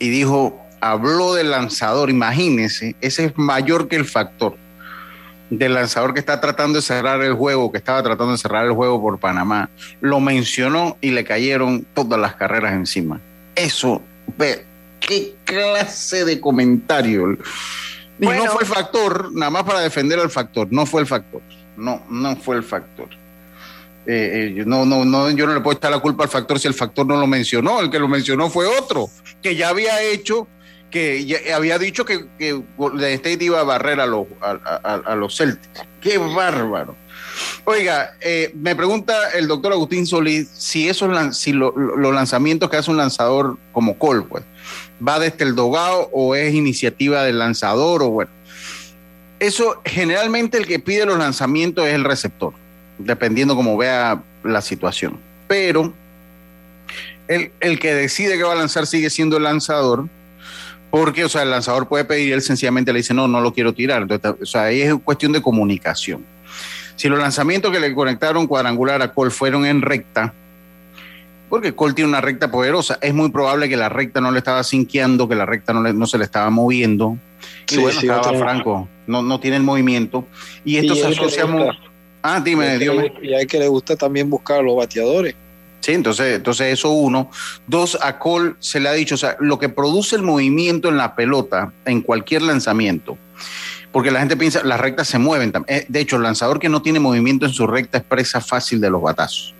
y 0.00 0.08
dijo, 0.08 0.60
habló 0.80 1.34
del 1.34 1.52
lanzador, 1.52 2.10
imagínense, 2.10 2.96
ese 3.00 3.26
es 3.26 3.32
mayor 3.36 3.86
que 3.86 3.94
el 3.94 4.04
factor 4.04 4.56
del 5.48 5.74
lanzador 5.74 6.12
que 6.12 6.18
está 6.18 6.40
tratando 6.40 6.78
de 6.78 6.82
cerrar 6.82 7.22
el 7.22 7.34
juego, 7.34 7.70
que 7.70 7.78
estaba 7.78 8.02
tratando 8.02 8.32
de 8.32 8.38
cerrar 8.38 8.66
el 8.66 8.72
juego 8.72 9.00
por 9.00 9.20
Panamá. 9.20 9.70
Lo 10.00 10.18
mencionó 10.18 10.96
y 11.00 11.12
le 11.12 11.22
cayeron 11.22 11.86
todas 11.94 12.18
las 12.18 12.34
carreras 12.34 12.72
encima. 12.72 13.20
Eso, 13.54 14.02
ve, 14.36 14.64
qué 14.98 15.36
clase 15.44 16.24
de 16.24 16.40
comentario 16.40 17.38
no 18.18 18.46
fue 18.46 18.62
el 18.62 18.68
factor, 18.68 19.32
nada 19.32 19.50
más 19.50 19.64
para 19.64 19.80
defender 19.80 20.18
al 20.18 20.30
factor, 20.30 20.68
no 20.70 20.86
fue 20.86 21.00
el 21.00 21.06
factor. 21.06 21.42
No, 21.76 22.02
no 22.08 22.36
fue 22.36 22.56
el 22.56 22.62
factor. 22.62 23.08
Eh, 24.04 24.54
eh, 24.58 24.64
no, 24.66 24.84
no, 24.84 25.04
no, 25.04 25.30
yo 25.30 25.46
no 25.46 25.54
le 25.54 25.60
puedo 25.60 25.76
echar 25.76 25.90
la 25.90 26.00
culpa 26.00 26.24
al 26.24 26.30
factor 26.30 26.58
si 26.58 26.66
el 26.66 26.74
factor 26.74 27.06
no 27.06 27.16
lo 27.16 27.26
mencionó. 27.26 27.80
El 27.80 27.90
que 27.90 27.98
lo 27.98 28.08
mencionó 28.08 28.50
fue 28.50 28.66
otro, 28.66 29.08
que 29.40 29.54
ya 29.56 29.68
había 29.68 30.02
hecho, 30.02 30.48
que 30.90 31.24
ya 31.24 31.38
había 31.54 31.78
dicho 31.78 32.04
que, 32.04 32.26
que 32.38 32.62
State 33.14 33.44
iba 33.44 33.60
a 33.60 33.64
barrer 33.64 34.00
a 34.00 34.06
los, 34.06 34.26
a, 34.40 35.14
los 35.14 35.36
Celtics. 35.36 35.86
¡Qué 36.00 36.18
bárbaro! 36.18 36.96
Oiga, 37.64 38.14
eh, 38.20 38.52
me 38.54 38.76
pregunta 38.76 39.30
el 39.34 39.48
doctor 39.48 39.72
Agustín 39.72 40.06
Solís 40.06 40.48
si 40.48 40.88
esos 40.88 41.36
si 41.36 41.52
los 41.52 41.74
lanzamientos 42.14 42.68
que 42.68 42.76
hace 42.76 42.90
un 42.90 42.96
lanzador 42.96 43.56
como 43.72 43.96
Cole, 43.98 44.22
pues, 44.22 44.44
va 45.06 45.18
desde 45.18 45.44
el 45.44 45.54
dogado 45.54 46.08
o 46.12 46.34
es 46.34 46.54
iniciativa 46.54 47.24
del 47.24 47.38
lanzador 47.38 48.02
o 48.02 48.10
bueno. 48.10 48.30
Eso 49.40 49.80
generalmente 49.84 50.58
el 50.58 50.66
que 50.66 50.78
pide 50.78 51.04
los 51.04 51.18
lanzamientos 51.18 51.86
es 51.86 51.94
el 51.94 52.04
receptor, 52.04 52.52
dependiendo 52.98 53.56
cómo 53.56 53.76
vea 53.76 54.22
la 54.44 54.60
situación. 54.62 55.18
Pero 55.48 55.92
el, 57.26 57.50
el 57.60 57.78
que 57.78 57.94
decide 57.94 58.36
que 58.36 58.44
va 58.44 58.52
a 58.52 58.56
lanzar 58.56 58.86
sigue 58.86 59.10
siendo 59.10 59.36
el 59.36 59.42
lanzador, 59.42 60.08
porque, 60.90 61.24
o 61.24 61.28
sea, 61.28 61.42
el 61.42 61.50
lanzador 61.50 61.88
puede 61.88 62.04
pedir 62.04 62.34
él 62.34 62.42
sencillamente 62.42 62.92
le 62.92 62.98
dice, 62.98 63.14
no, 63.14 63.26
no 63.26 63.40
lo 63.40 63.52
quiero 63.52 63.72
tirar. 63.72 64.06
O 64.40 64.46
sea, 64.46 64.64
ahí 64.64 64.82
es 64.82 64.94
cuestión 65.02 65.32
de 65.32 65.40
comunicación. 65.40 66.24
Si 66.96 67.08
los 67.08 67.18
lanzamientos 67.18 67.72
que 67.72 67.80
le 67.80 67.94
conectaron 67.94 68.46
cuadrangular 68.46 69.00
a 69.00 69.12
Cole 69.12 69.30
fueron 69.30 69.64
en 69.64 69.80
recta, 69.80 70.34
porque 71.52 71.74
Cole 71.74 71.92
tiene 71.92 72.08
una 72.08 72.22
recta 72.22 72.50
poderosa, 72.50 72.98
es 73.02 73.12
muy 73.12 73.30
probable 73.30 73.68
que 73.68 73.76
la 73.76 73.90
recta 73.90 74.22
no 74.22 74.30
le 74.30 74.38
estaba 74.38 74.64
sinqueando, 74.64 75.28
que 75.28 75.34
la 75.34 75.44
recta 75.44 75.74
no, 75.74 75.82
le- 75.82 75.92
no 75.92 76.06
se 76.06 76.16
le 76.16 76.24
estaba 76.24 76.48
moviendo. 76.48 77.18
Y 77.70 77.74
Sí, 77.74 77.78
bueno, 77.78 78.00
sí, 78.00 78.06
estaba 78.06 78.32
Franco, 78.38 78.88
no, 79.06 79.20
no 79.20 79.38
tiene 79.38 79.58
el 79.58 79.62
movimiento. 79.62 80.26
Y 80.64 80.78
esto 80.78 80.94
Y 80.94 80.96
se 80.96 81.06
asocia 81.08 81.44
muy... 81.44 81.68
Ah, 82.22 82.40
dime, 82.42 82.78
le- 82.78 83.12
Y 83.22 83.34
hay 83.34 83.44
que 83.46 83.58
le 83.58 83.68
gusta 83.68 83.96
también 83.96 84.30
buscar 84.30 84.60
a 84.60 84.62
los 84.62 84.74
bateadores. 84.78 85.34
Sí, 85.80 85.92
entonces, 85.92 86.36
entonces 86.36 86.72
eso 86.72 86.88
uno. 86.88 87.30
Dos, 87.66 87.98
a 88.00 88.18
Cole 88.18 88.54
se 88.58 88.80
le 88.80 88.88
ha 88.88 88.92
dicho, 88.94 89.16
o 89.16 89.18
sea, 89.18 89.36
lo 89.38 89.58
que 89.58 89.68
produce 89.68 90.16
el 90.16 90.22
movimiento 90.22 90.88
en 90.88 90.96
la 90.96 91.14
pelota, 91.14 91.70
en 91.84 92.00
cualquier 92.00 92.40
lanzamiento, 92.40 93.18
porque 93.90 94.10
la 94.10 94.20
gente 94.20 94.38
piensa, 94.38 94.62
las 94.64 94.80
rectas 94.80 95.06
se 95.06 95.18
mueven. 95.18 95.52
tam- 95.52 95.66
eh, 95.68 95.84
De 95.86 96.00
hecho, 96.00 96.16
el 96.16 96.22
lanzador 96.22 96.58
que 96.58 96.70
no 96.70 96.80
tiene 96.80 96.98
movimiento 96.98 97.44
en 97.44 97.52
su 97.52 97.66
recta 97.66 97.98
es 97.98 98.04
presa 98.04 98.40
fácil 98.40 98.80
de 98.80 98.88
los 98.88 99.02
batazos. 99.02 99.54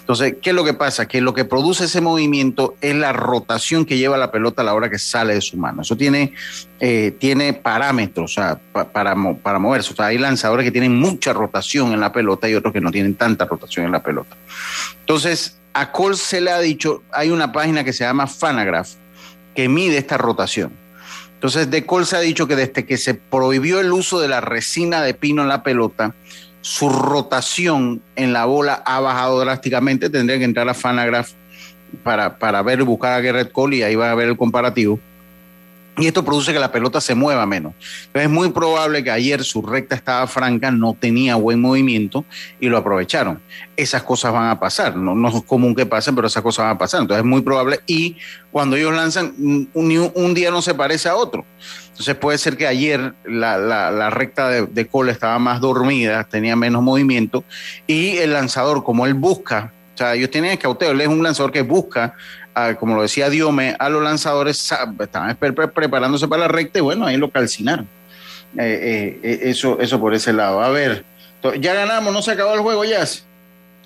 Entonces, 0.00 0.34
¿qué 0.42 0.50
es 0.50 0.56
lo 0.56 0.64
que 0.64 0.74
pasa? 0.74 1.06
Que 1.06 1.20
lo 1.20 1.34
que 1.34 1.44
produce 1.44 1.84
ese 1.84 2.00
movimiento 2.00 2.74
es 2.80 2.94
la 2.94 3.12
rotación 3.12 3.84
que 3.84 3.98
lleva 3.98 4.16
la 4.16 4.30
pelota 4.30 4.62
a 4.62 4.64
la 4.64 4.74
hora 4.74 4.90
que 4.90 4.98
sale 4.98 5.34
de 5.34 5.40
su 5.40 5.56
mano. 5.56 5.82
Eso 5.82 5.96
tiene, 5.96 6.32
eh, 6.80 7.14
tiene 7.18 7.52
parámetros 7.52 8.30
o 8.32 8.34
sea, 8.34 8.58
pa- 8.72 8.88
para, 8.90 9.14
para 9.42 9.58
moverse. 9.58 9.92
O 9.92 9.96
sea, 9.96 10.06
hay 10.06 10.18
lanzadores 10.18 10.64
que 10.64 10.72
tienen 10.72 10.96
mucha 10.96 11.32
rotación 11.32 11.92
en 11.92 12.00
la 12.00 12.12
pelota 12.12 12.48
y 12.48 12.54
otros 12.54 12.72
que 12.72 12.80
no 12.80 12.90
tienen 12.90 13.14
tanta 13.14 13.44
rotación 13.44 13.86
en 13.86 13.92
la 13.92 14.02
pelota. 14.02 14.36
Entonces, 15.00 15.56
a 15.72 15.92
Cole 15.92 16.16
se 16.16 16.40
le 16.40 16.50
ha 16.50 16.58
dicho, 16.58 17.02
hay 17.12 17.30
una 17.30 17.52
página 17.52 17.84
que 17.84 17.92
se 17.92 18.04
llama 18.04 18.26
Fanagraph 18.26 18.88
que 19.54 19.68
mide 19.68 19.98
esta 19.98 20.16
rotación. 20.18 20.72
Entonces, 21.34 21.70
de 21.70 21.86
Cole 21.86 22.04
se 22.06 22.16
ha 22.16 22.20
dicho 22.20 22.46
que 22.46 22.54
desde 22.56 22.84
que 22.84 22.98
se 22.98 23.14
prohibió 23.14 23.80
el 23.80 23.92
uso 23.92 24.20
de 24.20 24.28
la 24.28 24.40
resina 24.40 25.00
de 25.02 25.14
pino 25.14 25.42
en 25.42 25.48
la 25.48 25.62
pelota, 25.62 26.14
su 26.60 26.88
rotación 26.88 28.02
en 28.16 28.32
la 28.32 28.44
bola 28.44 28.82
ha 28.84 29.00
bajado 29.00 29.40
drásticamente. 29.40 30.10
Tendría 30.10 30.38
que 30.38 30.44
entrar 30.44 30.68
a 30.68 30.74
Fanagraph 30.74 31.30
para, 32.02 32.38
para 32.38 32.62
ver, 32.62 32.82
buscar 32.84 33.12
a 33.12 33.20
Garrett 33.20 33.52
Cole 33.52 33.76
y 33.76 33.82
ahí 33.82 33.94
va 33.94 34.10
a 34.10 34.14
ver 34.14 34.28
el 34.28 34.36
comparativo. 34.36 35.00
Y 35.98 36.06
esto 36.06 36.24
produce 36.24 36.52
que 36.52 36.58
la 36.58 36.72
pelota 36.72 36.98
se 37.00 37.14
mueva 37.14 37.44
menos. 37.44 37.74
Entonces 38.06 38.22
es 38.22 38.30
muy 38.30 38.50
probable 38.50 39.04
que 39.04 39.10
ayer 39.10 39.44
su 39.44 39.60
recta 39.60 39.94
estaba 39.94 40.26
franca, 40.26 40.70
no 40.70 40.96
tenía 40.98 41.34
buen 41.34 41.60
movimiento 41.60 42.24
y 42.58 42.68
lo 42.68 42.78
aprovecharon. 42.78 43.40
Esas 43.76 44.02
cosas 44.02 44.32
van 44.32 44.48
a 44.48 44.58
pasar, 44.58 44.96
no, 44.96 45.14
no 45.14 45.28
es 45.28 45.42
común 45.44 45.74
que 45.74 45.84
pasen, 45.84 46.14
pero 46.14 46.28
esas 46.28 46.42
cosas 46.42 46.64
van 46.64 46.76
a 46.76 46.78
pasar. 46.78 47.02
Entonces 47.02 47.22
es 47.22 47.28
muy 47.28 47.42
probable 47.42 47.80
y 47.86 48.16
cuando 48.50 48.76
ellos 48.76 48.94
lanzan, 48.94 49.34
un 49.74 50.34
día 50.34 50.50
no 50.50 50.62
se 50.62 50.74
parece 50.74 51.08
a 51.08 51.16
otro. 51.16 51.44
Entonces 52.00 52.16
puede 52.16 52.38
ser 52.38 52.56
que 52.56 52.66
ayer 52.66 53.12
la, 53.26 53.58
la- 53.58 53.90
la 53.90 54.08
recta 54.08 54.48
de, 54.48 54.64
de 54.64 54.86
Cole 54.86 55.12
estaba 55.12 55.38
más 55.38 55.60
dormida, 55.60 56.24
tenía 56.24 56.56
menos 56.56 56.82
movimiento 56.82 57.44
y 57.86 58.16
el 58.16 58.32
lanzador, 58.32 58.82
como 58.82 59.04
él 59.04 59.12
busca, 59.12 59.70
o 59.94 59.98
sea, 59.98 60.14
ellos 60.14 60.30
tienen 60.30 60.52
escauteo, 60.52 60.92
él 60.92 61.00
es 61.02 61.08
un 61.08 61.22
lanzador 61.22 61.52
que 61.52 61.60
busca, 61.60 62.14
como 62.78 62.94
lo 62.96 63.02
decía 63.02 63.28
Diome, 63.28 63.76
a 63.78 63.90
los 63.90 64.02
lanzadores, 64.02 64.56
estaban 64.98 65.36
pre- 65.36 65.52
pre- 65.52 65.68
preparándose 65.68 66.26
para 66.26 66.40
la 66.42 66.48
recta 66.48 66.78
y 66.78 66.82
bueno, 66.82 67.04
ahí 67.04 67.18
lo 67.18 67.30
calcinaron. 67.30 67.86
Eh, 68.56 68.60
eh, 68.62 69.20
eh, 69.22 69.38
eso, 69.50 69.78
eso 69.78 70.00
por 70.00 70.14
ese 70.14 70.32
lado. 70.32 70.62
A 70.62 70.70
ver, 70.70 71.04
ya 71.60 71.74
ganamos, 71.74 72.14
no 72.14 72.22
se 72.22 72.30
acabó 72.30 72.54
el 72.54 72.60
juego, 72.60 72.82
ya. 72.86 73.04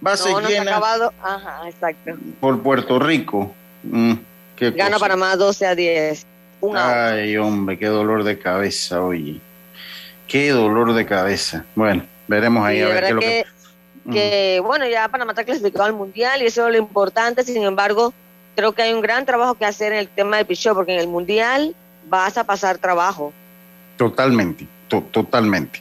Base 0.01 0.31
No, 0.31 0.41
no 0.41 0.47
se 0.49 0.57
ha 0.57 0.63
acabado. 0.63 1.13
Ajá, 1.21 1.63
exacto. 1.69 2.13
por 2.41 2.63
Puerto 2.63 3.01
Rico. 3.01 3.53
Mm, 3.83 4.13
Gana 4.61 4.93
cosa. 4.93 4.99
Panamá 5.01 5.35
12 5.35 5.67
a 5.67 5.75
10. 5.75 6.27
Una 6.67 7.11
Ay, 7.13 7.37
hombre, 7.37 7.79
qué 7.79 7.87
dolor 7.87 8.25
de 8.25 8.39
cabeza, 8.39 9.03
oye. 9.03 9.41
Qué 10.27 10.51
dolor 10.51 10.95
de 10.95 11.05
cabeza. 11.05 11.65
Bueno, 11.75 12.05
veremos 12.27 12.65
ahí 12.65 12.79
Sí, 12.79 12.83
a 12.83 12.89
ver 12.89 13.01
qué 13.03 13.09
es 13.09 13.15
lo 13.15 13.21
que. 13.21 13.45
que, 14.13 14.61
bueno, 14.65 14.87
ya 14.89 15.09
Panamá 15.09 15.33
está 15.33 15.45
clasificado 15.45 15.85
al 15.85 15.93
Mundial 15.93 16.41
y 16.43 16.47
eso 16.47 16.67
es 16.67 16.73
lo 16.73 16.79
importante. 16.79 17.43
Sin 17.43 17.63
embargo, 17.63 18.15
creo 18.57 18.73
que 18.73 18.83
hay 18.83 18.93
un 18.95 19.03
gran 19.03 19.27
trabajo 19.27 19.55
que 19.55 19.65
hacer 19.67 19.93
en 19.93 19.99
el 19.99 20.09
tema 20.09 20.39
del 20.39 20.47
picheo, 20.47 20.75
porque 20.75 20.95
en 20.95 21.01
el 21.01 21.09
Mundial 21.09 21.75
vas 22.09 22.39
a 22.39 22.45
pasar 22.45 22.79
trabajo. 22.79 23.33
Totalmente, 23.97 24.67
to- 24.89 25.05
totalmente. 25.13 25.81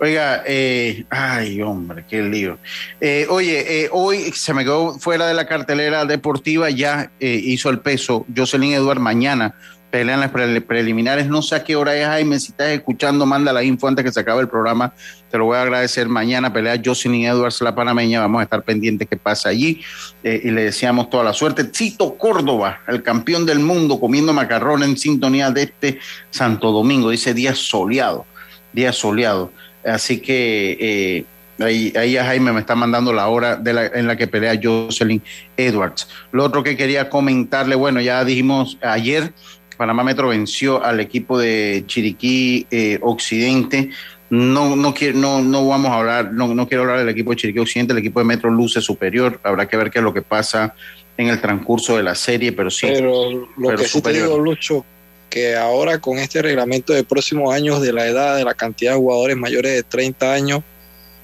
Oiga, 0.00 0.42
eh, 0.46 1.04
ay, 1.10 1.60
hombre, 1.62 2.04
qué 2.08 2.22
lío. 2.22 2.58
Eh, 3.00 3.26
oye, 3.30 3.84
eh, 3.84 3.88
hoy 3.92 4.32
se 4.32 4.52
me 4.52 4.64
quedó 4.64 4.98
fuera 4.98 5.26
de 5.26 5.34
la 5.34 5.46
cartelera 5.46 6.04
deportiva, 6.04 6.68
ya 6.70 7.10
eh, 7.20 7.40
hizo 7.44 7.70
el 7.70 7.78
peso 7.78 8.26
Jocelyn 8.34 8.72
Edward 8.72 8.98
mañana. 8.98 9.54
Pelean 9.92 10.20
las 10.20 10.30
pre- 10.30 10.58
preliminares, 10.62 11.26
no 11.26 11.42
sé 11.42 11.54
a 11.54 11.62
qué 11.62 11.76
hora 11.76 11.94
es, 11.94 12.06
Jaime, 12.06 12.40
si 12.40 12.52
estás 12.52 12.68
escuchando, 12.68 13.26
manda 13.26 13.52
la 13.52 13.62
info 13.62 13.88
antes 13.88 14.02
que 14.02 14.10
se 14.10 14.20
acabe 14.20 14.40
el 14.40 14.48
programa, 14.48 14.94
te 15.30 15.36
lo 15.36 15.44
voy 15.44 15.58
a 15.58 15.62
agradecer. 15.62 16.08
Mañana 16.08 16.50
pelea 16.50 16.80
Jocelyn 16.82 17.26
Edwards, 17.26 17.60
la 17.60 17.74
panameña, 17.74 18.20
vamos 18.20 18.40
a 18.40 18.44
estar 18.44 18.62
pendientes 18.62 19.06
qué 19.06 19.18
pasa 19.18 19.50
allí 19.50 19.82
eh, 20.24 20.40
y 20.44 20.50
le 20.50 20.64
deseamos 20.64 21.10
toda 21.10 21.24
la 21.24 21.34
suerte. 21.34 21.64
Tito 21.64 22.14
Córdoba, 22.16 22.80
el 22.88 23.02
campeón 23.02 23.44
del 23.44 23.58
mundo, 23.58 24.00
comiendo 24.00 24.32
macarrón 24.32 24.82
en 24.82 24.96
sintonía 24.96 25.50
de 25.50 25.64
este 25.64 25.98
Santo 26.30 26.72
Domingo, 26.72 27.10
dice 27.10 27.34
día 27.34 27.54
soleado, 27.54 28.24
día 28.72 28.94
soleado. 28.94 29.52
Así 29.84 30.20
que 30.20 30.78
eh, 30.80 31.24
ahí, 31.62 31.92
ahí 31.96 32.16
Jaime 32.16 32.52
me 32.52 32.60
está 32.60 32.74
mandando 32.74 33.12
la 33.12 33.28
hora 33.28 33.56
de 33.56 33.74
la, 33.74 33.86
en 33.88 34.06
la 34.06 34.16
que 34.16 34.26
pelea 34.26 34.58
Jocelyn 34.62 35.22
Edwards. 35.54 36.08
Lo 36.30 36.44
otro 36.44 36.62
que 36.62 36.78
quería 36.78 37.10
comentarle, 37.10 37.74
bueno, 37.74 38.00
ya 38.00 38.24
dijimos 38.24 38.78
ayer, 38.80 39.34
Panamá 39.82 40.04
Metro 40.04 40.28
venció 40.28 40.80
al 40.84 41.00
equipo 41.00 41.36
de 41.36 41.82
Chiriquí 41.88 42.68
eh, 42.70 43.00
Occidente. 43.02 43.90
No, 44.30 44.76
no, 44.76 44.94
quiero, 44.94 45.18
no, 45.18 45.42
no 45.42 45.66
vamos 45.66 45.90
a 45.90 45.96
hablar, 45.96 46.32
no, 46.32 46.54
no 46.54 46.68
quiero 46.68 46.84
hablar 46.84 47.00
del 47.00 47.08
equipo 47.08 47.30
de 47.30 47.36
Chiriquí 47.38 47.58
Occidente, 47.58 47.92
el 47.92 47.98
equipo 47.98 48.20
de 48.20 48.26
Metro 48.26 48.48
luce 48.48 48.80
superior, 48.80 49.40
habrá 49.42 49.66
que 49.66 49.76
ver 49.76 49.90
qué 49.90 49.98
es 49.98 50.04
lo 50.04 50.14
que 50.14 50.22
pasa 50.22 50.76
en 51.16 51.30
el 51.30 51.40
transcurso 51.40 51.96
de 51.96 52.04
la 52.04 52.14
serie, 52.14 52.52
pero 52.52 52.70
sí. 52.70 52.86
Pero 52.86 53.48
lo 53.56 53.68
pero 53.70 53.78
que 53.78 53.78
sí 53.78 53.94
te 53.94 53.98
superior. 53.98 54.28
digo, 54.28 54.38
Lucho, 54.38 54.84
que 55.28 55.56
ahora 55.56 55.98
con 55.98 56.18
este 56.18 56.40
reglamento 56.42 56.92
de 56.92 57.02
próximos 57.02 57.52
años 57.52 57.82
de 57.82 57.92
la 57.92 58.06
edad, 58.06 58.36
de 58.36 58.44
la 58.44 58.54
cantidad 58.54 58.92
de 58.92 58.98
jugadores 58.98 59.36
mayores 59.36 59.74
de 59.74 59.82
30 59.82 60.32
años. 60.32 60.62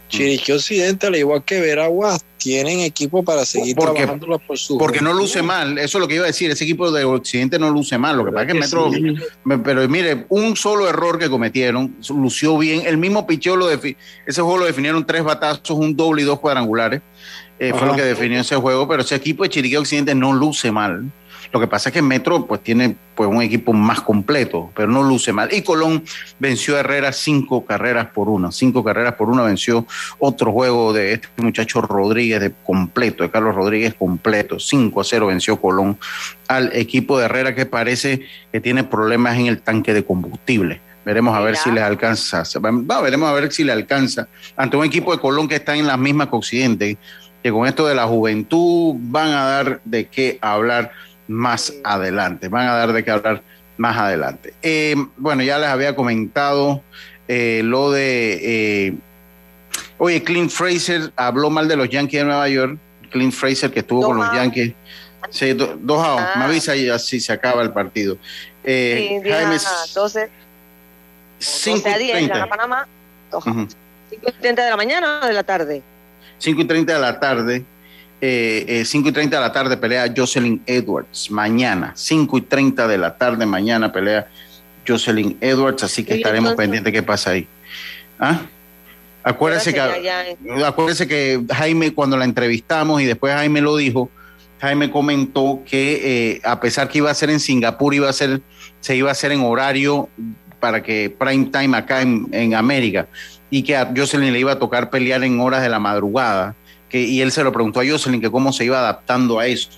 Chiriquí 0.08 0.52
Occidente, 0.52 1.06
al 1.06 1.16
igual 1.16 1.44
que 1.44 1.60
Veraguas, 1.60 2.24
tienen 2.38 2.80
equipo 2.80 3.22
para 3.22 3.44
seguir 3.44 3.76
Porque- 3.76 4.04
trabajando 4.04 4.38
por 4.38 4.58
su 4.58 4.78
Porque 4.78 5.00
no 5.00 5.12
luce 5.12 5.42
mal, 5.42 5.78
eso 5.78 5.98
es 5.98 6.02
lo 6.02 6.08
que 6.08 6.14
iba 6.14 6.24
a 6.24 6.28
decir, 6.28 6.50
ese 6.50 6.64
equipo 6.64 6.90
de 6.90 7.04
Occidente 7.04 7.58
no 7.58 7.70
luce 7.70 7.98
mal, 7.98 8.16
lo 8.16 8.24
que 8.24 8.32
pasa 8.32 8.46
es 8.46 8.52
que 8.52 8.58
Metro, 8.58 8.90
sí. 8.92 9.14
pero 9.64 9.88
mire, 9.88 10.26
un 10.28 10.56
solo 10.56 10.88
error 10.88 11.18
que 11.18 11.28
cometieron, 11.28 11.96
lució 12.10 12.56
bien, 12.56 12.82
el 12.86 12.96
mismo 12.96 13.26
picheo 13.26 13.56
lo 13.56 13.68
ese 13.70 13.94
juego 14.26 14.58
lo 14.58 14.64
definieron 14.66 15.04
tres 15.04 15.22
batazos, 15.24 15.70
un 15.70 15.96
doble 15.96 16.22
y 16.22 16.24
dos 16.24 16.38
cuadrangulares, 16.40 17.02
eh, 17.58 17.72
fue 17.76 17.86
lo 17.86 17.94
que 17.96 18.02
definió 18.02 18.40
ese 18.40 18.56
juego, 18.56 18.86
pero 18.86 19.02
ese 19.02 19.16
equipo 19.16 19.42
de 19.42 19.50
Chiriquí 19.50 19.76
Occidente 19.76 20.14
no 20.14 20.32
luce 20.32 20.70
mal. 20.70 21.10
Lo 21.52 21.60
que 21.60 21.66
pasa 21.66 21.88
es 21.88 21.92
que 21.94 22.02
Metro 22.02 22.46
pues 22.46 22.62
tiene 22.62 22.96
pues 23.14 23.28
un 23.28 23.42
equipo 23.42 23.72
más 23.72 24.00
completo, 24.00 24.70
pero 24.74 24.88
no 24.88 25.02
luce 25.02 25.32
mal. 25.32 25.52
Y 25.52 25.62
Colón 25.62 26.04
venció 26.38 26.76
a 26.76 26.80
Herrera 26.80 27.12
cinco 27.12 27.64
carreras 27.64 28.08
por 28.08 28.28
una, 28.28 28.52
cinco 28.52 28.84
carreras 28.84 29.14
por 29.14 29.28
una 29.28 29.42
venció 29.42 29.86
otro 30.18 30.52
juego 30.52 30.92
de 30.92 31.14
este 31.14 31.28
muchacho 31.38 31.80
Rodríguez 31.80 32.40
de 32.40 32.52
completo, 32.64 33.22
de 33.22 33.30
Carlos 33.30 33.54
Rodríguez 33.54 33.94
completo, 33.94 34.58
5 34.58 35.00
a 35.00 35.04
0 35.04 35.26
venció 35.26 35.60
Colón 35.60 35.98
al 36.48 36.74
equipo 36.74 37.18
de 37.18 37.24
Herrera 37.24 37.54
que 37.54 37.66
parece 37.66 38.22
que 38.52 38.60
tiene 38.60 38.84
problemas 38.84 39.38
en 39.38 39.46
el 39.46 39.60
tanque 39.60 39.94
de 39.94 40.04
combustible. 40.04 40.80
Veremos 41.04 41.34
a 41.34 41.40
ver 41.40 41.56
si 41.56 41.70
les 41.70 41.82
alcanza. 41.82 42.42
Va, 42.60 43.00
veremos 43.00 43.30
a 43.30 43.32
ver 43.32 43.50
si 43.50 43.64
le 43.64 43.72
alcanza. 43.72 44.28
Ante 44.56 44.76
un 44.76 44.84
equipo 44.84 45.10
de 45.12 45.18
Colón 45.18 45.48
que 45.48 45.54
está 45.54 45.74
en 45.74 45.86
la 45.86 45.96
misma 45.96 46.28
que 46.28 46.36
Occidente, 46.36 46.98
que 47.42 47.50
con 47.50 47.66
esto 47.66 47.86
de 47.86 47.94
la 47.94 48.06
juventud 48.06 48.94
van 48.98 49.28
a 49.30 49.44
dar 49.44 49.80
de 49.86 50.06
qué 50.08 50.38
hablar 50.42 50.92
más 51.28 51.72
adelante. 51.84 52.48
Van 52.48 52.66
a 52.68 52.74
dar 52.74 52.92
de 52.92 53.04
qué 53.04 53.10
hablar 53.10 53.42
más 53.76 53.96
adelante. 53.96 54.54
Eh, 54.62 54.96
bueno, 55.16 55.42
ya 55.42 55.58
les 55.58 55.68
había 55.68 55.94
comentado 55.94 56.82
eh, 57.28 57.60
lo 57.64 57.90
de. 57.92 58.38
eh, 58.88 58.94
oye, 59.98 60.22
Clint 60.24 60.50
Fraser 60.50 61.12
habló 61.16 61.50
mal 61.50 61.68
de 61.68 61.76
los 61.76 61.88
Yankees 61.88 62.20
de 62.20 62.24
Nueva 62.24 62.48
York. 62.48 62.78
Clint 63.10 63.32
Fraser, 63.32 63.70
que 63.70 63.80
estuvo 63.80 64.02
con 64.02 64.16
los. 64.18 64.32
Yankees. 64.32 64.74
Sí, 65.30 65.52
do- 65.52 65.76
dos 65.80 66.04
outs. 66.04 66.22
Ah. 66.26 66.38
Me 66.38 66.44
avisa 66.44 66.74
y 66.76 66.88
así 66.88 67.20
se 67.20 67.32
acaba 67.32 67.62
el 67.62 67.70
partido. 67.72 68.16
Eh, 68.64 69.20
Sí, 69.22 69.30
Jaime, 69.30 69.56
12, 69.94 70.30
12 71.38 71.88
a 71.94 71.98
10, 71.98 72.28
gana 72.28 72.44
5.30. 72.44 72.48
Panamá. 72.48 72.88
Ojo. 73.32 73.50
Ujú. 73.50 73.68
5 74.10 74.22
y 74.26 74.32
30 74.40 74.64
de 74.64 74.70
la 74.70 74.76
mañana 74.76 75.20
o 75.22 75.26
de 75.26 75.32
la 75.32 75.42
tarde. 75.42 75.82
5 76.38 76.60
y 76.62 76.64
30 76.64 76.94
de 76.94 76.98
la 77.00 77.20
tarde. 77.20 77.64
Eh, 78.20 78.64
eh, 78.66 78.84
5 78.84 79.10
y 79.10 79.12
30 79.12 79.36
de 79.36 79.42
la 79.42 79.52
tarde 79.52 79.76
pelea 79.76 80.12
Jocelyn 80.14 80.60
Edwards. 80.66 81.30
Mañana, 81.30 81.92
5 81.94 82.38
y 82.38 82.40
30 82.42 82.88
de 82.88 82.98
la 82.98 83.16
tarde, 83.16 83.46
mañana 83.46 83.92
pelea 83.92 84.28
Jocelyn 84.86 85.36
Edwards. 85.40 85.84
Así 85.84 86.04
que 86.04 86.14
estaremos 86.14 86.54
pendientes 86.54 86.92
qué 86.92 87.02
pasa 87.02 87.30
ahí. 87.30 87.46
¿Ah? 88.18 88.40
Acuérdese 89.22 89.72
que, 89.72 89.80
acuérdese 90.64 91.06
que 91.06 91.44
Jaime, 91.52 91.92
cuando 91.92 92.16
la 92.16 92.24
entrevistamos 92.24 93.00
y 93.02 93.04
después 93.04 93.34
Jaime 93.34 93.60
lo 93.60 93.76
dijo, 93.76 94.10
Jaime 94.60 94.90
comentó 94.90 95.62
que 95.64 96.32
eh, 96.32 96.40
a 96.44 96.58
pesar 96.60 96.88
que 96.88 96.98
iba 96.98 97.10
a 97.10 97.14
ser 97.14 97.30
en 97.30 97.38
Singapur, 97.38 97.94
iba 97.94 98.08
a 98.08 98.12
ser, 98.12 98.40
se 98.80 98.96
iba 98.96 99.10
a 99.10 99.12
hacer 99.12 99.30
en 99.32 99.42
horario 99.42 100.08
para 100.58 100.82
que 100.82 101.14
prime 101.16 101.46
time 101.46 101.76
acá 101.76 102.02
en, 102.02 102.26
en 102.32 102.54
América 102.54 103.06
y 103.50 103.62
que 103.62 103.76
a 103.76 103.92
Jocelyn 103.94 104.32
le 104.32 104.40
iba 104.40 104.52
a 104.52 104.58
tocar 104.58 104.90
pelear 104.90 105.22
en 105.22 105.40
horas 105.40 105.62
de 105.62 105.68
la 105.68 105.78
madrugada. 105.78 106.54
Que, 106.88 107.00
y 107.02 107.20
él 107.20 107.30
se 107.32 107.44
lo 107.44 107.52
preguntó 107.52 107.80
a 107.80 107.84
Jocelyn 107.86 108.20
que 108.20 108.30
cómo 108.30 108.52
se 108.52 108.64
iba 108.64 108.78
adaptando 108.78 109.38
a 109.38 109.46
eso. 109.46 109.68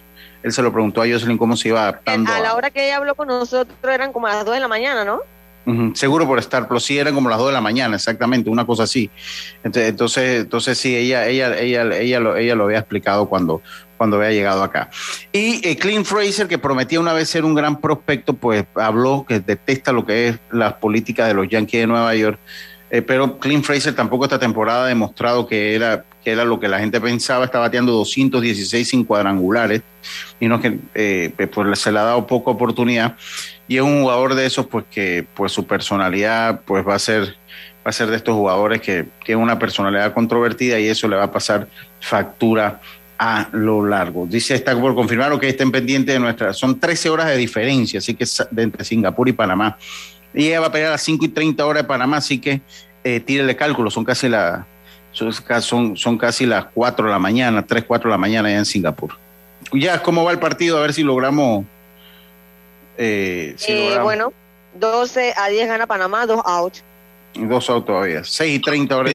Él 0.43 0.53
se 0.53 0.63
lo 0.63 0.73
preguntó 0.73 1.03
a 1.03 1.07
Jocelyn 1.09 1.37
cómo 1.37 1.57
se 1.57 1.69
iba 1.69 1.83
adaptando. 1.83 2.33
A 2.33 2.41
la 2.41 2.55
hora 2.55 2.71
que 2.71 2.87
ella 2.87 2.97
habló 2.97 3.15
con 3.15 3.29
nosotros 3.29 3.77
eran 3.83 4.13
como 4.13 4.27
a 4.27 4.35
las 4.37 4.45
2 4.45 4.55
de 4.55 4.61
la 4.61 4.69
mañana, 4.69 5.05
¿no? 5.05 5.21
Seguro 5.95 6.27
por 6.27 6.39
estar, 6.41 6.67
pero 6.67 6.81
sí 6.81 6.99
eran 6.99 7.15
como 7.15 7.29
las 7.29 7.39
2 7.39 7.49
de 7.49 7.53
la 7.53 7.61
mañana, 7.61 7.95
exactamente, 7.95 8.51
una 8.51 8.67
cosa 8.67 8.85
así. 8.85 9.09
Ent- 9.63 9.77
Entonces, 9.77 10.41
entonces 10.41 10.77
sí, 10.79 10.97
ella, 10.97 11.29
ella, 11.29 11.57
ella, 11.61 11.83
ella, 11.97 12.19
lo, 12.19 12.37
ella 12.37 12.55
lo 12.57 12.65
había 12.65 12.79
explicado 12.79 13.29
cuando, 13.29 13.63
cuando 13.97 14.17
había 14.17 14.31
llegado 14.33 14.65
acá. 14.65 14.91
Y 15.33 15.61
eh, 15.69 15.77
Clint 15.77 16.07
Fraser, 16.07 16.49
que 16.49 16.59
prometía 16.59 16.99
una 16.99 17.13
vez 17.13 17.29
ser 17.29 17.45
un 17.45 17.55
gran 17.55 17.81
prospecto, 17.81 18.33
pues 18.35 18.65
habló 18.75 19.25
que 19.29 19.39
detesta 19.41 19.93
lo 19.93 20.05
que 20.05 20.29
es 20.29 20.39
las 20.51 20.73
políticas 20.75 21.29
de 21.29 21.35
los 21.35 21.47
Yankees 21.49 21.83
de 21.83 21.87
Nueva 21.87 22.15
York. 22.17 22.39
Eh, 22.91 23.03
pero 23.03 23.39
Clint 23.39 23.65
Fraser 23.65 23.95
tampoco 23.95 24.25
esta 24.25 24.41
temporada 24.41 24.87
ha 24.87 24.89
demostrado 24.89 25.47
que 25.47 25.77
era, 25.77 26.05
que 26.25 26.33
era 26.33 26.45
lo 26.45 26.61
que 26.61 26.69
la 26.69 26.79
gente 26.79 27.01
pensaba. 27.01 27.45
Está 27.45 27.59
bateando 27.59 27.93
216 27.93 28.89
sin 28.89 29.05
cuadrangulares 29.05 29.83
y 30.39 30.49
no 30.49 30.61
que 30.61 30.79
eh, 30.95 31.33
pues 31.53 31.79
se 31.79 31.93
le 31.93 31.99
ha 31.99 32.05
dado 32.05 32.27
poca 32.27 32.51
oportunidad 32.51 33.17
y 33.69 33.77
es 33.77 33.83
un 33.83 34.03
jugador 34.03 34.35
de 34.35 34.47
esos 34.47 34.67
pues 34.67 34.85
que 34.91 35.27
pues 35.35 35.53
su 35.53 35.67
personalidad 35.67 36.63
pues 36.65 36.87
va 36.87 36.95
a 36.95 36.99
ser 36.99 37.37
va 37.87 37.91
a 37.91 37.93
ser 37.93 38.09
de 38.09 38.17
estos 38.17 38.35
jugadores 38.35 38.81
que 38.81 39.07
tiene 39.25 39.41
una 39.41 39.59
personalidad 39.59 40.13
controvertida 40.13 40.79
y 40.79 40.87
eso 40.87 41.09
le 41.09 41.17
va 41.17 41.25
a 41.25 41.33
pasar 41.33 41.69
factura 42.01 42.81
a 43.19 43.49
lo 43.53 43.87
largo. 43.87 44.27
Dice, 44.27 44.55
está 44.55 44.79
por 44.79 44.95
confirmar 44.95 45.33
o 45.33 45.39
que 45.39 45.49
estén 45.49 45.71
pendientes 45.71 46.15
de 46.15 46.19
nuestra, 46.19 46.53
son 46.53 46.81
13 46.81 47.11
horas 47.11 47.27
de 47.27 47.37
diferencia, 47.37 47.99
así 47.99 48.15
que 48.15 48.25
entre 48.57 48.85
Singapur 48.85 49.29
y 49.29 49.33
Panamá. 49.33 49.77
Y 50.33 50.49
ella 50.49 50.61
va 50.61 50.67
a 50.69 50.73
pelear 50.73 50.89
a 50.89 50.93
las 50.93 51.03
5 51.03 51.25
y 51.25 51.29
30 51.29 51.65
horas 51.67 51.83
de 51.83 51.89
Panamá, 51.89 52.19
así 52.19 52.39
que 52.39 52.61
eh, 53.05 53.21
tírele 53.21 53.57
cálculo, 53.57 53.91
son 53.91 54.05
casi, 54.05 54.29
la, 54.29 54.67
son, 55.13 55.97
son, 55.97 56.19
casi 56.19 56.47
las 56.47 56.67
4 56.75 57.07
de 57.07 57.11
la 57.13 57.19
mañana, 57.19 57.65
3, 57.65 57.85
4 57.87 58.09
de 58.09 58.13
la 58.13 58.19
mañana 58.19 58.49
allá 58.49 58.59
en 58.59 58.65
Singapur. 58.65 59.13
Ya, 59.73 60.03
¿cómo 60.03 60.25
va 60.25 60.33
el 60.33 60.39
partido? 60.39 60.79
A 60.79 60.81
ver 60.83 60.93
si 60.93 61.03
logramos... 61.03 61.65
eh, 62.97 63.55
si 63.57 63.73
Eh, 63.73 63.77
logramos- 63.91 64.05
bueno, 64.05 64.33
12 64.75 65.35
a 65.37 65.49
10 65.49 65.69
gana 65.69 65.87
Panamá, 65.87 66.27
dos 66.27 66.41
out. 66.45 66.75
Dos 67.35 67.71
out 67.71 67.87
todavía. 67.87 68.23
6 68.25 68.57
y 68.57 68.59
30 68.61 68.97
horas. 68.97 69.09